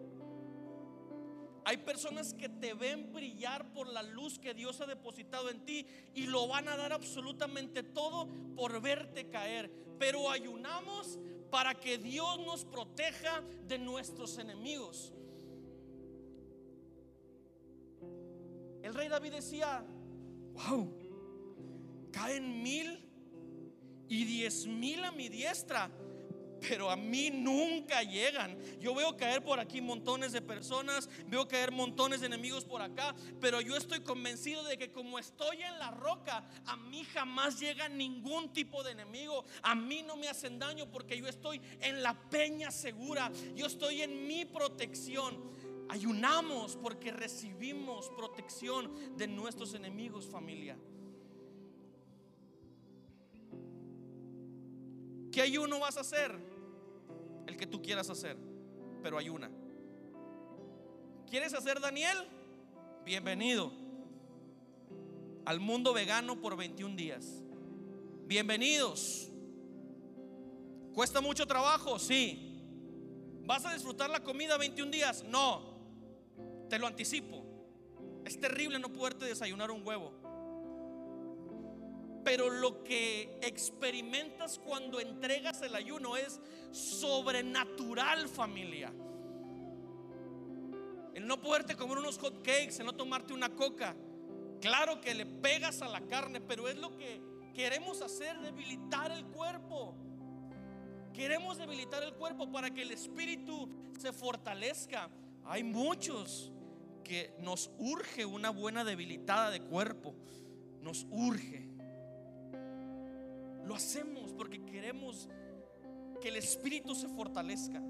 Hay 1.64 1.76
personas 1.78 2.32
que 2.32 2.48
te 2.48 2.72
ven 2.72 3.12
brillar 3.12 3.72
por 3.72 3.88
la 3.88 4.02
luz 4.02 4.38
que 4.38 4.54
Dios 4.54 4.80
ha 4.80 4.86
depositado 4.86 5.50
en 5.50 5.64
ti 5.64 5.86
y 6.14 6.26
lo 6.26 6.48
van 6.48 6.68
a 6.68 6.76
dar 6.76 6.92
absolutamente 6.92 7.82
todo 7.82 8.28
por 8.56 8.80
verte 8.80 9.28
caer. 9.28 9.70
Pero 9.98 10.30
ayunamos 10.30 11.18
para 11.50 11.74
que 11.74 11.98
Dios 11.98 12.38
nos 12.38 12.64
proteja 12.64 13.42
de 13.66 13.78
nuestros 13.78 14.38
enemigos. 14.38 15.12
El 18.82 18.94
rey 18.94 19.08
David 19.08 19.32
decía, 19.32 19.84
wow, 20.54 20.90
caen 22.10 22.62
mil 22.62 23.09
y 24.10 24.24
diez 24.24 24.66
mil 24.66 25.04
a 25.04 25.12
mi 25.12 25.28
diestra, 25.28 25.88
pero 26.60 26.90
a 26.90 26.96
mí 26.96 27.30
nunca 27.30 28.02
llegan. 28.02 28.58
Yo 28.80 28.92
veo 28.92 29.16
caer 29.16 29.42
por 29.42 29.60
aquí 29.60 29.80
montones 29.80 30.32
de 30.32 30.42
personas, 30.42 31.08
veo 31.28 31.46
caer 31.46 31.70
montones 31.70 32.20
de 32.20 32.26
enemigos 32.26 32.64
por 32.64 32.82
acá, 32.82 33.14
pero 33.40 33.60
yo 33.60 33.76
estoy 33.76 34.00
convencido 34.00 34.64
de 34.64 34.76
que 34.76 34.90
como 34.90 35.18
estoy 35.18 35.62
en 35.62 35.78
la 35.78 35.92
roca, 35.92 36.44
a 36.66 36.76
mí 36.76 37.04
jamás 37.04 37.60
llega 37.60 37.88
ningún 37.88 38.52
tipo 38.52 38.82
de 38.82 38.92
enemigo. 38.92 39.44
A 39.62 39.76
mí 39.76 40.02
no 40.02 40.16
me 40.16 40.28
hacen 40.28 40.58
daño 40.58 40.90
porque 40.90 41.16
yo 41.16 41.28
estoy 41.28 41.62
en 41.80 42.02
la 42.02 42.28
peña 42.28 42.72
segura, 42.72 43.30
yo 43.54 43.66
estoy 43.66 44.02
en 44.02 44.26
mi 44.26 44.44
protección. 44.44 45.52
Ayunamos 45.88 46.76
porque 46.76 47.12
recibimos 47.12 48.10
protección 48.16 49.16
de 49.16 49.28
nuestros 49.28 49.74
enemigos, 49.74 50.28
familia. 50.28 50.76
¿Qué 55.32 55.42
ayuno 55.42 55.78
vas 55.78 55.96
a 55.96 56.00
hacer? 56.00 56.50
el 57.50 57.56
que 57.56 57.66
tú 57.66 57.82
quieras 57.82 58.08
hacer, 58.08 58.36
pero 59.02 59.18
hay 59.18 59.28
una. 59.28 59.50
¿Quieres 61.28 61.52
hacer 61.52 61.80
Daniel? 61.80 62.16
Bienvenido 63.04 63.72
al 65.44 65.58
mundo 65.58 65.92
vegano 65.92 66.40
por 66.40 66.56
21 66.56 66.96
días. 66.96 67.42
Bienvenidos. 68.26 69.28
¿Cuesta 70.94 71.20
mucho 71.20 71.46
trabajo? 71.46 71.98
Sí. 71.98 72.62
¿Vas 73.44 73.64
a 73.64 73.72
disfrutar 73.72 74.10
la 74.10 74.22
comida 74.22 74.56
21 74.56 74.90
días? 74.90 75.24
No. 75.24 75.74
Te 76.68 76.78
lo 76.78 76.86
anticipo. 76.86 77.44
Es 78.24 78.38
terrible 78.38 78.78
no 78.78 78.92
poderte 78.92 79.24
desayunar 79.24 79.70
un 79.70 79.84
huevo. 79.84 80.12
Pero 82.24 82.50
lo 82.50 82.84
que 82.84 83.38
experimentas 83.42 84.58
cuando 84.58 85.00
entregas 85.00 85.62
el 85.62 85.74
ayuno 85.74 86.16
es 86.16 86.40
sobrenatural 86.70 88.28
familia. 88.28 88.92
El 91.14 91.26
no 91.26 91.40
poderte 91.40 91.76
comer 91.76 91.98
unos 91.98 92.18
hot 92.18 92.42
cakes, 92.42 92.78
el 92.78 92.86
no 92.86 92.94
tomarte 92.94 93.32
una 93.32 93.50
coca. 93.50 93.96
Claro 94.60 95.00
que 95.00 95.14
le 95.14 95.26
pegas 95.26 95.82
a 95.82 95.88
la 95.88 96.02
carne, 96.02 96.40
pero 96.40 96.68
es 96.68 96.76
lo 96.76 96.96
que 96.96 97.22
queremos 97.54 98.02
hacer, 98.02 98.38
debilitar 98.40 99.10
el 99.10 99.24
cuerpo. 99.26 99.94
Queremos 101.14 101.58
debilitar 101.58 102.02
el 102.02 102.14
cuerpo 102.14 102.50
para 102.50 102.70
que 102.70 102.82
el 102.82 102.90
espíritu 102.90 103.68
se 103.98 104.12
fortalezca. 104.12 105.10
Hay 105.44 105.64
muchos 105.64 106.52
que 107.02 107.34
nos 107.40 107.70
urge 107.78 108.24
una 108.24 108.50
buena 108.50 108.84
debilitada 108.84 109.50
de 109.50 109.60
cuerpo. 109.60 110.14
Nos 110.80 111.06
urge. 111.10 111.69
Lo 113.64 113.74
hacemos 113.74 114.32
porque 114.32 114.64
queremos 114.64 115.28
que 116.20 116.28
el 116.28 116.36
espíritu 116.36 116.94
se 116.94 117.08
fortalezca. 117.08 117.82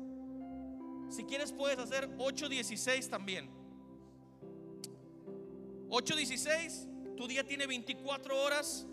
Si 1.11 1.25
quieres 1.25 1.53
puedes 1.53 1.79
hacer 1.79 2.09
8.16 2.17 3.09
también. 3.09 3.51
8.16, 5.89 7.17
Tu 7.17 7.27
día 7.27 7.45
tiene 7.45 7.67
24 7.67 8.41
horas, 8.41 8.87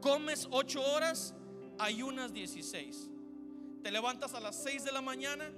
comes 0.00 0.46
8 0.50 0.80
horas, 0.80 1.34
ayunas 1.78 2.32
16. 2.32 3.10
Te 3.82 3.90
levantas 3.90 4.34
a 4.34 4.40
las 4.40 4.62
6 4.62 4.84
de 4.84 4.92
la 4.92 5.02
mañana, 5.02 5.50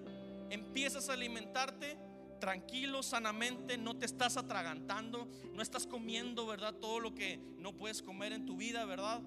empiezas 0.49 1.11
a 1.11 1.13
alimentarte 1.13 1.99
tranquilo, 2.41 3.03
sanamente, 3.03 3.77
no 3.77 3.97
te 3.97 4.07
estás 4.07 4.37
atragantando, 4.37 5.29
no 5.53 5.63
estás 5.63 5.87
comiendo, 5.87 6.47
¿verdad? 6.47 6.75
Todo 6.75 7.01
lo 7.01 7.15
que 7.15 7.39
no 7.59 7.73
puedes 7.77 8.03
comer 8.03 8.33
en 8.33 8.47
tu 8.47 8.57
vida, 8.57 8.85
¿verdad? 8.85 9.23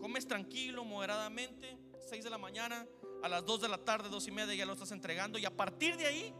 Comes 0.00 0.26
tranquilo, 0.26 0.84
moderadamente, 0.84 1.76
6 2.08 2.24
de 2.24 2.30
la 2.30 2.38
mañana, 2.38 2.86
a 3.22 3.28
las 3.28 3.44
2 3.44 3.62
de 3.62 3.68
la 3.68 3.78
tarde, 3.78 4.08
2 4.08 4.28
y 4.28 4.30
media 4.30 4.54
ya 4.54 4.66
lo 4.66 4.72
estás 4.72 4.92
entregando 4.92 5.38
y 5.38 5.44
a 5.44 5.56
partir 5.56 5.96
de 5.96 6.06
ahí 6.06 6.34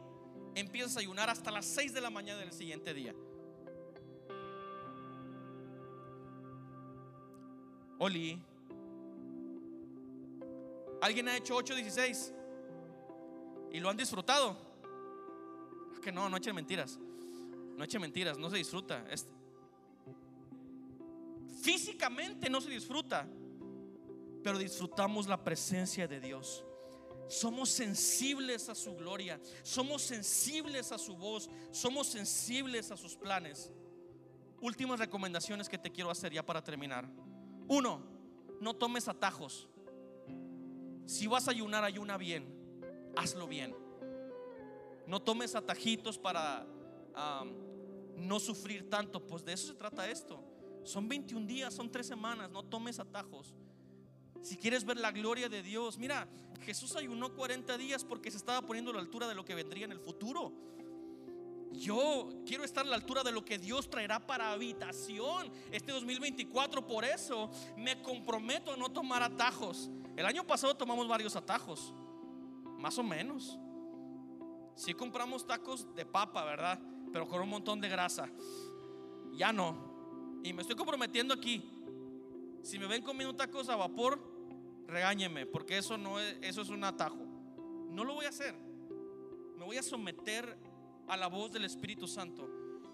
empiezas 0.55 0.97
a 0.97 1.01
ayunar 1.01 1.29
hasta 1.29 1.51
las 1.51 1.67
6 1.67 1.93
de 1.93 2.01
la 2.01 2.11
mañana 2.11 2.41
del 2.41 2.53
siguiente 2.53 2.95
día. 2.95 3.15
Oli. 7.99 8.41
¿Alguien 11.01 11.29
ha 11.29 11.37
hecho 11.37 11.57
8.16? 11.57 12.33
¿Y 13.73 13.81
lo 13.81 13.91
han 13.91 13.97
disfrutado? 13.97 14.57
Que 16.03 16.13
no, 16.13 16.29
no 16.29 16.37
echen 16.37 16.55
mentiras. 16.55 16.99
No 17.77 17.85
echen 17.85 18.01
mentiras, 18.01 18.39
no 18.39 18.51
se 18.51 18.57
disfruta. 18.57 19.05
Físicamente 21.63 22.49
no 22.49 22.61
se 22.61 22.71
disfruta, 22.71 23.29
pero 24.43 24.59
disfrutamos 24.59 25.27
la 25.29 25.43
presencia 25.43 26.07
de 26.09 26.21
Dios. 26.21 26.65
Somos 27.29 27.69
sensibles 27.69 28.69
a 28.71 28.75
su 28.75 28.95
gloria, 28.97 29.41
somos 29.63 30.03
sensibles 30.03 30.93
a 30.93 30.99
su 30.99 31.17
voz, 31.17 31.51
somos 31.71 32.07
sensibles 32.07 32.91
a 32.91 32.97
sus 32.97 33.17
planes. 33.17 33.71
Últimas 34.61 34.99
recomendaciones 34.99 35.69
que 35.69 35.79
te 35.79 35.93
quiero 35.93 36.11
hacer 36.11 36.33
ya 36.33 36.45
para 36.45 36.65
terminar. 36.65 37.09
Uno, 37.69 38.03
no 38.61 38.75
tomes 38.75 39.09
atajos. 39.09 39.69
Si 41.05 41.27
vas 41.27 41.49
a 41.49 41.51
ayunar, 41.51 41.85
ayuna 41.85 42.17
bien. 42.17 42.47
Hazlo 43.15 43.47
bien. 43.47 43.77
No 45.07 45.21
tomes 45.21 45.55
atajitos 45.55 46.19
para 46.19 46.67
no 48.17 48.41
sufrir 48.41 48.89
tanto. 48.89 49.25
Pues 49.27 49.45
de 49.45 49.53
eso 49.53 49.69
se 49.69 49.75
trata 49.75 50.11
esto. 50.11 50.43
Son 50.83 51.09
21 51.09 51.47
días, 51.47 51.75
son 51.75 51.91
3 51.91 52.07
semanas. 52.07 52.51
No 52.51 52.63
tomes 52.65 52.99
atajos. 52.99 53.55
Si 54.43 54.57
quieres 54.57 54.85
ver 54.85 54.99
la 54.99 55.13
gloria 55.13 55.49
de 55.49 55.63
Dios, 55.63 55.99
mira, 55.99 56.29
Jesús 56.61 56.97
ayunó 56.97 57.35
40 57.35 57.79
días 57.79 58.05
porque 58.05 58.31
se 58.31 58.37
estaba 58.37 58.63
poniendo 58.63 58.91
a 58.91 58.95
la 58.95 59.01
altura 59.01 59.29
de 59.29 59.35
lo 59.35 59.45
que 59.45 59.55
vendría 59.55 59.85
en 59.85 59.93
el 59.93 60.01
futuro. 60.01 60.53
Yo 61.73 62.29
quiero 62.47 62.65
estar 62.65 62.85
a 62.85 62.89
la 62.89 62.97
altura 62.97 63.23
de 63.23 63.33
lo 63.33 63.45
que 63.45 63.59
Dios 63.59 63.91
traerá 63.91 64.27
para 64.27 64.53
habitación 64.53 65.51
este 65.71 65.93
2024. 65.93 66.87
Por 66.87 67.05
eso 67.05 67.51
me 67.77 68.01
comprometo 68.03 68.73
a 68.73 68.77
no 68.77 68.91
tomar 68.91 69.23
atajos. 69.23 69.91
El 70.17 70.27
año 70.27 70.47
pasado 70.47 70.75
tomamos 70.77 71.07
varios 71.07 71.37
atajos, 71.37 71.93
más 72.79 72.99
o 72.99 73.03
menos. 73.03 73.59
Si 74.75 74.95
compramos 74.95 75.47
tacos 75.47 75.95
de 75.95 76.07
papa, 76.07 76.45
¿verdad? 76.45 76.81
Pero 77.13 77.29
con 77.29 77.43
un 77.43 77.49
montón 77.49 77.81
de 77.81 77.89
grasa. 77.89 78.29
Ya 79.33 79.53
no. 79.53 80.41
Y 80.43 80.53
me 80.53 80.63
estoy 80.63 80.77
comprometiendo 80.77 81.35
aquí. 81.35 81.69
Si 82.63 82.79
me 82.79 82.87
ven 82.87 83.03
comiendo 83.03 83.35
tacos 83.37 83.69
a 83.69 83.77
vapor, 83.77 84.21
regáñeme, 84.89 85.47
porque 85.47 85.79
eso 85.79 85.97
no 85.97 86.19
es, 86.19 86.37
eso 86.41 86.63
es 86.63 86.71
un 86.71 86.83
atajo. 86.83 87.19
No 87.91 88.05
lo 88.05 88.15
voy 88.15 88.27
a 88.27 88.31
hacer. 88.31 88.55
Me 89.57 89.65
voy 89.65 89.77
a 89.77 89.83
someter 89.83 90.57
a 91.07 91.17
la 91.17 91.29
voz 91.29 91.53
del 91.53 91.65
Espíritu 91.65 92.09
Santo. 92.09 92.49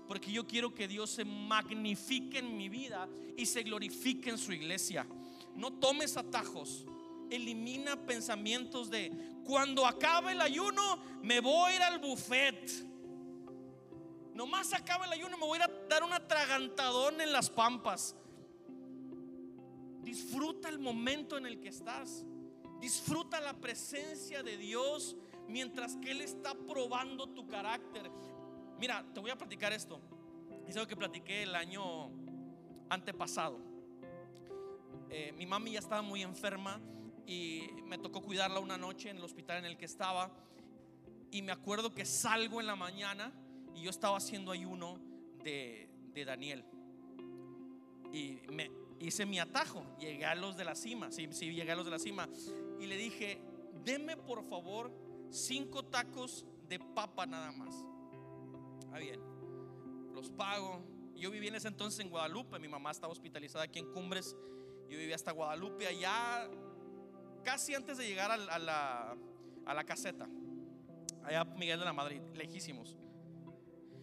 Porque 0.07 0.30
yo 0.30 0.47
quiero 0.47 0.74
que 0.74 0.86
Dios 0.86 1.11
se 1.11 1.24
magnifique 1.24 2.38
en 2.38 2.57
mi 2.57 2.68
vida 2.68 3.09
y 3.36 3.47
se 3.47 3.62
glorifique 3.62 4.28
en 4.30 4.38
su 4.38 4.53
iglesia. 4.53 5.07
No 5.55 5.72
tomes 5.72 6.16
atajos. 6.16 6.84
Elimina 7.30 7.97
pensamientos 8.05 8.90
de 8.90 9.11
cuando 9.45 9.86
acabe 9.86 10.32
el 10.32 10.40
ayuno 10.40 10.99
me 11.22 11.40
voy 11.40 11.72
a 11.72 11.76
ir 11.76 11.82
al 11.82 11.99
buffet. 12.01 12.70
Nomás 14.34 14.74
acabe 14.74 15.07
el 15.07 15.12
ayuno 15.12 15.38
me 15.38 15.47
voy 15.47 15.61
a 15.61 15.70
dar 15.88 16.03
un 16.03 16.12
atragantadón 16.12 17.20
en 17.20 17.32
las 17.32 17.49
pampas. 17.49 18.16
Disfruta 20.05 20.68
el 20.68 20.78
momento 20.78 21.38
en 21.38 21.46
el 21.46 21.59
que 21.61 21.68
estás. 21.68 22.24
Disfruta 22.80 23.40
la 23.40 23.55
presencia 23.55 24.42
de 24.42 24.59
Dios 24.59 25.16
mientras 25.48 25.96
que 25.96 26.11
Él 26.11 26.20
está 26.20 26.55
probando 26.55 27.26
tu 27.28 27.46
carácter. 27.46 28.11
Mira, 28.78 29.05
te 29.14 29.20
voy 29.20 29.30
a 29.30 29.38
platicar 29.38 29.72
esto. 29.72 30.00
Es 30.66 30.76
algo 30.76 30.88
que 30.88 30.96
platiqué 30.96 31.44
el 31.44 31.55
año 31.55 32.11
antepasado. 32.90 33.59
Eh, 35.09 35.32
mi 35.32 35.46
mami 35.46 35.72
ya 35.72 35.78
estaba 35.78 36.02
muy 36.02 36.22
enferma 36.22 36.80
y 37.26 37.68
me 37.84 37.98
tocó 37.98 38.22
cuidarla 38.22 38.61
una 38.61 38.76
noche 38.76 39.11
en 39.11 39.16
el 39.16 39.24
hospital 39.24 39.59
en 39.59 39.64
el 39.64 39.78
que 39.78 39.86
estaba. 39.86 40.30
Y 41.30 41.42
me 41.42 41.52
acuerdo 41.52 41.94
que 41.94 42.05
salgo 42.05 42.61
en 42.61 42.66
la 42.66 42.76
mañana 42.76 43.32
y 43.74 43.82
yo 43.82 43.90
estaba 43.90 44.18
haciendo 44.18 44.52
ayuno 44.52 44.98
de, 45.42 45.88
de 46.12 46.24
Daniel. 46.24 46.64
Y 48.12 48.40
me 48.52 48.84
hice 49.01 49.26
mi 49.26 49.38
atajo. 49.38 49.84
Llegué 49.99 50.24
a 50.24 50.34
los 50.34 50.57
de 50.57 50.64
la 50.64 50.74
cima. 50.74 51.11
Sí, 51.11 51.28
sí, 51.32 51.53
llegué 51.53 51.72
a 51.72 51.76
los 51.76 51.84
de 51.84 51.90
la 51.90 51.99
cima. 51.99 52.28
Y 52.80 52.86
le 52.86 52.97
dije, 52.97 53.40
deme 53.84 54.16
por 54.16 54.45
favor 54.45 54.92
cinco 55.30 55.84
tacos 55.84 56.47
de 56.68 56.78
papa 56.78 57.26
nada 57.26 57.53
más. 57.53 57.74
Ah, 58.92 58.99
bien, 58.99 59.20
los 60.12 60.30
pago. 60.30 60.82
Yo 61.14 61.30
viví 61.30 61.49
en 61.49 61.55
ese 61.55 61.68
entonces 61.68 62.01
en 62.01 62.11
Guadalupe, 62.11 62.59
mi 62.59 62.68
mamá 62.68 62.90
estaba 62.90 63.12
hospitalizada 63.12 63.64
aquí 63.64 63.78
en 63.78 63.92
Cumbres. 63.92 64.36
Yo 64.88 64.99
vivía 64.99 65.14
hasta 65.14 65.32
Guadalupe, 65.32 65.86
allá 65.86 66.49
casi 67.42 67.74
antes 67.74 67.99
de 67.99 68.07
llegar 68.07 68.30
a, 68.30 68.59
la, 68.59 69.16
a 69.66 69.74
la 69.74 69.84
caseta, 69.84 70.28
allá 71.22 71.45
Miguel 71.45 71.78
de 71.78 71.84
la 71.84 71.92
Madrid, 71.92 72.20
lejísimos. 72.34 72.97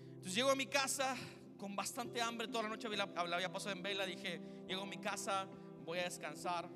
Entonces 0.07 0.35
llego 0.35 0.51
a 0.51 0.55
mi 0.55 0.67
casa 0.67 1.15
con 1.61 1.75
bastante 1.75 2.19
hambre, 2.19 2.47
toda 2.47 2.63
la 2.63 2.69
noche 2.69 2.87
había, 2.87 3.51
pasado 3.53 3.75
en 3.75 3.83
vela, 3.83 4.03
dije, 4.03 4.41
llego 4.67 4.81
a 4.81 4.85
mi 4.87 4.97
casa, 4.97 5.45
voy 5.85 5.99
a 5.99 6.05
descansar. 6.05 6.67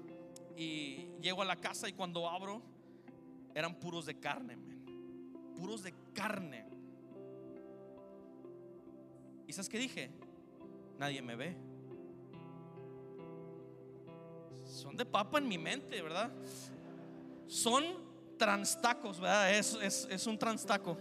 Y 0.55 1.07
llego 1.19 1.41
a 1.41 1.45
la 1.45 1.55
casa 1.55 1.89
y 1.89 1.93
cuando 1.93 2.29
abro, 2.29 2.61
eran 3.55 3.79
puros 3.79 4.05
de 4.05 4.19
carne, 4.19 4.59
puros 5.55 5.81
de 5.81 5.91
carne. 6.13 6.67
¿Y 9.47 9.53
sabes 9.53 9.69
qué 9.69 9.79
dije? 9.79 10.11
Nadie 10.99 11.19
me 11.23 11.35
ve. 11.35 11.57
Son 14.65 14.95
de 14.95 15.05
papa 15.07 15.39
en 15.39 15.47
mi 15.47 15.57
mente, 15.57 15.99
¿verdad? 15.99 16.31
Son 17.47 17.83
transtacos, 18.37 19.19
¿verdad? 19.19 19.51
Es, 19.51 19.73
es, 19.81 20.07
es 20.11 20.27
un 20.27 20.37
transtaco. 20.37 20.95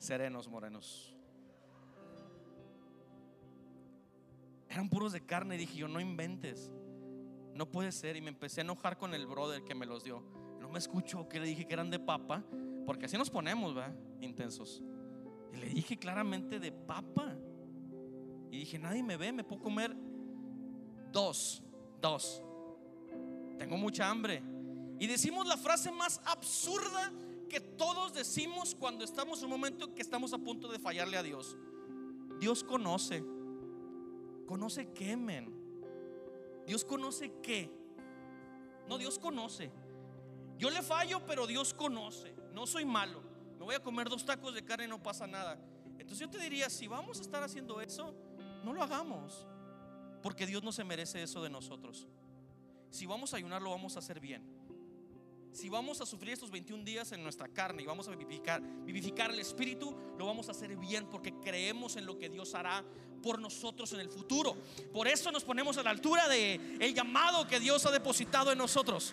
Serenos, 0.00 0.48
morenos. 0.48 1.14
eran 4.70 4.88
puros 4.88 5.12
de 5.12 5.20
carne. 5.20 5.58
Dije, 5.58 5.76
yo 5.76 5.88
no 5.88 6.00
inventes. 6.00 6.70
No 7.54 7.70
puede 7.70 7.92
ser. 7.92 8.16
Y 8.16 8.22
me 8.22 8.30
empecé 8.30 8.60
a 8.60 8.64
enojar 8.64 8.96
con 8.96 9.14
el 9.14 9.26
brother 9.26 9.62
que 9.64 9.74
me 9.74 9.84
los 9.84 10.04
dio. 10.04 10.22
No 10.60 10.68
me 10.68 10.78
escuchó 10.78 11.28
que 11.28 11.40
le 11.40 11.46
dije 11.46 11.66
que 11.66 11.74
eran 11.74 11.90
de 11.90 11.98
papa. 11.98 12.42
Porque 12.86 13.06
así 13.06 13.18
nos 13.18 13.28
ponemos, 13.28 13.76
¿va? 13.76 13.92
Intensos. 14.20 14.82
Y 15.52 15.56
le 15.56 15.66
dije 15.66 15.98
claramente 15.98 16.60
de 16.60 16.72
papa. 16.72 17.34
Y 18.50 18.58
dije, 18.58 18.78
nadie 18.78 19.02
me 19.02 19.16
ve, 19.16 19.32
me 19.32 19.44
puedo 19.44 19.60
comer 19.60 19.94
dos. 21.12 21.62
Dos. 22.00 22.42
Tengo 23.58 23.76
mucha 23.76 24.08
hambre. 24.08 24.42
Y 24.98 25.06
decimos 25.06 25.46
la 25.46 25.56
frase 25.56 25.90
más 25.90 26.20
absurda 26.24 27.12
que 27.50 27.60
todos 27.60 28.14
decimos 28.14 28.74
cuando 28.74 29.04
estamos 29.04 29.40
en 29.40 29.46
un 29.46 29.50
momento 29.50 29.94
que 29.94 30.00
estamos 30.00 30.32
a 30.32 30.38
punto 30.38 30.68
de 30.68 30.78
fallarle 30.78 31.18
a 31.18 31.22
Dios. 31.22 31.58
Dios 32.38 32.64
conoce. 32.64 33.22
¿Conoce 34.46 34.90
qué, 34.92 35.16
men? 35.16 35.52
Dios 36.66 36.84
conoce 36.84 37.34
qué. 37.42 37.70
No, 38.88 38.96
Dios 38.96 39.18
conoce. 39.18 39.70
Yo 40.56 40.70
le 40.70 40.80
fallo, 40.80 41.26
pero 41.26 41.46
Dios 41.46 41.74
conoce. 41.74 42.34
No 42.54 42.66
soy 42.66 42.86
malo. 42.86 43.20
Me 43.58 43.64
voy 43.64 43.74
a 43.74 43.82
comer 43.82 44.08
dos 44.08 44.24
tacos 44.24 44.54
de 44.54 44.64
carne 44.64 44.86
y 44.86 44.88
no 44.88 45.02
pasa 45.02 45.26
nada. 45.26 45.58
Entonces 45.98 46.20
yo 46.20 46.30
te 46.30 46.38
diría, 46.38 46.70
si 46.70 46.86
vamos 46.86 47.18
a 47.18 47.22
estar 47.22 47.42
haciendo 47.42 47.80
eso, 47.80 48.14
no 48.64 48.72
lo 48.72 48.82
hagamos. 48.82 49.46
Porque 50.22 50.46
Dios 50.46 50.62
no 50.62 50.72
se 50.72 50.84
merece 50.84 51.22
eso 51.22 51.42
de 51.42 51.50
nosotros. 51.50 52.06
Si 52.90 53.06
vamos 53.06 53.34
a 53.34 53.36
ayunar, 53.36 53.60
lo 53.60 53.70
vamos 53.70 53.96
a 53.96 53.98
hacer 53.98 54.20
bien. 54.20 54.59
Si 55.52 55.68
vamos 55.68 56.00
a 56.00 56.06
sufrir 56.06 56.34
estos 56.34 56.50
21 56.50 56.84
días 56.84 57.10
en 57.12 57.22
nuestra 57.22 57.48
carne 57.48 57.82
y 57.82 57.86
vamos 57.86 58.06
a 58.08 58.14
vivificar, 58.14 59.30
el 59.30 59.38
espíritu, 59.40 59.94
lo 60.16 60.26
vamos 60.26 60.48
a 60.48 60.52
hacer 60.52 60.76
bien 60.76 61.06
porque 61.10 61.34
creemos 61.34 61.96
en 61.96 62.06
lo 62.06 62.16
que 62.18 62.28
Dios 62.28 62.54
hará 62.54 62.84
por 63.20 63.40
nosotros 63.40 63.92
en 63.92 64.00
el 64.00 64.08
futuro. 64.08 64.56
Por 64.92 65.08
eso 65.08 65.32
nos 65.32 65.44
ponemos 65.44 65.76
a 65.76 65.82
la 65.82 65.90
altura 65.90 66.28
de 66.28 66.54
el 66.78 66.94
llamado 66.94 67.48
que 67.48 67.58
Dios 67.58 67.84
ha 67.84 67.90
depositado 67.90 68.52
en 68.52 68.58
nosotros. 68.58 69.12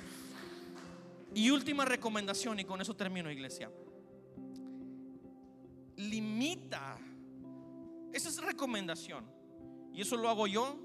Y 1.34 1.50
última 1.50 1.86
recomendación 1.86 2.60
y 2.60 2.66
con 2.66 2.82
eso 2.82 2.96
termino, 2.96 3.32
iglesia. 3.32 3.72
limita. 5.98 7.00
Esa 8.14 8.30
es 8.30 8.38
recomendación. 8.38 9.26
Y 9.92 10.02
eso 10.02 10.16
lo 10.16 10.30
hago 10.30 10.46
yo, 10.46 10.78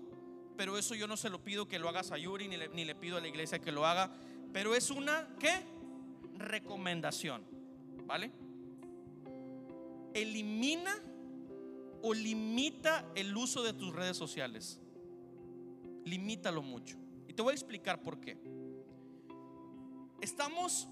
pero 0.57 0.79
eso 0.79 0.95
yo 0.95 1.07
no 1.07 1.19
se 1.19 1.29
lo 1.29 1.45
pido 1.45 1.69
que 1.69 1.79
lo 1.79 1.89
hagas 1.89 2.11
a 2.11 2.19
Yuri, 2.19 2.49
ni 2.49 2.85
le 2.85 2.95
pido 2.95 3.19
a 3.19 3.21
la 3.21 3.29
iglesia 3.29 3.59
que 3.59 3.71
lo 3.71 3.87
haga. 3.87 4.11
Pero 4.53 4.75
es 4.75 4.91
una, 4.91 5.29
¿qué? 5.39 5.63
Recomendación. 6.37 7.45
¿Vale? 8.05 8.31
Elimina 10.15 10.95
o 12.03 12.13
limita 12.13 13.11
el 13.15 13.37
uso 13.37 13.63
de 13.63 13.73
tus 13.73 13.95
redes 13.95 14.17
sociales. 14.17 14.81
Limítalo 16.05 16.63
mucho. 16.63 16.99
Y 17.29 17.33
te 17.33 17.43
voy 17.43 17.53
a 17.53 17.55
explicar 17.55 18.03
por 18.03 18.21
qué. 18.21 18.37
Estamos 20.21 20.89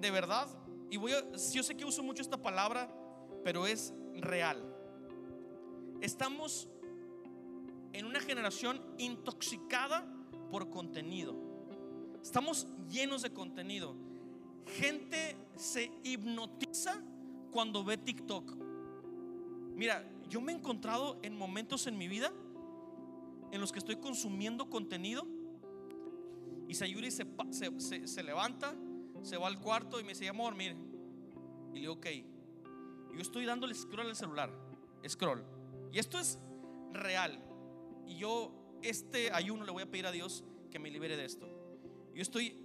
de 0.00 0.10
verdad, 0.10 0.48
y 0.90 0.96
voy 0.98 1.12
a, 1.12 1.24
yo 1.32 1.62
sé 1.62 1.76
que 1.76 1.84
uso 1.84 2.02
mucho 2.02 2.20
esta 2.20 2.36
palabra, 2.36 2.94
pero 3.42 3.66
es 3.66 3.94
real. 4.14 4.62
Estamos 6.00 6.68
en 7.92 8.04
una 8.04 8.20
generación 8.20 8.82
intoxicada 8.98 10.06
por 10.50 10.68
contenido. 10.68 11.34
Estamos 12.24 12.66
llenos 12.88 13.20
de 13.20 13.34
contenido. 13.34 13.94
Gente 14.78 15.36
se 15.56 15.92
hipnotiza 16.02 16.98
cuando 17.52 17.84
ve 17.84 17.98
TikTok. 17.98 18.56
Mira, 19.74 20.10
yo 20.30 20.40
me 20.40 20.52
he 20.52 20.56
encontrado 20.56 21.18
en 21.22 21.36
momentos 21.36 21.86
en 21.86 21.98
mi 21.98 22.08
vida 22.08 22.32
en 23.52 23.60
los 23.60 23.72
que 23.72 23.78
estoy 23.78 23.96
consumiendo 23.96 24.70
contenido 24.70 25.26
y 26.66 26.74
Sayuri 26.74 27.10
se, 27.10 28.22
levanta, 28.22 28.74
se 29.22 29.36
va 29.36 29.46
al 29.46 29.60
cuarto 29.60 30.00
y 30.00 30.02
me 30.02 30.08
dice, 30.08 30.26
amor, 30.26 30.54
mire. 30.54 30.76
Y 31.72 31.74
le 31.74 31.80
digo, 31.80 31.92
ok. 31.92 32.06
Yo 33.12 33.20
estoy 33.20 33.44
dándole 33.44 33.74
scroll 33.74 34.08
al 34.08 34.16
celular, 34.16 34.50
scroll. 35.06 35.44
Y 35.92 35.98
esto 35.98 36.18
es 36.18 36.38
real. 36.90 37.38
Y 38.06 38.16
yo, 38.16 38.78
este 38.82 39.30
ayuno, 39.30 39.66
le 39.66 39.72
voy 39.72 39.82
a 39.82 39.90
pedir 39.90 40.06
a 40.06 40.10
Dios 40.10 40.42
que 40.70 40.78
me 40.78 40.90
libere 40.90 41.18
de 41.18 41.26
esto. 41.26 41.53
Yo 42.14 42.22
estoy 42.22 42.56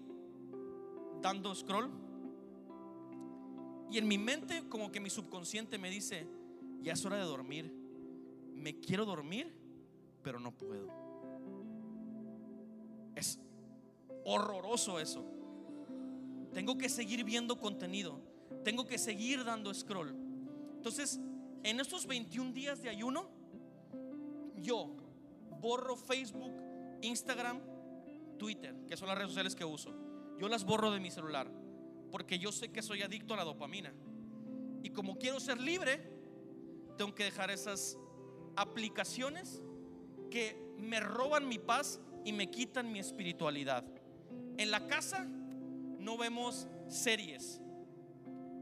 dando 1.21 1.53
scroll. 1.55 1.89
Y 3.91 3.97
en 3.97 4.07
mi 4.07 4.17
mente, 4.17 4.67
como 4.69 4.91
que 4.91 4.99
mi 4.99 5.09
subconsciente 5.09 5.77
me 5.77 5.89
dice, 5.89 6.27
ya 6.81 6.93
es 6.93 7.03
hora 7.05 7.17
de 7.17 7.23
dormir. 7.23 7.73
Me 8.53 8.79
quiero 8.79 9.05
dormir, 9.05 9.51
pero 10.21 10.39
no 10.39 10.51
puedo. 10.51 10.87
Es 13.15 13.39
horroroso 14.25 14.99
eso. 14.99 15.25
Tengo 16.53 16.77
que 16.77 16.89
seguir 16.89 17.23
viendo 17.23 17.59
contenido. 17.59 18.21
Tengo 18.63 18.85
que 18.85 18.97
seguir 18.97 19.43
dando 19.43 19.73
scroll. 19.73 20.15
Entonces, 20.75 21.19
en 21.63 21.79
estos 21.79 22.05
21 22.05 22.53
días 22.53 22.81
de 22.81 22.89
ayuno, 22.89 23.29
yo 24.61 24.95
borro 25.59 25.95
Facebook, 25.95 26.53
Instagram, 27.01 27.59
Twitter, 28.39 28.75
que 28.87 28.97
son 28.97 29.07
las 29.07 29.17
redes 29.17 29.29
sociales 29.29 29.55
que 29.55 29.63
uso. 29.63 29.93
Yo 30.39 30.49
las 30.49 30.65
borro 30.65 30.89
de 30.89 30.99
mi 30.99 31.11
celular 31.11 31.51
porque 32.09 32.39
yo 32.39 32.51
sé 32.51 32.71
que 32.71 32.81
soy 32.81 33.01
adicto 33.01 33.33
a 33.33 33.37
la 33.37 33.43
dopamina. 33.43 33.93
Y 34.83 34.89
como 34.89 35.17
quiero 35.17 35.39
ser 35.39 35.59
libre, 35.59 36.01
tengo 36.97 37.13
que 37.13 37.25
dejar 37.25 37.51
esas 37.51 37.97
aplicaciones 38.55 39.61
que 40.29 40.57
me 40.77 40.99
roban 40.99 41.47
mi 41.47 41.59
paz 41.59 41.99
y 42.25 42.33
me 42.33 42.49
quitan 42.49 42.91
mi 42.91 42.99
espiritualidad. 42.99 43.85
En 44.57 44.71
la 44.71 44.87
casa 44.87 45.25
no 45.25 46.17
vemos 46.17 46.67
series 46.87 47.61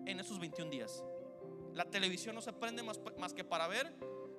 en 0.06 0.20
esos 0.20 0.40
21 0.40 0.70
días. 0.70 1.04
La 1.74 1.86
televisión 1.86 2.36
no 2.36 2.42
se 2.42 2.54
prende 2.54 2.84
más, 2.84 3.00
más 3.20 3.34
que 3.34 3.44
para 3.44 3.68
ver 3.68 3.94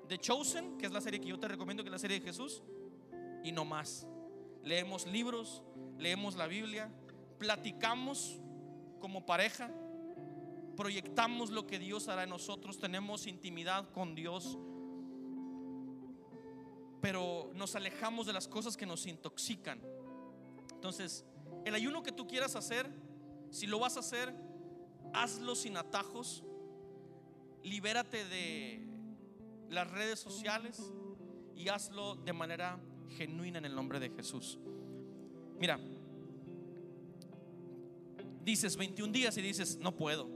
The 0.08 0.18
Chosen, 0.18 0.78
que 0.78 0.86
es 0.86 0.92
la 0.92 1.00
serie 1.00 1.20
que 1.20 1.28
yo 1.28 1.38
te 1.38 1.48
recomiendo, 1.48 1.82
que 1.82 1.88
es 1.88 1.92
la 1.92 1.98
serie 1.98 2.18
de 2.18 2.26
Jesús, 2.26 2.62
y 3.44 3.52
no 3.52 3.64
más. 3.64 4.06
Leemos 4.62 5.06
libros, 5.06 5.62
leemos 5.98 6.36
la 6.36 6.46
Biblia, 6.46 6.90
platicamos 7.38 8.38
como 9.00 9.24
pareja, 9.24 9.70
proyectamos 10.76 11.50
lo 11.50 11.66
que 11.66 11.78
Dios 11.78 12.08
hará 12.08 12.24
en 12.24 12.30
nosotros, 12.30 12.78
tenemos 12.78 13.26
intimidad 13.26 13.90
con 13.90 14.14
Dios, 14.14 14.58
pero 17.00 17.50
nos 17.54 17.74
alejamos 17.74 18.26
de 18.26 18.32
las 18.32 18.48
cosas 18.48 18.76
que 18.76 18.86
nos 18.86 19.06
intoxican. 19.06 19.80
Entonces, 20.72 21.24
el 21.64 21.74
ayuno 21.74 22.02
que 22.02 22.12
tú 22.12 22.26
quieras 22.26 22.54
hacer, 22.56 22.90
si 23.50 23.66
lo 23.66 23.78
vas 23.78 23.96
a 23.96 24.00
hacer, 24.00 24.34
hazlo 25.12 25.54
sin 25.54 25.76
atajos, 25.76 26.44
libérate 27.62 28.24
de 28.24 28.86
las 29.68 29.90
redes 29.90 30.18
sociales 30.20 30.80
y 31.54 31.68
hazlo 31.68 32.14
de 32.16 32.32
manera 32.32 32.78
genuina 33.16 33.58
en 33.58 33.64
el 33.64 33.74
nombre 33.74 34.00
de 34.00 34.10
Jesús. 34.10 34.58
Mira, 35.58 35.78
dices 38.44 38.76
21 38.76 39.12
días 39.12 39.36
y 39.36 39.42
dices, 39.42 39.78
no 39.78 39.94
puedo. 39.94 40.28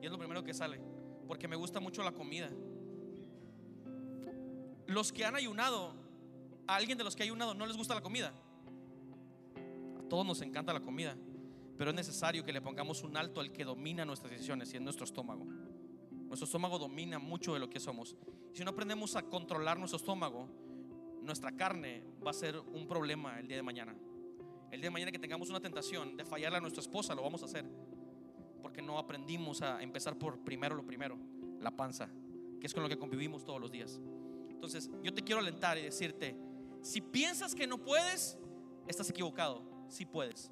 Y 0.00 0.06
es 0.06 0.10
lo 0.10 0.18
primero 0.18 0.42
que 0.42 0.54
sale. 0.54 0.80
Porque 1.26 1.46
me 1.46 1.56
gusta 1.56 1.80
mucho 1.80 2.02
la 2.02 2.12
comida. 2.12 2.50
Los 4.86 5.12
que 5.12 5.24
han 5.24 5.36
ayunado, 5.36 5.94
a 6.66 6.76
alguien 6.76 6.98
de 6.98 7.04
los 7.04 7.14
que 7.14 7.22
ha 7.22 7.24
ayunado 7.24 7.54
no 7.54 7.66
les 7.66 7.76
gusta 7.76 7.94
la 7.94 8.00
comida. 8.00 8.32
A 9.98 10.08
todos 10.08 10.26
nos 10.26 10.40
encanta 10.40 10.72
la 10.72 10.80
comida. 10.80 11.16
Pero 11.76 11.90
es 11.90 11.96
necesario 11.96 12.44
que 12.44 12.52
le 12.52 12.60
pongamos 12.60 13.02
un 13.02 13.16
alto 13.16 13.40
al 13.40 13.52
que 13.52 13.64
domina 13.64 14.04
nuestras 14.04 14.32
decisiones 14.32 14.72
y 14.72 14.76
es 14.76 14.82
nuestro 14.82 15.04
estómago. 15.04 15.46
Nuestro 16.26 16.44
estómago 16.44 16.78
domina 16.78 17.18
mucho 17.18 17.54
de 17.54 17.60
lo 17.60 17.70
que 17.70 17.80
somos. 17.80 18.16
Si 18.52 18.64
no 18.64 18.70
aprendemos 18.70 19.16
a 19.16 19.22
controlar 19.22 19.78
nuestro 19.78 19.96
estómago, 19.96 20.48
nuestra 21.22 21.52
carne 21.56 22.02
va 22.24 22.30
a 22.30 22.34
ser 22.34 22.58
un 22.58 22.86
problema 22.86 23.38
el 23.38 23.48
día 23.48 23.56
de 23.56 23.62
mañana. 23.62 23.94
El 24.70 24.80
día 24.80 24.88
de 24.88 24.92
mañana 24.92 25.12
que 25.12 25.18
tengamos 25.18 25.50
una 25.50 25.60
tentación 25.60 26.16
de 26.16 26.24
fallarle 26.24 26.58
a 26.58 26.60
nuestra 26.60 26.80
esposa, 26.80 27.14
lo 27.14 27.22
vamos 27.22 27.42
a 27.42 27.46
hacer 27.46 27.64
porque 28.60 28.82
no 28.82 28.98
aprendimos 28.98 29.62
a 29.62 29.82
empezar 29.82 30.16
por 30.18 30.38
primero 30.44 30.74
lo 30.74 30.84
primero, 30.86 31.18
la 31.60 31.70
panza, 31.70 32.08
que 32.60 32.66
es 32.66 32.74
con 32.74 32.82
lo 32.82 32.88
que 32.88 32.98
convivimos 32.98 33.44
todos 33.44 33.60
los 33.60 33.70
días. 33.70 34.00
Entonces, 34.48 34.90
yo 35.02 35.12
te 35.12 35.22
quiero 35.22 35.40
alentar 35.40 35.78
y 35.78 35.82
decirte, 35.82 36.36
si 36.82 37.00
piensas 37.00 37.54
que 37.54 37.66
no 37.66 37.78
puedes, 37.78 38.38
estás 38.86 39.08
equivocado, 39.10 39.62
sí 39.88 40.04
puedes. 40.04 40.50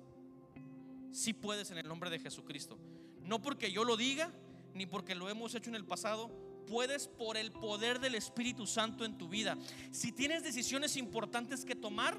Sí 1.11 1.33
puedes 1.33 1.71
en 1.71 1.79
el 1.79 1.87
nombre 1.87 2.11
de 2.11 2.19
Jesucristo. 2.19 2.79
No 3.23 3.41
porque 3.41 3.71
yo 3.71 3.85
lo 3.85 3.97
diga, 3.97 4.33
ni 4.75 4.87
porque 4.87 5.14
lo 5.14 5.29
hemos 5.29 5.55
hecho 5.55 5.71
en 5.71 5.77
el 5.77 5.85
pasado, 5.85 6.31
puedes 6.69 7.09
por 7.09 7.37
el 7.37 7.51
poder 7.53 8.01
del 8.01 8.14
Espíritu 8.14 8.66
Santo 8.66 9.05
en 9.05 9.16
tu 9.16 9.29
vida. 9.29 9.57
Si 9.91 10.12
tienes 10.12 10.43
decisiones 10.43 10.97
importantes 10.97 11.64
que 11.64 11.75
tomar, 11.75 12.19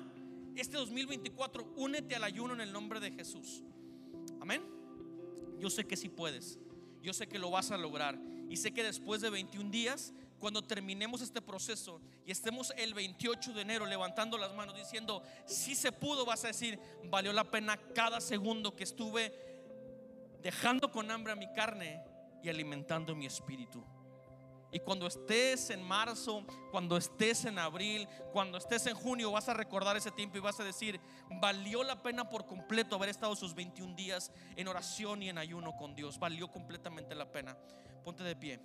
este 0.55 0.77
2024 0.77 1.73
únete 1.75 2.15
al 2.15 2.23
ayuno 2.23 2.53
en 2.53 2.61
el 2.61 2.73
nombre 2.73 2.99
de 2.99 3.11
Jesús. 3.11 3.63
Amén. 4.41 4.61
Yo 5.59 5.69
sé 5.69 5.85
que 5.85 5.95
sí 5.95 6.09
puedes. 6.09 6.59
Yo 7.01 7.13
sé 7.13 7.27
que 7.27 7.39
lo 7.39 7.51
vas 7.51 7.71
a 7.71 7.77
lograr. 7.77 8.19
Y 8.49 8.57
sé 8.57 8.71
que 8.71 8.83
después 8.83 9.21
de 9.21 9.29
21 9.29 9.69
días, 9.69 10.13
cuando 10.39 10.63
terminemos 10.63 11.21
este 11.21 11.41
proceso 11.41 12.01
y 12.25 12.31
estemos 12.31 12.73
el 12.77 12.93
28 12.93 13.53
de 13.53 13.61
enero 13.61 13.85
levantando 13.85 14.37
las 14.37 14.53
manos 14.55 14.75
diciendo, 14.75 15.21
si 15.45 15.75
se 15.75 15.91
pudo, 15.91 16.25
vas 16.25 16.43
a 16.45 16.47
decir, 16.47 16.79
valió 17.05 17.31
la 17.31 17.51
pena 17.51 17.77
cada 17.93 18.19
segundo 18.19 18.75
que 18.75 18.83
estuve 18.83 19.33
dejando 20.41 20.91
con 20.91 21.11
hambre 21.11 21.33
a 21.33 21.35
mi 21.35 21.51
carne 21.53 22.01
y 22.41 22.49
alimentando 22.49 23.15
mi 23.15 23.25
espíritu. 23.25 23.83
Y 24.71 24.79
cuando 24.79 25.07
estés 25.07 25.71
en 25.71 25.81
marzo, 25.81 26.45
cuando 26.71 26.95
estés 26.95 27.45
en 27.45 27.57
abril, 27.57 28.07
cuando 28.31 28.57
estés 28.57 28.85
en 28.85 28.95
junio, 28.95 29.31
vas 29.31 29.49
a 29.49 29.53
recordar 29.53 29.97
ese 29.97 30.11
tiempo 30.11 30.37
y 30.37 30.41
vas 30.41 30.59
a 30.59 30.63
decir, 30.63 30.99
valió 31.41 31.83
la 31.83 32.01
pena 32.03 32.29
por 32.29 32.45
completo 32.45 32.95
haber 32.95 33.09
estado 33.09 33.33
esos 33.33 33.55
21 33.55 33.95
días 33.95 34.31
en 34.55 34.67
oración 34.67 35.23
y 35.23 35.29
en 35.29 35.39
ayuno 35.39 35.75
con 35.75 35.95
Dios. 35.95 36.19
Valió 36.19 36.49
completamente 36.49 37.15
la 37.15 37.31
pena. 37.31 37.57
Ponte 38.03 38.23
de 38.23 38.35
pie. 38.35 38.59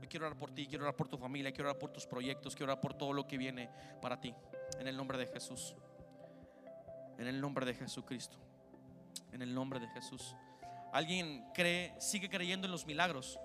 Hoy 0.00 0.08
quiero 0.08 0.26
orar 0.26 0.38
por 0.38 0.50
ti, 0.50 0.66
quiero 0.66 0.84
orar 0.84 0.96
por 0.96 1.08
tu 1.08 1.16
familia, 1.16 1.52
quiero 1.52 1.70
orar 1.70 1.78
por 1.78 1.90
tus 1.90 2.06
proyectos, 2.06 2.56
quiero 2.56 2.72
orar 2.72 2.80
por 2.80 2.94
todo 2.94 3.12
lo 3.12 3.28
que 3.28 3.38
viene 3.38 3.70
para 4.02 4.20
ti. 4.20 4.34
En 4.80 4.88
el 4.88 4.96
nombre 4.96 5.18
de 5.18 5.26
Jesús. 5.26 5.76
En 7.16 7.28
el 7.28 7.40
nombre 7.40 7.64
de 7.64 7.74
Jesucristo. 7.74 8.38
En 9.32 9.42
el 9.42 9.54
nombre 9.54 9.78
de 9.78 9.88
Jesús. 9.88 10.34
¿Alguien 10.92 11.44
cree, 11.54 11.94
sigue 12.00 12.28
creyendo 12.28 12.66
en 12.66 12.72
los 12.72 12.86
milagros? 12.86 13.38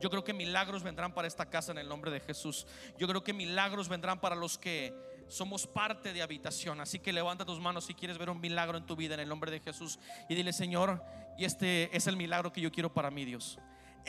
Yo 0.00 0.10
creo 0.10 0.24
que 0.24 0.32
milagros 0.32 0.82
vendrán 0.82 1.12
para 1.12 1.28
esta 1.28 1.46
casa 1.46 1.72
en 1.72 1.78
el 1.78 1.88
nombre 1.88 2.10
de 2.10 2.20
Jesús. 2.20 2.66
Yo 2.98 3.08
creo 3.08 3.24
que 3.24 3.32
milagros 3.32 3.88
vendrán 3.88 4.20
para 4.20 4.36
los 4.36 4.58
que 4.58 4.94
somos 5.28 5.66
parte 5.66 6.12
de 6.12 6.22
habitación. 6.22 6.80
Así 6.80 6.98
que 6.98 7.12
levanta 7.12 7.44
tus 7.44 7.60
manos 7.60 7.84
si 7.84 7.94
quieres 7.94 8.18
ver 8.18 8.30
un 8.30 8.40
milagro 8.40 8.78
en 8.78 8.86
tu 8.86 8.96
vida 8.96 9.14
en 9.14 9.20
el 9.20 9.28
nombre 9.28 9.50
de 9.50 9.60
Jesús 9.60 9.98
y 10.28 10.34
dile, 10.34 10.52
Señor, 10.52 11.02
y 11.36 11.44
este 11.44 11.94
es 11.96 12.06
el 12.06 12.16
milagro 12.16 12.52
que 12.52 12.60
yo 12.60 12.72
quiero 12.72 12.92
para 12.92 13.10
mí, 13.10 13.24
Dios. 13.24 13.58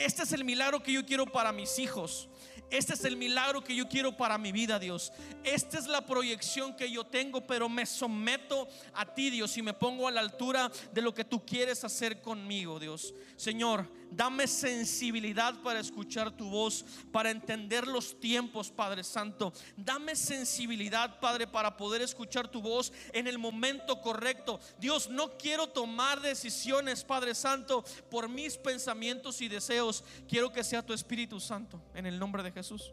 Este 0.00 0.22
es 0.22 0.32
el 0.32 0.44
milagro 0.44 0.82
que 0.82 0.92
yo 0.92 1.04
quiero 1.04 1.26
para 1.26 1.52
mis 1.52 1.78
hijos. 1.78 2.30
Este 2.70 2.94
es 2.94 3.04
el 3.04 3.16
milagro 3.16 3.62
que 3.62 3.74
yo 3.74 3.88
quiero 3.88 4.16
para 4.16 4.38
mi 4.38 4.50
vida, 4.50 4.78
Dios. 4.78 5.12
Esta 5.42 5.78
es 5.78 5.88
la 5.88 6.06
proyección 6.06 6.74
que 6.74 6.90
yo 6.90 7.04
tengo, 7.04 7.46
pero 7.46 7.68
me 7.68 7.84
someto 7.84 8.68
a 8.94 9.12
ti, 9.12 9.28
Dios, 9.28 9.56
y 9.56 9.62
me 9.62 9.74
pongo 9.74 10.06
a 10.06 10.12
la 10.12 10.20
altura 10.20 10.70
de 10.92 11.02
lo 11.02 11.12
que 11.12 11.24
tú 11.24 11.44
quieres 11.44 11.82
hacer 11.84 12.22
conmigo, 12.22 12.78
Dios. 12.78 13.12
Señor, 13.36 13.90
dame 14.10 14.46
sensibilidad 14.46 15.60
para 15.62 15.80
escuchar 15.80 16.30
tu 16.30 16.48
voz, 16.48 16.84
para 17.10 17.30
entender 17.30 17.88
los 17.88 18.20
tiempos, 18.20 18.70
Padre 18.70 19.02
Santo. 19.02 19.52
Dame 19.76 20.14
sensibilidad, 20.14 21.18
Padre, 21.18 21.48
para 21.48 21.76
poder 21.76 22.02
escuchar 22.02 22.46
tu 22.46 22.62
voz 22.62 22.92
en 23.12 23.26
el 23.26 23.38
momento 23.38 24.00
correcto. 24.00 24.60
Dios, 24.78 25.10
no 25.10 25.36
quiero 25.36 25.66
tomar 25.66 26.20
decisiones, 26.20 27.02
Padre 27.02 27.34
Santo, 27.34 27.84
por 28.10 28.28
mis 28.28 28.56
pensamientos 28.56 29.40
y 29.40 29.48
deseos. 29.48 29.89
Quiero 30.28 30.52
que 30.52 30.64
sea 30.64 30.84
tu 30.84 30.92
Espíritu 30.92 31.40
Santo, 31.40 31.80
en 31.94 32.06
el 32.06 32.18
nombre 32.18 32.42
de. 32.42 32.50
Jesús. 32.52 32.92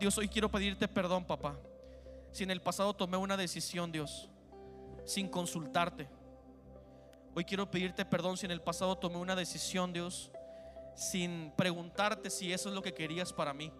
Dios, 0.00 0.16
hoy 0.18 0.28
quiero 0.28 0.50
pedirte 0.50 0.88
perdón, 0.88 1.24
papá. 1.24 1.56
Si 2.32 2.44
en 2.44 2.50
el 2.50 2.60
pasado 2.60 2.94
tomé 2.94 3.16
una 3.16 3.36
decisión, 3.36 3.92
Dios, 3.92 4.28
sin 5.04 5.28
consultarte. 5.28 6.08
Hoy 7.34 7.44
quiero 7.44 7.70
pedirte 7.70 8.04
perdón 8.04 8.36
si 8.36 8.46
en 8.46 8.52
el 8.52 8.60
pasado 8.60 8.96
tomé 8.96 9.16
una 9.16 9.36
decisión, 9.36 9.92
Dios, 9.92 10.30
sin 10.94 11.52
preguntarte 11.56 12.30
si 12.30 12.52
eso 12.52 12.68
es 12.68 12.74
lo 12.74 12.82
que 12.82 12.94
querías 12.94 13.32
para 13.32 13.54
mí. 13.54 13.72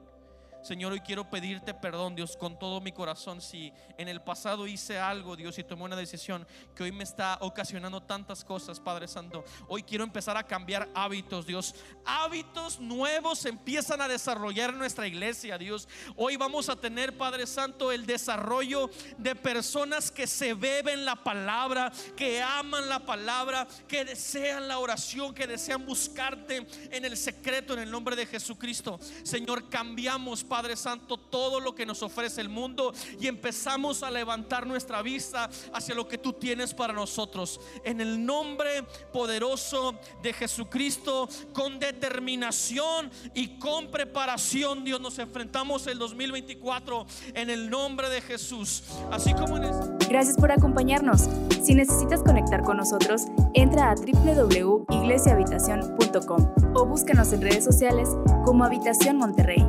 Señor, 0.63 0.93
hoy 0.93 1.01
quiero 1.01 1.29
pedirte 1.29 1.75
perdón, 1.75 2.15
Dios, 2.15 2.37
con 2.37 2.57
todo 2.57 2.81
mi 2.81 2.93
corazón. 2.93 3.41
Si 3.41 3.73
en 3.99 4.07
el 4.07 4.21
pasado 4.23 4.69
hice 4.69 4.97
algo, 4.97 5.35
Dios, 5.35 5.59
y 5.59 5.65
tomé 5.65 5.83
una 5.83 5.97
decisión 5.97 6.47
que 6.77 6.85
hoy 6.85 6.93
me 6.93 7.03
está 7.03 7.39
ocasionando 7.41 8.01
tantas 8.01 8.45
cosas, 8.45 8.79
Padre 8.79 9.09
Santo. 9.09 9.45
Hoy 9.67 9.83
quiero 9.83 10.05
empezar 10.05 10.37
a 10.37 10.45
cambiar 10.45 10.89
hábitos, 10.95 11.47
Dios. 11.47 11.75
Hábitos 12.05 12.79
nuevos 12.79 13.45
empiezan 13.45 14.01
a 14.01 14.09
desarrollar 14.09 14.71
en 14.71 14.79
nuestra 14.79 15.09
iglesia, 15.09 15.59
Dios. 15.59 15.89
Hoy 16.15 16.37
vamos 16.37 16.69
a 16.69 16.77
tener, 16.77 17.17
Padre 17.17 17.49
Santo, 17.49 17.91
el 17.91 18.07
desarrollo 18.07 18.89
de 19.19 19.35
personas 19.35 20.13
que 20.13 20.29
se 20.29 20.55
beben 20.55 21.05
la 21.05 21.17
palabra, 21.17 21.91
que 22.17 22.41
aman 22.41 22.89
la 22.89 23.01
palabra, 23.01 23.67
que 23.89 24.05
desean 24.05 24.69
la 24.69 24.79
oración, 24.79 25.35
que 25.35 25.49
desean 25.49 25.85
buscarte 25.85 26.65
en 26.93 27.05
el 27.05 27.17
secreto, 27.17 27.75
en 27.75 27.81
el 27.81 27.91
nombre 27.91 28.15
de 28.15 28.27
Jesucristo. 28.27 29.01
Señor, 29.25 29.69
cambiamos 29.69 30.45
Padre 30.53 30.77
Santo, 30.77 31.17
todo 31.17 31.61
lo 31.61 31.75
que 31.75 31.87
nos 31.87 32.03
ofrece 32.03 32.43
el 32.43 32.51
mundo 32.51 32.93
y 33.19 33.27
empezamos 33.27 34.03
a 34.03 34.11
levantar 34.11 34.67
nuestra 34.67 35.01
vista 35.01 35.49
hacia 35.73 35.95
lo 35.95 36.07
que 36.07 36.19
tú 36.19 36.35
tienes 36.35 36.75
para 36.75 36.93
nosotros. 36.93 37.59
En 37.85 38.03
el 38.03 38.27
nombre 38.27 38.83
poderoso 39.15 39.95
de 40.23 40.35
Jesucristo, 40.35 41.27
con 41.55 41.79
determinación 41.79 43.11
y 43.33 43.59
con 43.59 43.91
preparación, 43.91 44.85
Dios, 44.85 45.01
nos 45.01 45.19
enfrentamos 45.19 45.87
el 45.87 45.99
2024 45.99 47.07
en 47.33 47.49
el 47.49 47.71
nombre 47.71 48.11
de 48.11 48.21
Jesús. 48.21 48.83
Así 49.11 49.33
como 49.33 49.57
en 49.57 49.63
Gracias 50.11 50.37
por 50.37 50.53
acompañarnos. 50.53 51.31
Si 51.63 51.75
necesitas 51.75 52.23
conectar 52.23 52.63
con 52.63 52.77
nosotros, 52.77 53.23
entra 53.55 53.91
a 53.91 53.95
www.iglesiahabitación.com 53.95 56.55
o 56.75 56.85
búscanos 56.85 57.33
en 57.33 57.41
redes 57.41 57.65
sociales 57.65 58.11
como 58.45 58.65
Habitación 58.65 59.17
Monterrey. 59.17 59.65